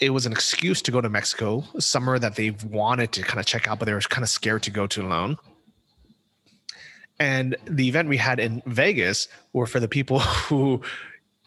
it 0.00 0.10
was 0.10 0.26
an 0.26 0.32
excuse 0.32 0.82
to 0.82 0.90
go 0.90 1.00
to 1.00 1.08
Mexico, 1.08 1.64
somewhere 1.78 2.18
that 2.18 2.36
they've 2.36 2.62
wanted 2.64 3.12
to 3.12 3.22
kind 3.22 3.40
of 3.40 3.46
check 3.46 3.68
out, 3.68 3.78
but 3.78 3.86
they 3.86 3.92
were 3.92 4.00
kind 4.00 4.22
of 4.22 4.28
scared 4.28 4.62
to 4.64 4.70
go 4.70 4.86
to 4.86 5.02
alone. 5.02 5.38
And 7.18 7.56
the 7.66 7.88
event 7.88 8.08
we 8.08 8.16
had 8.16 8.40
in 8.40 8.62
Vegas 8.66 9.28
were 9.52 9.66
for 9.66 9.80
the 9.80 9.88
people 9.88 10.18
who 10.48 10.80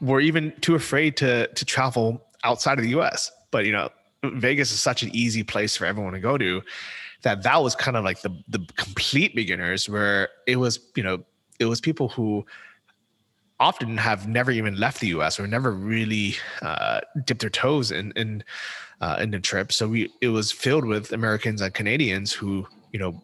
were 0.01 0.19
even 0.19 0.53
too 0.61 0.75
afraid 0.75 1.17
to 1.17 1.47
to 1.47 1.65
travel 1.65 2.21
outside 2.43 2.77
of 2.77 2.83
the 2.83 2.91
US. 2.99 3.31
But 3.51 3.65
you 3.65 3.71
know, 3.71 3.89
Vegas 4.23 4.71
is 4.71 4.79
such 4.79 5.03
an 5.03 5.09
easy 5.13 5.43
place 5.43 5.75
for 5.75 5.85
everyone 5.85 6.13
to 6.13 6.19
go 6.19 6.37
to 6.37 6.61
that 7.23 7.43
that 7.43 7.61
was 7.61 7.75
kind 7.75 7.97
of 7.97 8.03
like 8.03 8.21
the 8.21 8.29
the 8.47 8.59
complete 8.77 9.35
beginners 9.35 9.89
where 9.89 10.29
it 10.47 10.57
was, 10.57 10.79
you 10.95 11.03
know, 11.03 11.23
it 11.59 11.65
was 11.65 11.81
people 11.81 12.09
who 12.09 12.45
often 13.59 13.97
have 13.97 14.27
never 14.27 14.51
even 14.51 14.75
left 14.75 14.99
the 14.99 15.07
U.S. 15.07 15.39
or 15.39 15.47
never 15.47 15.71
really 15.71 16.35
uh, 16.61 17.01
dipped 17.23 17.41
their 17.41 17.49
toes 17.49 17.91
in 17.91 18.11
in 18.15 18.43
uh, 19.01 19.17
in 19.19 19.31
the 19.31 19.39
trip. 19.39 19.71
So 19.71 19.87
we 19.87 20.11
it 20.21 20.29
was 20.29 20.51
filled 20.51 20.85
with 20.85 21.11
Americans 21.11 21.61
and 21.61 21.73
Canadians 21.73 22.31
who 22.33 22.67
you 22.91 22.99
know 22.99 23.21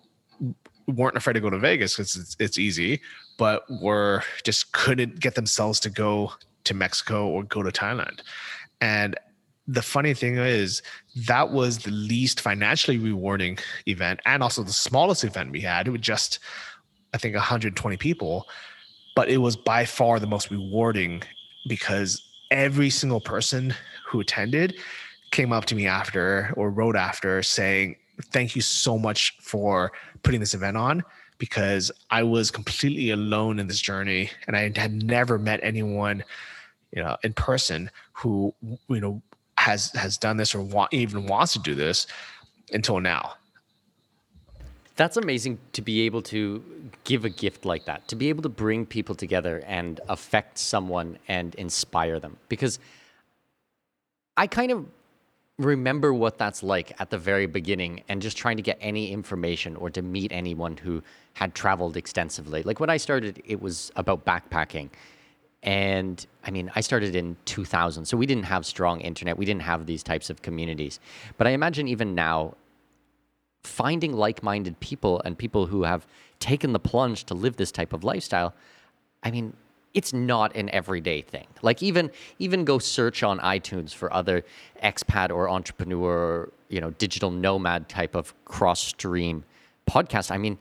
weren't 0.87 1.17
afraid 1.17 1.33
to 1.33 1.39
go 1.39 1.49
to 1.49 1.59
Vegas 1.59 1.95
because 1.95 2.15
it's, 2.15 2.35
it's 2.39 2.57
easy, 2.57 3.01
but 3.37 3.63
were 3.81 4.23
just 4.43 4.71
couldn't 4.71 5.19
get 5.19 5.35
themselves 5.35 5.79
to 5.81 5.89
go 5.89 6.33
to 6.63 6.73
Mexico 6.73 7.27
or 7.27 7.43
go 7.43 7.63
to 7.63 7.71
Thailand. 7.71 8.21
And 8.79 9.15
the 9.67 9.81
funny 9.81 10.13
thing 10.13 10.37
is 10.37 10.81
that 11.27 11.51
was 11.51 11.79
the 11.79 11.91
least 11.91 12.41
financially 12.41 12.97
rewarding 12.97 13.57
event 13.87 14.19
and 14.25 14.43
also 14.43 14.63
the 14.63 14.73
smallest 14.73 15.23
event 15.23 15.51
we 15.51 15.61
had. 15.61 15.87
It 15.87 15.91
was 15.91 16.01
just 16.01 16.39
I 17.13 17.17
think 17.17 17.35
120 17.35 17.97
people, 17.97 18.47
but 19.15 19.29
it 19.29 19.37
was 19.37 19.55
by 19.55 19.85
far 19.85 20.19
the 20.19 20.27
most 20.27 20.51
rewarding 20.51 21.23
because 21.67 22.21
every 22.49 22.89
single 22.89 23.21
person 23.21 23.73
who 24.05 24.19
attended 24.19 24.77
came 25.31 25.53
up 25.53 25.65
to 25.65 25.75
me 25.75 25.87
after 25.87 26.53
or 26.57 26.69
wrote 26.69 26.95
after 26.95 27.41
saying, 27.41 27.95
Thank 28.25 28.55
you 28.55 28.61
so 28.61 28.99
much 28.99 29.35
for 29.39 29.91
putting 30.21 30.39
this 30.39 30.53
event 30.53 30.77
on 30.77 31.03
because 31.39 31.91
I 32.11 32.21
was 32.21 32.51
completely 32.51 33.09
alone 33.09 33.57
in 33.57 33.65
this 33.65 33.79
journey 33.79 34.29
and 34.45 34.55
I 34.55 34.71
had 34.75 35.03
never 35.03 35.39
met 35.39 35.59
anyone, 35.63 36.23
you 36.91 37.01
know, 37.01 37.17
in 37.23 37.33
person 37.33 37.89
who, 38.13 38.53
you 38.61 38.99
know, 38.99 39.23
has 39.57 39.91
has 39.93 40.17
done 40.17 40.37
this 40.37 40.53
or 40.53 40.87
even 40.91 41.25
wants 41.25 41.53
to 41.53 41.59
do 41.59 41.73
this 41.73 42.05
until 42.73 42.99
now. 42.99 43.33
That's 45.01 45.17
amazing 45.17 45.57
to 45.73 45.81
be 45.81 46.01
able 46.01 46.21
to 46.21 46.63
give 47.05 47.25
a 47.25 47.29
gift 47.31 47.65
like 47.65 47.85
that, 47.85 48.07
to 48.09 48.15
be 48.15 48.29
able 48.29 48.43
to 48.43 48.49
bring 48.49 48.85
people 48.85 49.15
together 49.15 49.63
and 49.65 49.99
affect 50.07 50.59
someone 50.59 51.17
and 51.27 51.55
inspire 51.55 52.19
them. 52.19 52.37
Because 52.49 52.77
I 54.37 54.45
kind 54.45 54.71
of 54.71 54.85
remember 55.57 56.13
what 56.13 56.37
that's 56.37 56.61
like 56.61 56.93
at 57.01 57.09
the 57.09 57.17
very 57.17 57.47
beginning 57.47 58.03
and 58.09 58.21
just 58.21 58.37
trying 58.37 58.57
to 58.57 58.61
get 58.61 58.77
any 58.79 59.11
information 59.11 59.75
or 59.75 59.89
to 59.89 60.03
meet 60.03 60.31
anyone 60.31 60.77
who 60.77 61.01
had 61.33 61.55
traveled 61.55 61.97
extensively. 61.97 62.61
Like 62.61 62.79
when 62.79 62.91
I 62.91 62.97
started, 62.97 63.41
it 63.43 63.59
was 63.59 63.91
about 63.95 64.23
backpacking. 64.23 64.91
And 65.63 66.23
I 66.43 66.51
mean, 66.51 66.71
I 66.75 66.81
started 66.81 67.15
in 67.15 67.37
2000, 67.45 68.05
so 68.05 68.17
we 68.17 68.27
didn't 68.27 68.43
have 68.43 68.67
strong 68.67 69.01
internet. 69.01 69.35
We 69.35 69.45
didn't 69.45 69.63
have 69.63 69.87
these 69.87 70.03
types 70.03 70.29
of 70.29 70.43
communities. 70.43 70.99
But 71.39 71.47
I 71.47 71.51
imagine 71.51 71.87
even 71.87 72.13
now, 72.13 72.53
finding 73.63 74.13
like 74.13 74.43
minded 74.43 74.79
people 74.79 75.21
and 75.23 75.37
people 75.37 75.67
who 75.67 75.83
have 75.83 76.07
taken 76.39 76.73
the 76.73 76.79
plunge 76.79 77.25
to 77.25 77.33
live 77.33 77.57
this 77.57 77.71
type 77.71 77.93
of 77.93 78.03
lifestyle, 78.03 78.53
I 79.23 79.31
mean, 79.31 79.53
it's 79.93 80.13
not 80.13 80.55
an 80.55 80.69
everyday 80.69 81.21
thing. 81.21 81.47
Like 81.61 81.83
even 81.83 82.11
even 82.39 82.65
go 82.65 82.79
search 82.79 83.23
on 83.23 83.39
iTunes 83.39 83.93
for 83.93 84.11
other 84.13 84.43
expat 84.81 85.29
or 85.31 85.49
entrepreneur, 85.49 86.49
you 86.69 86.81
know, 86.81 86.91
digital 86.91 87.31
nomad 87.31 87.89
type 87.89 88.15
of 88.15 88.33
cross 88.45 88.81
stream 88.81 89.43
podcast. 89.89 90.31
I 90.31 90.37
mean, 90.37 90.57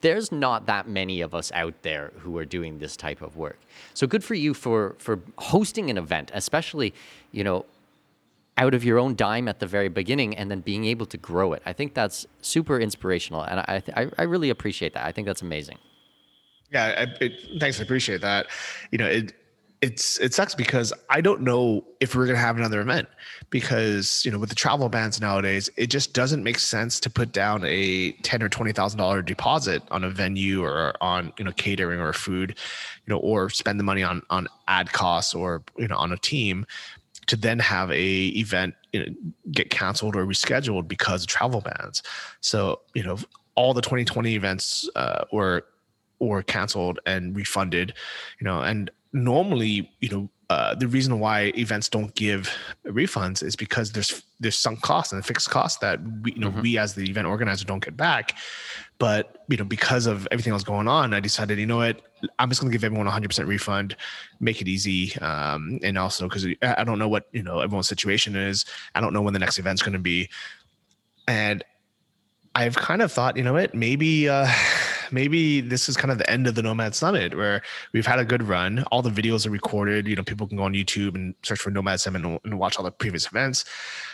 there's 0.00 0.32
not 0.32 0.66
that 0.66 0.88
many 0.88 1.20
of 1.20 1.34
us 1.34 1.52
out 1.52 1.82
there 1.82 2.12
who 2.18 2.36
are 2.38 2.44
doing 2.44 2.78
this 2.78 2.96
type 2.96 3.22
of 3.22 3.36
work. 3.36 3.58
So 3.94 4.06
good 4.06 4.24
for 4.24 4.34
you 4.34 4.54
for 4.54 4.96
for 4.98 5.20
hosting 5.38 5.90
an 5.90 5.98
event, 5.98 6.30
especially, 6.34 6.94
you 7.30 7.44
know, 7.44 7.66
out 8.58 8.74
of 8.74 8.84
your 8.84 8.98
own 8.98 9.14
dime 9.14 9.48
at 9.48 9.60
the 9.60 9.66
very 9.66 9.88
beginning 9.88 10.36
and 10.36 10.50
then 10.50 10.60
being 10.60 10.84
able 10.84 11.06
to 11.06 11.16
grow 11.16 11.52
it. 11.52 11.62
I 11.64 11.72
think 11.72 11.94
that's 11.94 12.26
super 12.40 12.78
inspirational, 12.78 13.42
and 13.42 13.60
I 13.60 13.82
I, 13.96 14.10
I 14.18 14.22
really 14.22 14.50
appreciate 14.50 14.94
that. 14.94 15.04
I 15.04 15.12
think 15.12 15.26
that's 15.26 15.42
amazing. 15.42 15.78
Yeah, 16.70 16.84
I, 16.98 17.24
it, 17.24 17.32
thanks. 17.60 17.80
I 17.80 17.82
appreciate 17.82 18.20
that. 18.22 18.46
You 18.90 18.98
know, 18.98 19.06
it 19.06 19.34
it's 19.82 20.18
it 20.20 20.32
sucks 20.32 20.54
because 20.54 20.92
I 21.10 21.20
don't 21.20 21.40
know 21.40 21.84
if 21.98 22.14
we're 22.14 22.26
gonna 22.26 22.38
have 22.38 22.56
another 22.56 22.80
event 22.80 23.08
because 23.50 24.22
you 24.24 24.30
know 24.30 24.38
with 24.38 24.48
the 24.48 24.54
travel 24.54 24.88
bans 24.88 25.20
nowadays, 25.20 25.68
it 25.76 25.88
just 25.88 26.14
doesn't 26.14 26.44
make 26.44 26.60
sense 26.60 27.00
to 27.00 27.10
put 27.10 27.32
down 27.32 27.64
a 27.64 28.12
ten 28.22 28.42
or 28.42 28.48
twenty 28.48 28.72
thousand 28.72 28.98
dollar 28.98 29.22
deposit 29.22 29.82
on 29.90 30.04
a 30.04 30.10
venue 30.10 30.62
or 30.62 30.94
on 31.00 31.32
you 31.36 31.44
know 31.44 31.52
catering 31.52 32.00
or 32.00 32.12
food, 32.12 32.50
you 33.06 33.12
know, 33.12 33.18
or 33.18 33.50
spend 33.50 33.80
the 33.80 33.84
money 33.84 34.04
on 34.04 34.22
on 34.30 34.46
ad 34.68 34.92
costs 34.92 35.34
or 35.34 35.64
you 35.76 35.88
know 35.88 35.96
on 35.96 36.12
a 36.12 36.18
team 36.18 36.64
to 37.32 37.36
then 37.36 37.58
have 37.58 37.90
a 37.90 38.26
event 38.26 38.74
you 38.92 39.00
know, 39.00 39.06
get 39.50 39.70
canceled 39.70 40.14
or 40.14 40.26
rescheduled 40.26 40.86
because 40.86 41.22
of 41.22 41.28
travel 41.28 41.62
bans. 41.62 42.02
So 42.42 42.82
you 42.92 43.02
know 43.02 43.16
all 43.54 43.72
the 43.72 43.80
2020 43.80 44.34
events 44.34 44.86
uh, 44.96 45.24
were 45.32 45.64
or 46.18 46.42
canceled 46.42 47.00
and 47.06 47.34
refunded, 47.34 47.94
you 48.38 48.44
know, 48.44 48.60
and 48.60 48.90
normally, 49.14 49.90
you 50.00 50.10
know, 50.10 50.28
uh, 50.52 50.74
the 50.74 50.86
reason 50.86 51.18
why 51.18 51.50
events 51.56 51.88
don't 51.88 52.14
give 52.14 52.54
refunds 52.84 53.42
is 53.42 53.56
because 53.56 53.92
there's 53.92 54.22
there's 54.38 54.58
sunk 54.58 54.82
costs 54.82 55.10
and 55.10 55.24
fixed 55.24 55.48
costs 55.48 55.78
that 55.78 55.98
we 56.22 56.32
you 56.34 56.40
know 56.40 56.50
mm-hmm. 56.50 56.60
we 56.60 56.76
as 56.76 56.94
the 56.94 57.08
event 57.08 57.26
organizer 57.26 57.64
don't 57.64 57.82
get 57.82 57.96
back. 57.96 58.36
But 58.98 59.44
you 59.48 59.56
know 59.56 59.64
because 59.64 60.04
of 60.06 60.28
everything 60.30 60.52
else 60.52 60.62
going 60.62 60.88
on, 60.88 61.14
I 61.14 61.20
decided 61.20 61.58
you 61.58 61.64
know 61.64 61.78
what 61.78 62.02
I'm 62.38 62.50
just 62.50 62.60
going 62.60 62.70
to 62.70 62.76
give 62.76 62.84
everyone 62.84 63.06
100% 63.06 63.46
refund, 63.46 63.96
make 64.40 64.60
it 64.60 64.68
easy, 64.68 65.16
um, 65.20 65.80
and 65.82 65.96
also 65.96 66.28
because 66.28 66.46
I 66.60 66.84
don't 66.84 66.98
know 66.98 67.08
what 67.08 67.28
you 67.32 67.42
know 67.42 67.60
everyone's 67.60 67.88
situation 67.88 68.36
is. 68.36 68.66
I 68.94 69.00
don't 69.00 69.14
know 69.14 69.22
when 69.22 69.32
the 69.32 69.40
next 69.40 69.58
event's 69.58 69.80
going 69.80 69.94
to 69.94 69.98
be, 69.98 70.28
and 71.26 71.64
I've 72.54 72.76
kind 72.76 73.00
of 73.00 73.10
thought 73.10 73.38
you 73.38 73.42
know 73.42 73.54
what 73.54 73.74
maybe. 73.74 74.28
Uh, 74.28 74.52
maybe 75.12 75.60
this 75.60 75.88
is 75.88 75.96
kind 75.96 76.10
of 76.10 76.18
the 76.18 76.28
end 76.30 76.46
of 76.46 76.54
the 76.54 76.62
Nomad 76.62 76.94
Summit 76.94 77.36
where 77.36 77.62
we've 77.92 78.06
had 78.06 78.18
a 78.18 78.24
good 78.24 78.42
run. 78.42 78.84
All 78.90 79.02
the 79.02 79.10
videos 79.10 79.46
are 79.46 79.50
recorded. 79.50 80.06
You 80.06 80.16
know, 80.16 80.22
people 80.22 80.46
can 80.46 80.56
go 80.56 80.64
on 80.64 80.74
YouTube 80.74 81.14
and 81.14 81.34
search 81.42 81.60
for 81.60 81.70
Nomad 81.70 82.00
Summit 82.00 82.24
and, 82.24 82.40
and 82.44 82.58
watch 82.58 82.78
all 82.78 82.84
the 82.84 82.90
previous 82.90 83.26
events. 83.26 83.64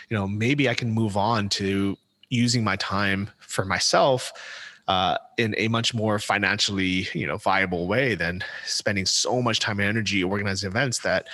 You 0.09 0.17
know, 0.17 0.27
maybe 0.27 0.69
I 0.69 0.73
can 0.73 0.91
move 0.91 1.17
on 1.17 1.49
to 1.49 1.97
using 2.29 2.63
my 2.63 2.75
time 2.75 3.29
for 3.39 3.65
myself 3.65 4.31
uh, 4.87 5.17
in 5.37 5.53
a 5.57 5.67
much 5.67 5.93
more 5.93 6.19
financially, 6.19 7.07
you 7.13 7.27
know, 7.27 7.37
viable 7.37 7.87
way 7.87 8.15
than 8.15 8.43
spending 8.65 9.05
so 9.05 9.41
much 9.41 9.59
time 9.59 9.79
and 9.79 9.87
energy 9.87 10.23
organizing 10.23 10.69
events 10.69 10.99
that, 10.99 11.27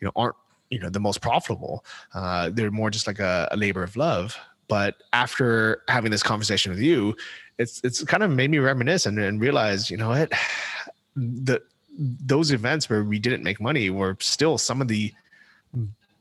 you 0.00 0.06
know, 0.06 0.12
aren't 0.16 0.36
you 0.72 0.78
know 0.78 0.88
the 0.88 0.98
most 0.98 1.20
profitable. 1.20 1.84
Uh, 2.14 2.48
they're 2.50 2.70
more 2.70 2.90
just 2.90 3.06
like 3.06 3.18
a, 3.18 3.46
a 3.52 3.56
labor 3.56 3.82
of 3.82 3.94
love. 3.94 4.36
But 4.68 5.02
after 5.12 5.82
having 5.88 6.10
this 6.10 6.22
conversation 6.22 6.72
with 6.72 6.80
you, 6.80 7.16
it's 7.58 7.80
it's 7.84 8.02
kind 8.04 8.22
of 8.22 8.30
made 8.30 8.50
me 8.50 8.58
reminisce 8.58 9.06
and, 9.06 9.18
and 9.18 9.40
realize, 9.40 9.90
you 9.90 9.96
know 9.96 10.10
what, 10.10 10.32
the 11.16 11.62
those 11.98 12.52
events 12.52 12.88
where 12.88 13.04
we 13.04 13.18
didn't 13.18 13.42
make 13.42 13.60
money 13.60 13.90
were 13.90 14.16
still 14.20 14.56
some 14.56 14.80
of 14.80 14.88
the 14.88 15.12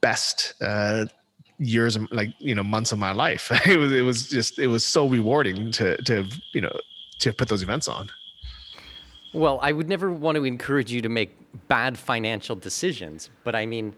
best 0.02 0.54
uh, 0.62 1.06
years, 1.60 1.98
like 2.12 2.30
you 2.40 2.56
know, 2.56 2.64
months 2.64 2.92
of 2.92 3.00
my 3.00 3.12
life. 3.12 3.52
it 3.66 3.78
was 3.78 3.92
it 3.92 4.02
was 4.02 4.28
just 4.28 4.60
it 4.60 4.68
was 4.68 4.86
so 4.86 5.08
rewarding 5.08 5.72
to 5.74 6.02
to 6.04 6.28
you 6.54 6.62
know 6.62 6.78
to 7.20 7.32
put 7.34 7.48
those 7.48 7.64
events 7.64 7.88
on. 7.88 8.10
Well, 9.34 9.60
I 9.62 9.72
would 9.72 9.88
never 9.88 10.12
want 10.12 10.36
to 10.36 10.44
encourage 10.44 10.92
you 10.92 11.02
to 11.02 11.10
make 11.10 11.38
bad 11.70 11.98
financial 11.98 12.56
decisions, 12.56 13.30
but 13.46 13.56
I 13.56 13.66
mean, 13.66 13.96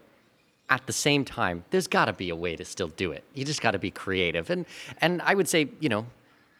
at 0.70 0.86
the 0.86 0.92
same 0.92 1.24
time, 1.24 1.64
there's 1.70 1.86
got 1.86 2.06
to 2.06 2.12
be 2.12 2.30
a 2.30 2.36
way 2.36 2.56
to 2.56 2.64
still 2.64 2.88
do 2.88 3.12
it. 3.12 3.24
You 3.34 3.44
just 3.44 3.60
got 3.60 3.72
to 3.72 3.78
be 3.78 3.90
creative. 3.90 4.50
And 4.50 4.66
and 5.00 5.20
I 5.22 5.34
would 5.34 5.48
say, 5.48 5.68
you 5.80 5.88
know, 5.88 6.06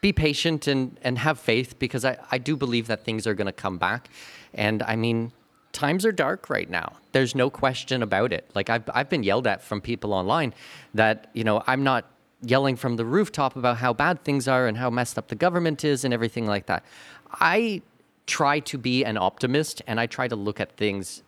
be 0.01 0.13
patient 0.13 0.67
and 0.67 0.99
and 1.01 1.17
have 1.17 1.39
faith 1.39 1.79
because 1.79 2.05
I 2.05 2.17
I 2.31 2.37
do 2.37 2.55
believe 2.55 2.87
that 2.87 3.03
things 3.03 3.25
are 3.25 3.33
going 3.33 3.47
to 3.47 3.53
come 3.53 3.77
back. 3.77 4.09
And 4.53 4.83
I 4.83 4.95
mean, 4.95 5.31
times 5.71 6.05
are 6.05 6.11
dark 6.11 6.49
right 6.49 6.69
now. 6.69 6.93
There's 7.11 7.35
no 7.35 7.49
question 7.49 8.03
about 8.03 8.31
it. 8.31 8.49
Like 8.53 8.69
I've 8.69 8.89
I've 8.93 9.09
been 9.09 9.23
yelled 9.23 9.47
at 9.47 9.63
from 9.63 9.81
people 9.81 10.13
online 10.13 10.53
that, 10.93 11.29
you 11.33 11.43
know, 11.43 11.63
I'm 11.65 11.83
not 11.83 12.05
yelling 12.41 12.75
from 12.75 12.95
the 12.95 13.05
rooftop 13.05 13.55
about 13.55 13.77
how 13.77 13.93
bad 13.93 14.23
things 14.23 14.47
are 14.47 14.67
and 14.67 14.77
how 14.77 14.89
messed 14.89 15.17
up 15.17 15.29
the 15.29 15.35
government 15.35 15.83
is 15.83 16.03
and 16.03 16.13
everything 16.13 16.45
like 16.45 16.67
that. 16.67 16.85
I 17.31 17.81
try 18.27 18.59
to 18.59 18.77
be 18.77 19.03
an 19.03 19.17
optimist 19.17 19.81
and 19.87 19.99
I 19.99 20.05
try 20.05 20.27
to 20.27 20.35
look 20.35 20.59
at 20.59 20.77
things, 20.77 21.23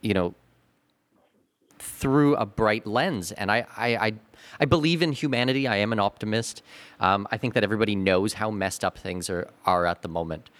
you 0.00 0.14
know, 0.14 0.34
through 1.80 2.36
a 2.36 2.46
bright 2.46 2.86
lens. 2.86 3.32
And 3.32 3.50
I, 3.50 3.66
I, 3.76 3.96
I, 3.96 4.12
I 4.60 4.64
believe 4.64 5.02
in 5.02 5.12
humanity. 5.12 5.66
I 5.66 5.76
am 5.76 5.92
an 5.92 6.00
optimist. 6.00 6.62
Um, 7.00 7.26
I 7.30 7.36
think 7.36 7.54
that 7.54 7.64
everybody 7.64 7.96
knows 7.96 8.34
how 8.34 8.50
messed 8.50 8.84
up 8.84 8.98
things 8.98 9.30
are, 9.30 9.48
are 9.64 9.86
at 9.86 10.02
the 10.02 10.08
moment. 10.08 10.50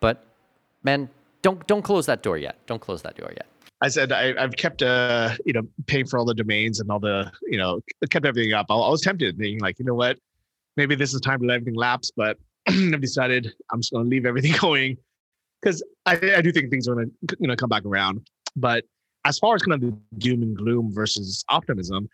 But 0.00 0.24
man, 0.82 1.08
don't 1.42 1.66
don't 1.66 1.82
close 1.82 2.06
that 2.06 2.22
door 2.22 2.38
yet. 2.38 2.56
Don't 2.66 2.80
close 2.80 3.02
that 3.02 3.16
door 3.16 3.30
yet. 3.30 3.46
I 3.80 3.88
said 3.88 4.12
I, 4.12 4.40
have 4.40 4.56
kept 4.56 4.82
uh 4.82 5.34
you 5.44 5.52
know 5.52 5.62
paying 5.86 6.06
for 6.06 6.18
all 6.18 6.24
the 6.24 6.34
domains 6.34 6.80
and 6.80 6.90
all 6.90 7.00
the 7.00 7.30
you 7.42 7.58
know 7.58 7.80
kept 8.10 8.24
everything 8.24 8.52
up. 8.52 8.66
I, 8.70 8.74
I 8.74 8.88
was 8.88 9.00
tempted, 9.00 9.36
being 9.36 9.58
like, 9.58 9.78
you 9.78 9.84
know 9.84 9.94
what, 9.94 10.18
maybe 10.76 10.94
this 10.94 11.14
is 11.14 11.20
time 11.20 11.40
to 11.40 11.46
let 11.46 11.56
everything 11.56 11.74
lapse, 11.74 12.10
but 12.16 12.38
I've 12.68 13.00
decided 13.00 13.52
I'm 13.70 13.80
just 13.80 13.92
going 13.92 14.04
to 14.04 14.10
leave 14.10 14.24
everything 14.24 14.54
going 14.60 14.96
because 15.60 15.82
I, 16.06 16.12
I 16.36 16.42
do 16.42 16.52
think 16.52 16.70
things 16.70 16.88
are 16.88 16.94
going 16.94 17.10
to 17.28 17.36
you 17.40 17.48
know 17.48 17.56
come 17.56 17.68
back 17.68 17.84
around. 17.84 18.28
But 18.56 18.84
as 19.24 19.38
far 19.38 19.54
as 19.54 19.62
kind 19.62 19.74
of 19.74 19.80
the 19.80 19.96
doom 20.18 20.42
and 20.42 20.56
gloom 20.56 20.92
versus 20.92 21.44
optimism, 21.48 22.08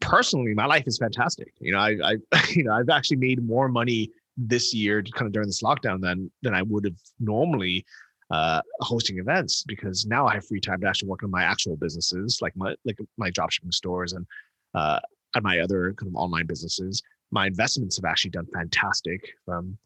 personally, 0.00 0.54
my 0.54 0.66
life 0.66 0.84
is 0.86 0.98
fantastic. 0.98 1.52
You 1.60 1.72
know, 1.72 1.78
I, 1.78 1.96
I 2.02 2.16
you 2.50 2.64
know, 2.64 2.72
I've 2.72 2.88
actually 2.88 3.18
made 3.18 3.42
more 3.44 3.68
money 3.68 4.10
this 4.36 4.72
year, 4.72 5.02
kind 5.02 5.26
of 5.26 5.32
during 5.32 5.48
this 5.48 5.62
lockdown, 5.62 6.00
than 6.00 6.30
than 6.42 6.54
I 6.54 6.62
would 6.62 6.84
have 6.84 6.98
normally 7.20 7.84
uh, 8.30 8.60
hosting 8.80 9.18
events 9.18 9.64
because 9.66 10.06
now 10.06 10.26
I 10.26 10.34
have 10.34 10.46
free 10.46 10.60
time 10.60 10.80
to 10.82 10.88
actually 10.88 11.08
work 11.08 11.22
on 11.22 11.30
my 11.30 11.42
actual 11.42 11.76
businesses, 11.76 12.38
like 12.40 12.56
my 12.56 12.74
like 12.84 12.98
my 13.16 13.30
dropshipping 13.30 13.72
stores 13.72 14.12
and 14.12 14.26
uh, 14.74 15.00
and 15.34 15.44
my 15.44 15.60
other 15.60 15.94
kind 15.94 16.10
of 16.10 16.16
online 16.16 16.46
businesses. 16.46 17.02
My 17.30 17.46
investments 17.46 17.96
have 17.96 18.04
actually 18.04 18.30
done 18.30 18.46
fantastic 18.54 19.32
from 19.44 19.76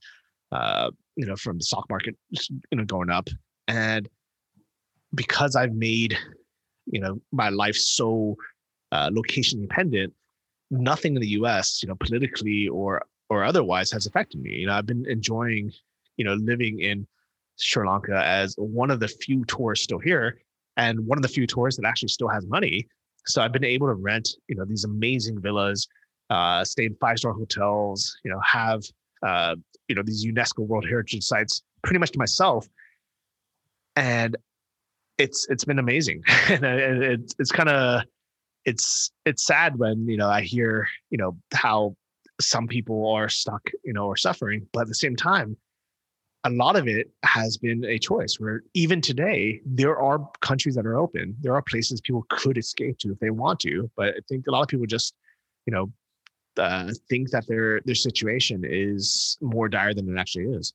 uh, 0.53 0.91
you 1.17 1.27
know 1.27 1.37
from 1.37 1.59
the 1.59 1.65
stock 1.65 1.87
market 1.89 2.17
you 2.31 2.79
know 2.79 2.85
going 2.85 3.11
up 3.11 3.29
and 3.69 4.09
because 5.15 5.57
I've 5.57 5.75
made 5.75 6.17
you 6.87 7.01
know 7.01 7.21
my 7.33 7.49
life 7.49 7.77
so 7.77 8.37
uh, 8.93 9.11
location 9.13 9.61
dependent 9.61 10.13
nothing 10.71 11.15
in 11.15 11.23
the 11.23 11.29
us 11.29 11.83
you 11.83 11.89
know 11.89 11.95
politically 11.97 12.69
or 12.69 13.03
or 13.29 13.45
otherwise 13.45 13.91
has 13.91 14.07
affected 14.07 14.43
me. 14.43 14.57
You 14.57 14.67
know 14.67 14.75
i've 14.75 14.87
been 14.87 15.07
enjoying 15.09 15.73
you 16.17 16.25
know 16.25 16.35
living 16.35 16.81
in 16.81 17.07
sri 17.57 17.87
lanka 17.87 18.23
as 18.25 18.55
one 18.59 18.91
of 18.91 19.01
the 19.01 19.09
few 19.09 19.45
tourists 19.45 19.85
still 19.85 19.99
here 19.99 20.41
and 20.77 21.07
one 21.07 21.19
of 21.19 21.23
the 21.23 21.29
few 21.29 21.47
tourists 21.47 21.81
that 21.81 21.87
actually 21.87 22.09
still 22.09 22.29
has 22.29 22.47
money. 22.47 22.87
So 23.27 23.43
i've 23.43 23.53
been 23.53 23.65
able 23.65 23.89
to 23.89 23.95
rent 23.95 24.29
you 24.49 24.57
know 24.57 24.65
these 24.65 24.85
amazing 24.85 25.41
villas 25.41 25.87
uh, 26.31 26.65
stay 26.65 26.87
in 26.87 26.95
five 26.95 27.19
star 27.19 27.33
hotels 27.33 28.17
you 28.25 28.31
know 28.31 28.41
have 28.41 28.83
uh, 29.23 29.55
you 29.89 29.95
know 29.95 30.03
these 30.03 30.25
unesco 30.27 30.67
world 30.67 30.87
heritage 30.89 31.23
sites 31.23 31.63
pretty 31.83 31.99
much 31.99 32.13
to 32.13 32.19
myself. 32.19 32.67
And 33.97 34.37
it's 35.23 35.47
it's 35.49 35.65
been 35.65 35.79
amazing, 35.79 36.23
and 36.49 36.65
it's 37.03 37.35
it's 37.39 37.53
kind 37.53 37.69
of 37.69 38.03
it's 38.65 39.11
it's 39.25 39.45
sad 39.47 39.79
when 39.79 40.07
you 40.09 40.17
know 40.17 40.29
I 40.29 40.43
hear 40.43 40.87
you 41.11 41.19
know 41.19 41.37
how 41.53 41.97
some 42.41 42.67
people 42.67 43.13
are 43.13 43.29
stuck 43.29 43.63
you 43.85 43.93
know 43.93 44.07
or 44.07 44.17
suffering, 44.17 44.67
but 44.73 44.83
at 44.83 44.89
the 44.89 44.95
same 44.95 45.17
time, 45.17 45.57
a 46.45 46.51
lot 46.51 46.77
of 46.77 46.89
it 46.89 47.11
has 47.25 47.57
been 47.57 47.85
a 47.85 47.99
choice 47.99 48.37
where 48.39 48.63
even 48.75 49.01
today 49.01 49.61
there 49.65 49.97
are 49.99 50.29
countries 50.41 50.75
that 50.75 50.87
are 50.87 50.99
open. 50.99 51.37
There 51.41 51.55
are 51.55 51.63
places 51.63 52.01
people 52.01 52.27
could 52.29 52.59
escape 52.59 52.99
to 52.99 53.13
if 53.13 53.19
they 53.19 53.31
want 53.31 53.61
to 53.61 53.91
but 53.97 54.09
i 54.09 54.21
think 54.29 54.47
a 54.47 54.51
lot 54.51 54.63
of 54.63 54.69
people 54.69 54.87
just 54.87 55.15
you 55.67 55.73
know 55.73 55.91
uh, 56.57 56.93
think 57.09 57.31
that 57.31 57.47
their 57.47 57.81
their 57.85 57.95
situation 57.95 58.65
is 58.67 59.39
more 59.41 59.69
dire 59.69 59.95
than 59.95 60.09
it 60.09 60.21
actually 60.21 60.45
is. 60.45 60.75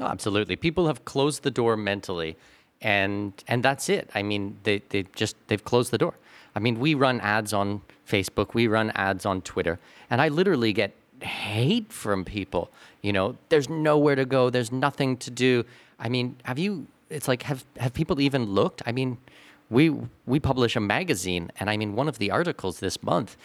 Oh, 0.00 0.06
absolutely. 0.06 0.56
People 0.56 0.86
have 0.86 1.04
closed 1.04 1.42
the 1.42 1.50
door 1.50 1.76
mentally 1.76 2.36
and 2.82 3.32
and 3.48 3.62
that's 3.62 3.88
it. 3.88 4.10
I 4.14 4.22
mean, 4.22 4.58
they 4.64 4.82
they 4.90 5.04
just 5.14 5.36
they've 5.46 5.64
closed 5.64 5.90
the 5.90 5.98
door. 5.98 6.14
I 6.54 6.58
mean, 6.58 6.78
we 6.78 6.94
run 6.94 7.20
ads 7.20 7.52
on 7.52 7.80
Facebook, 8.06 8.52
we 8.52 8.66
run 8.66 8.90
ads 8.94 9.24
on 9.24 9.40
Twitter, 9.40 9.78
and 10.10 10.20
I 10.20 10.28
literally 10.28 10.72
get 10.72 10.92
hate 11.22 11.92
from 11.92 12.24
people. 12.24 12.70
You 13.00 13.12
know, 13.12 13.36
there's 13.48 13.68
nowhere 13.68 14.16
to 14.16 14.26
go, 14.26 14.50
there's 14.50 14.72
nothing 14.72 15.16
to 15.18 15.30
do. 15.30 15.64
I 15.98 16.08
mean, 16.08 16.36
have 16.44 16.58
you? 16.58 16.86
It's 17.08 17.28
like 17.28 17.42
have 17.44 17.64
have 17.78 17.94
people 17.94 18.20
even 18.20 18.44
looked? 18.46 18.82
I 18.84 18.92
mean, 18.92 19.18
we 19.70 19.94
we 20.26 20.40
publish 20.40 20.76
a 20.76 20.80
magazine, 20.80 21.50
and 21.58 21.70
I 21.70 21.76
mean, 21.76 21.94
one 21.94 22.08
of 22.08 22.18
the 22.18 22.30
articles 22.30 22.80
this 22.80 23.02
month 23.02 23.36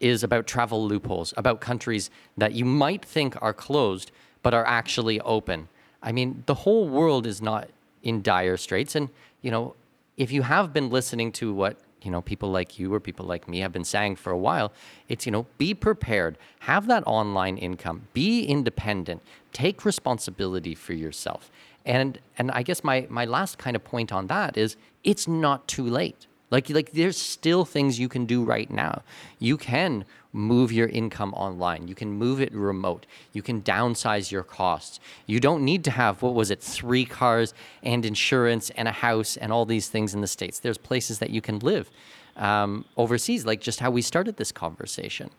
is 0.00 0.22
about 0.22 0.46
travel 0.46 0.86
loopholes, 0.86 1.32
about 1.36 1.60
countries 1.60 2.10
that 2.36 2.52
you 2.54 2.64
might 2.64 3.04
think 3.04 3.36
are 3.42 3.52
closed 3.52 4.10
but 4.42 4.54
are 4.54 4.66
actually 4.66 5.20
open. 5.20 5.68
I 6.02 6.12
mean, 6.12 6.42
the 6.46 6.54
whole 6.54 6.88
world 6.88 7.26
is 7.26 7.42
not 7.42 7.68
in 8.02 8.22
dire 8.22 8.56
straits. 8.56 8.94
And, 8.94 9.08
you 9.42 9.50
know, 9.50 9.74
if 10.16 10.32
you 10.32 10.42
have 10.42 10.72
been 10.72 10.90
listening 10.90 11.32
to 11.32 11.52
what, 11.52 11.78
you 12.02 12.10
know, 12.10 12.20
people 12.22 12.50
like 12.50 12.78
you 12.78 12.92
or 12.92 13.00
people 13.00 13.26
like 13.26 13.48
me 13.48 13.60
have 13.60 13.72
been 13.72 13.84
saying 13.84 14.16
for 14.16 14.30
a 14.32 14.38
while, 14.38 14.72
it's, 15.08 15.26
you 15.26 15.32
know, 15.32 15.46
be 15.58 15.74
prepared, 15.74 16.38
have 16.60 16.86
that 16.86 17.02
online 17.06 17.56
income, 17.58 18.08
be 18.12 18.44
independent, 18.44 19.22
take 19.52 19.84
responsibility 19.84 20.74
for 20.74 20.94
yourself. 20.94 21.50
And 21.84 22.18
and 22.36 22.50
I 22.50 22.62
guess 22.62 22.84
my 22.84 23.06
my 23.08 23.24
last 23.24 23.58
kind 23.58 23.74
of 23.76 23.84
point 23.84 24.12
on 24.12 24.26
that 24.26 24.56
is 24.56 24.76
it's 25.04 25.26
not 25.26 25.66
too 25.66 25.84
late. 25.84 26.26
Like 26.50 26.68
like 26.68 26.92
there's 26.92 27.16
still 27.16 27.64
things 27.64 27.98
you 27.98 28.08
can 28.08 28.26
do 28.26 28.44
right 28.44 28.70
now. 28.70 29.02
You 29.38 29.56
can 29.56 30.04
move 30.32 30.72
your 30.72 30.88
income 30.88 31.34
online. 31.34 31.88
You 31.88 31.94
can 31.94 32.12
move 32.12 32.40
it 32.40 32.52
remote. 32.54 33.06
You 33.32 33.42
can 33.42 33.62
downsize 33.62 34.30
your 34.30 34.42
costs. 34.44 35.00
You 35.26 35.40
don't 35.40 35.64
need 35.64 35.84
to 35.84 35.90
have, 35.90 36.22
what 36.22 36.34
was 36.34 36.50
it, 36.50 36.62
three 36.62 37.04
cars 37.04 37.52
and 37.82 38.04
insurance 38.04 38.70
and 38.70 38.86
a 38.86 38.92
house 38.92 39.36
and 39.36 39.52
all 39.52 39.64
these 39.64 39.88
things 39.88 40.14
in 40.14 40.20
the 40.20 40.26
States. 40.26 40.60
There's 40.60 40.78
places 40.78 41.18
that 41.18 41.30
you 41.30 41.40
can 41.40 41.58
live 41.58 41.90
um, 42.36 42.84
overseas, 42.96 43.44
like 43.44 43.60
just 43.60 43.80
how 43.80 43.90
we 43.90 44.02
started 44.02 44.36
this 44.36 44.52
conversation. 44.52 45.30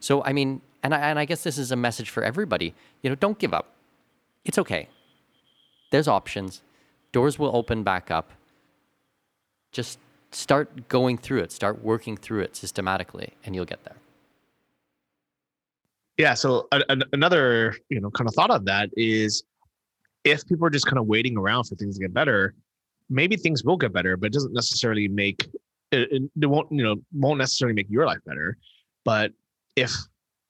So, 0.00 0.24
I 0.24 0.32
mean, 0.32 0.62
and 0.82 0.94
I, 0.94 1.10
and 1.10 1.18
I 1.18 1.24
guess 1.24 1.42
this 1.42 1.58
is 1.58 1.72
a 1.72 1.76
message 1.76 2.08
for 2.08 2.22
everybody. 2.22 2.74
You 3.02 3.10
know, 3.10 3.16
don't 3.16 3.38
give 3.38 3.52
up. 3.52 3.74
It's 4.44 4.58
okay. 4.58 4.88
there's 5.90 6.08
options. 6.08 6.62
Doors 7.12 7.38
will 7.38 7.54
open 7.54 7.82
back 7.82 8.10
up. 8.10 8.32
Just 9.72 9.98
start 10.30 10.88
going 10.88 11.18
through 11.18 11.40
it, 11.40 11.52
start 11.52 11.82
working 11.82 12.16
through 12.16 12.40
it 12.40 12.56
systematically, 12.56 13.34
and 13.44 13.54
you'll 13.54 13.64
get 13.64 13.84
there. 13.84 13.96
Yeah. 16.18 16.34
So 16.34 16.66
a, 16.72 16.82
a, 16.88 16.98
another, 17.12 17.76
you 17.88 18.00
know, 18.00 18.10
kind 18.10 18.28
of 18.28 18.34
thought 18.34 18.50
on 18.50 18.64
that 18.66 18.90
is 18.96 19.44
if 20.24 20.46
people 20.46 20.66
are 20.66 20.70
just 20.70 20.86
kind 20.86 20.98
of 20.98 21.06
waiting 21.06 21.36
around 21.38 21.64
for 21.64 21.76
things 21.76 21.96
to 21.96 22.04
get 22.04 22.12
better, 22.12 22.54
maybe 23.08 23.36
things 23.36 23.64
will 23.64 23.76
get 23.76 23.92
better, 23.92 24.16
but 24.16 24.26
it 24.26 24.32
doesn't 24.32 24.52
necessarily 24.52 25.08
make 25.08 25.48
it, 25.92 26.08
it 26.12 26.46
won't, 26.46 26.70
you 26.70 26.82
know, 26.82 26.96
won't 27.14 27.38
necessarily 27.38 27.74
make 27.74 27.88
your 27.88 28.04
life 28.04 28.18
better. 28.26 28.58
But 29.04 29.32
if 29.76 29.92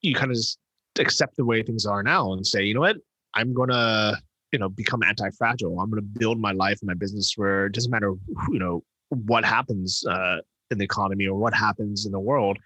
you 0.00 0.14
kind 0.14 0.30
of 0.30 0.36
just 0.36 0.58
accept 0.98 1.36
the 1.36 1.44
way 1.44 1.62
things 1.62 1.86
are 1.86 2.02
now 2.02 2.32
and 2.32 2.44
say, 2.44 2.64
you 2.64 2.74
know 2.74 2.80
what, 2.80 2.96
I'm 3.34 3.52
gonna, 3.52 4.16
you 4.52 4.58
know, 4.58 4.68
become 4.68 5.02
anti-fragile. 5.02 5.78
I'm 5.78 5.90
gonna 5.90 6.02
build 6.02 6.40
my 6.40 6.52
life 6.52 6.78
and 6.80 6.88
my 6.88 6.94
business 6.94 7.34
where 7.36 7.66
it 7.66 7.72
doesn't 7.72 7.90
matter, 7.90 8.14
you 8.50 8.58
know, 8.58 8.82
what 9.10 9.44
happens 9.44 10.04
uh, 10.06 10.38
in 10.70 10.78
the 10.78 10.84
economy 10.84 11.26
or 11.26 11.38
what 11.38 11.54
happens 11.54 12.06
in 12.06 12.12
the 12.12 12.18
world, 12.18 12.58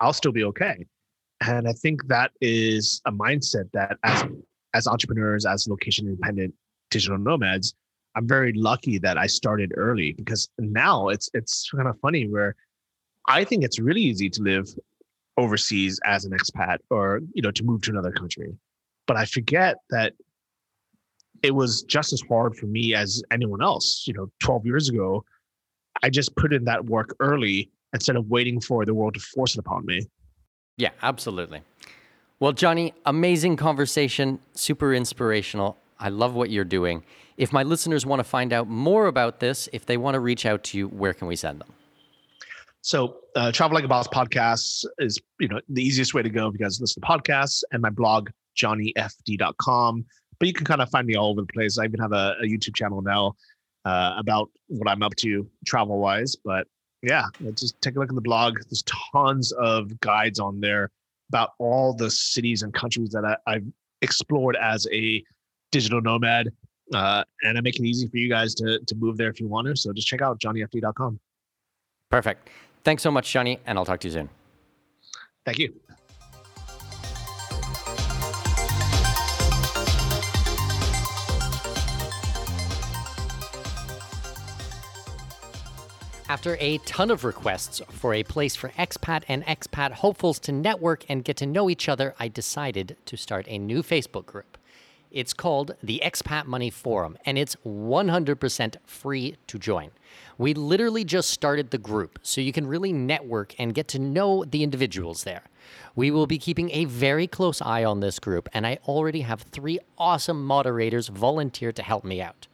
I'll 0.00 0.12
still 0.12 0.32
be 0.32 0.44
okay. 0.44 0.86
And 1.40 1.68
I 1.68 1.72
think 1.72 2.06
that 2.08 2.30
is 2.40 3.02
a 3.06 3.12
mindset 3.12 3.70
that 3.72 3.98
as 4.02 4.24
as 4.74 4.86
entrepreneurs, 4.86 5.46
as 5.46 5.68
location 5.68 6.08
independent 6.08 6.54
digital 6.90 7.18
nomads, 7.18 7.74
I'm 8.16 8.26
very 8.26 8.52
lucky 8.52 8.98
that 8.98 9.18
I 9.18 9.26
started 9.26 9.72
early 9.76 10.12
because 10.12 10.48
now 10.58 11.08
it's 11.08 11.30
it's 11.34 11.70
kind 11.70 11.88
of 11.88 11.98
funny 12.00 12.28
where 12.28 12.54
I 13.28 13.44
think 13.44 13.64
it's 13.64 13.78
really 13.78 14.02
easy 14.02 14.30
to 14.30 14.42
live 14.42 14.66
overseas 15.36 16.00
as 16.04 16.24
an 16.24 16.32
expat 16.32 16.78
or 16.90 17.20
you 17.34 17.42
know 17.42 17.50
to 17.50 17.64
move 17.64 17.82
to 17.82 17.90
another 17.90 18.12
country. 18.12 18.56
But 19.06 19.16
I 19.16 19.24
forget 19.24 19.76
that 19.90 20.14
it 21.42 21.54
was 21.54 21.82
just 21.82 22.12
as 22.12 22.22
hard 22.28 22.56
for 22.56 22.66
me 22.66 22.94
as 22.94 23.22
anyone 23.30 23.62
else. 23.62 24.04
You 24.06 24.14
know, 24.14 24.30
12 24.40 24.64
years 24.64 24.88
ago, 24.88 25.24
I 26.02 26.08
just 26.08 26.34
put 26.36 26.52
in 26.52 26.64
that 26.64 26.86
work 26.86 27.14
early 27.20 27.70
instead 27.92 28.16
of 28.16 28.28
waiting 28.28 28.60
for 28.60 28.84
the 28.84 28.94
world 28.94 29.14
to 29.14 29.20
force 29.20 29.54
it 29.54 29.58
upon 29.58 29.84
me. 29.84 30.06
Yeah, 30.76 30.90
absolutely. 31.02 31.62
Well, 32.40 32.52
Johnny, 32.52 32.94
amazing 33.06 33.56
conversation, 33.56 34.40
super 34.54 34.92
inspirational. 34.92 35.78
I 36.00 36.08
love 36.08 36.34
what 36.34 36.50
you're 36.50 36.64
doing. 36.64 37.04
If 37.36 37.52
my 37.52 37.62
listeners 37.62 38.04
want 38.04 38.20
to 38.20 38.24
find 38.24 38.52
out 38.52 38.68
more 38.68 39.06
about 39.06 39.40
this, 39.40 39.68
if 39.72 39.86
they 39.86 39.96
want 39.96 40.14
to 40.14 40.20
reach 40.20 40.44
out 40.44 40.64
to 40.64 40.78
you, 40.78 40.88
where 40.88 41.14
can 41.14 41.28
we 41.28 41.36
send 41.36 41.60
them? 41.60 41.72
So, 42.80 43.16
uh, 43.34 43.50
Travel 43.50 43.74
Like 43.74 43.84
a 43.84 43.88
Boss 43.88 44.06
podcast 44.08 44.84
is 44.98 45.18
you 45.40 45.48
know 45.48 45.58
the 45.70 45.82
easiest 45.82 46.12
way 46.12 46.22
to 46.22 46.28
go 46.28 46.50
because 46.50 46.80
listen 46.80 47.00
to 47.00 47.08
podcasts 47.08 47.62
and 47.72 47.80
my 47.80 47.88
blog 47.88 48.28
johnnyfd.com. 48.56 50.04
But 50.38 50.48
you 50.48 50.54
can 50.54 50.66
kind 50.66 50.82
of 50.82 50.90
find 50.90 51.06
me 51.06 51.14
all 51.14 51.30
over 51.30 51.40
the 51.40 51.46
place. 51.46 51.78
I 51.78 51.84
even 51.84 52.00
have 52.00 52.12
a, 52.12 52.36
a 52.42 52.44
YouTube 52.44 52.74
channel 52.74 53.00
now 53.00 53.34
uh, 53.84 54.14
about 54.18 54.50
what 54.66 54.88
I'm 54.88 55.02
up 55.02 55.14
to 55.16 55.48
travel 55.64 55.98
wise. 55.98 56.36
But 56.44 56.66
yeah, 57.04 57.26
just 57.54 57.80
take 57.80 57.96
a 57.96 57.98
look 57.98 58.08
at 58.08 58.14
the 58.14 58.20
blog. 58.20 58.58
There's 58.68 58.84
tons 59.12 59.52
of 59.52 59.98
guides 60.00 60.40
on 60.40 60.60
there 60.60 60.90
about 61.28 61.50
all 61.58 61.94
the 61.94 62.10
cities 62.10 62.62
and 62.62 62.72
countries 62.72 63.10
that 63.10 63.24
I, 63.24 63.36
I've 63.46 63.64
explored 64.02 64.56
as 64.56 64.86
a 64.92 65.22
digital 65.72 66.00
nomad. 66.00 66.52
Uh, 66.92 67.24
and 67.42 67.56
I 67.56 67.60
make 67.62 67.80
it 67.80 67.84
easy 67.84 68.06
for 68.08 68.18
you 68.18 68.28
guys 68.28 68.54
to, 68.56 68.78
to 68.78 68.94
move 68.94 69.16
there 69.16 69.30
if 69.30 69.40
you 69.40 69.48
want 69.48 69.66
to. 69.68 69.76
So 69.76 69.92
just 69.92 70.06
check 70.06 70.20
out 70.20 70.38
johnnyfd.com. 70.38 71.18
Perfect. 72.10 72.48
Thanks 72.84 73.02
so 73.02 73.10
much, 73.10 73.32
Johnny, 73.32 73.58
and 73.66 73.78
I'll 73.78 73.86
talk 73.86 74.00
to 74.00 74.08
you 74.08 74.12
soon. 74.12 74.30
Thank 75.44 75.58
you. 75.58 75.74
After 86.34 86.56
a 86.58 86.78
ton 86.78 87.12
of 87.12 87.22
requests 87.22 87.80
for 87.90 88.12
a 88.12 88.24
place 88.24 88.56
for 88.56 88.70
expat 88.70 89.22
and 89.28 89.46
expat 89.46 89.92
hopefuls 89.92 90.40
to 90.40 90.50
network 90.50 91.04
and 91.08 91.22
get 91.22 91.36
to 91.36 91.46
know 91.46 91.70
each 91.70 91.88
other, 91.88 92.12
I 92.18 92.26
decided 92.26 92.96
to 93.04 93.16
start 93.16 93.46
a 93.48 93.56
new 93.56 93.84
Facebook 93.84 94.26
group. 94.26 94.58
It's 95.12 95.32
called 95.32 95.76
the 95.80 96.02
Expat 96.04 96.46
Money 96.46 96.70
Forum, 96.70 97.16
and 97.24 97.38
it's 97.38 97.54
100% 97.64 98.74
free 98.84 99.36
to 99.46 99.58
join. 99.60 99.92
We 100.36 100.54
literally 100.54 101.04
just 101.04 101.30
started 101.30 101.70
the 101.70 101.78
group, 101.78 102.18
so 102.24 102.40
you 102.40 102.52
can 102.52 102.66
really 102.66 102.92
network 102.92 103.54
and 103.56 103.72
get 103.72 103.86
to 103.88 104.00
know 104.00 104.44
the 104.44 104.64
individuals 104.64 105.22
there. 105.22 105.44
We 105.94 106.10
will 106.10 106.26
be 106.26 106.38
keeping 106.38 106.68
a 106.72 106.86
very 106.86 107.28
close 107.28 107.62
eye 107.62 107.84
on 107.84 108.00
this 108.00 108.18
group, 108.18 108.48
and 108.52 108.66
I 108.66 108.80
already 108.88 109.20
have 109.20 109.42
three 109.42 109.78
awesome 109.98 110.44
moderators 110.44 111.06
volunteer 111.06 111.70
to 111.70 111.82
help 111.84 112.02
me 112.02 112.20
out. 112.20 112.48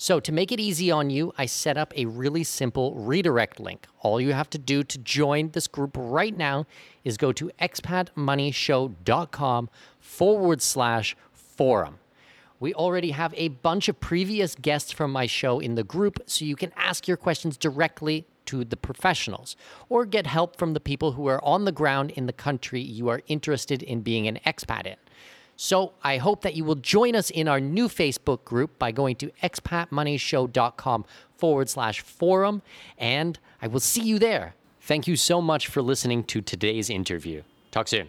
So, 0.00 0.20
to 0.20 0.30
make 0.30 0.52
it 0.52 0.60
easy 0.60 0.92
on 0.92 1.10
you, 1.10 1.32
I 1.36 1.46
set 1.46 1.76
up 1.76 1.92
a 1.96 2.04
really 2.04 2.44
simple 2.44 2.94
redirect 2.94 3.58
link. 3.58 3.88
All 3.98 4.20
you 4.20 4.32
have 4.32 4.48
to 4.50 4.58
do 4.58 4.84
to 4.84 4.98
join 4.98 5.50
this 5.50 5.66
group 5.66 5.96
right 5.98 6.36
now 6.36 6.66
is 7.02 7.16
go 7.16 7.32
to 7.32 7.50
expatmoneyshow.com 7.60 9.70
forward 9.98 10.62
slash 10.62 11.16
forum. 11.32 11.98
We 12.60 12.72
already 12.74 13.10
have 13.10 13.34
a 13.36 13.48
bunch 13.48 13.88
of 13.88 13.98
previous 13.98 14.54
guests 14.54 14.92
from 14.92 15.10
my 15.10 15.26
show 15.26 15.58
in 15.58 15.74
the 15.74 15.82
group, 15.82 16.20
so 16.26 16.44
you 16.44 16.54
can 16.54 16.70
ask 16.76 17.08
your 17.08 17.16
questions 17.16 17.56
directly 17.56 18.24
to 18.46 18.64
the 18.64 18.76
professionals 18.76 19.56
or 19.88 20.06
get 20.06 20.28
help 20.28 20.56
from 20.56 20.74
the 20.74 20.80
people 20.80 21.10
who 21.12 21.26
are 21.26 21.44
on 21.44 21.64
the 21.64 21.72
ground 21.72 22.12
in 22.12 22.26
the 22.26 22.32
country 22.32 22.80
you 22.80 23.08
are 23.08 23.22
interested 23.26 23.82
in 23.82 24.02
being 24.02 24.28
an 24.28 24.38
expat 24.46 24.86
in. 24.86 24.94
So 25.60 25.94
I 26.04 26.18
hope 26.18 26.42
that 26.42 26.54
you 26.54 26.62
will 26.62 26.76
join 26.76 27.16
us 27.16 27.30
in 27.30 27.48
our 27.48 27.58
new 27.58 27.88
Facebook 27.88 28.44
group 28.44 28.78
by 28.78 28.92
going 28.92 29.16
to 29.16 29.32
expatmoneyshow.com 29.42 31.04
forward 31.36 31.68
slash 31.68 32.00
forum, 32.00 32.62
and 32.96 33.40
I 33.60 33.66
will 33.66 33.80
see 33.80 34.02
you 34.02 34.20
there. 34.20 34.54
Thank 34.80 35.08
you 35.08 35.16
so 35.16 35.42
much 35.42 35.66
for 35.66 35.82
listening 35.82 36.22
to 36.24 36.40
today's 36.40 36.88
interview. 36.88 37.42
Talk 37.72 37.88
soon. 37.88 38.08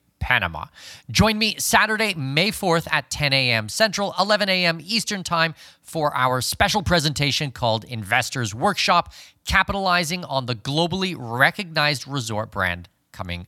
Panama. 0.21 0.67
Join 1.09 1.37
me 1.37 1.55
Saturday, 1.57 2.13
May 2.13 2.51
4th 2.51 2.87
at 2.89 3.09
10 3.09 3.33
a.m. 3.33 3.67
Central, 3.67 4.13
11 4.17 4.47
a.m. 4.47 4.79
Eastern 4.81 5.23
Time 5.23 5.53
for 5.81 6.15
our 6.15 6.39
special 6.39 6.83
presentation 6.83 7.51
called 7.51 7.83
Investors 7.83 8.55
Workshop, 8.55 9.11
capitalizing 9.45 10.23
on 10.23 10.45
the 10.45 10.55
globally 10.55 11.15
recognized 11.17 12.07
resort 12.07 12.51
brand 12.51 12.87
coming 13.11 13.47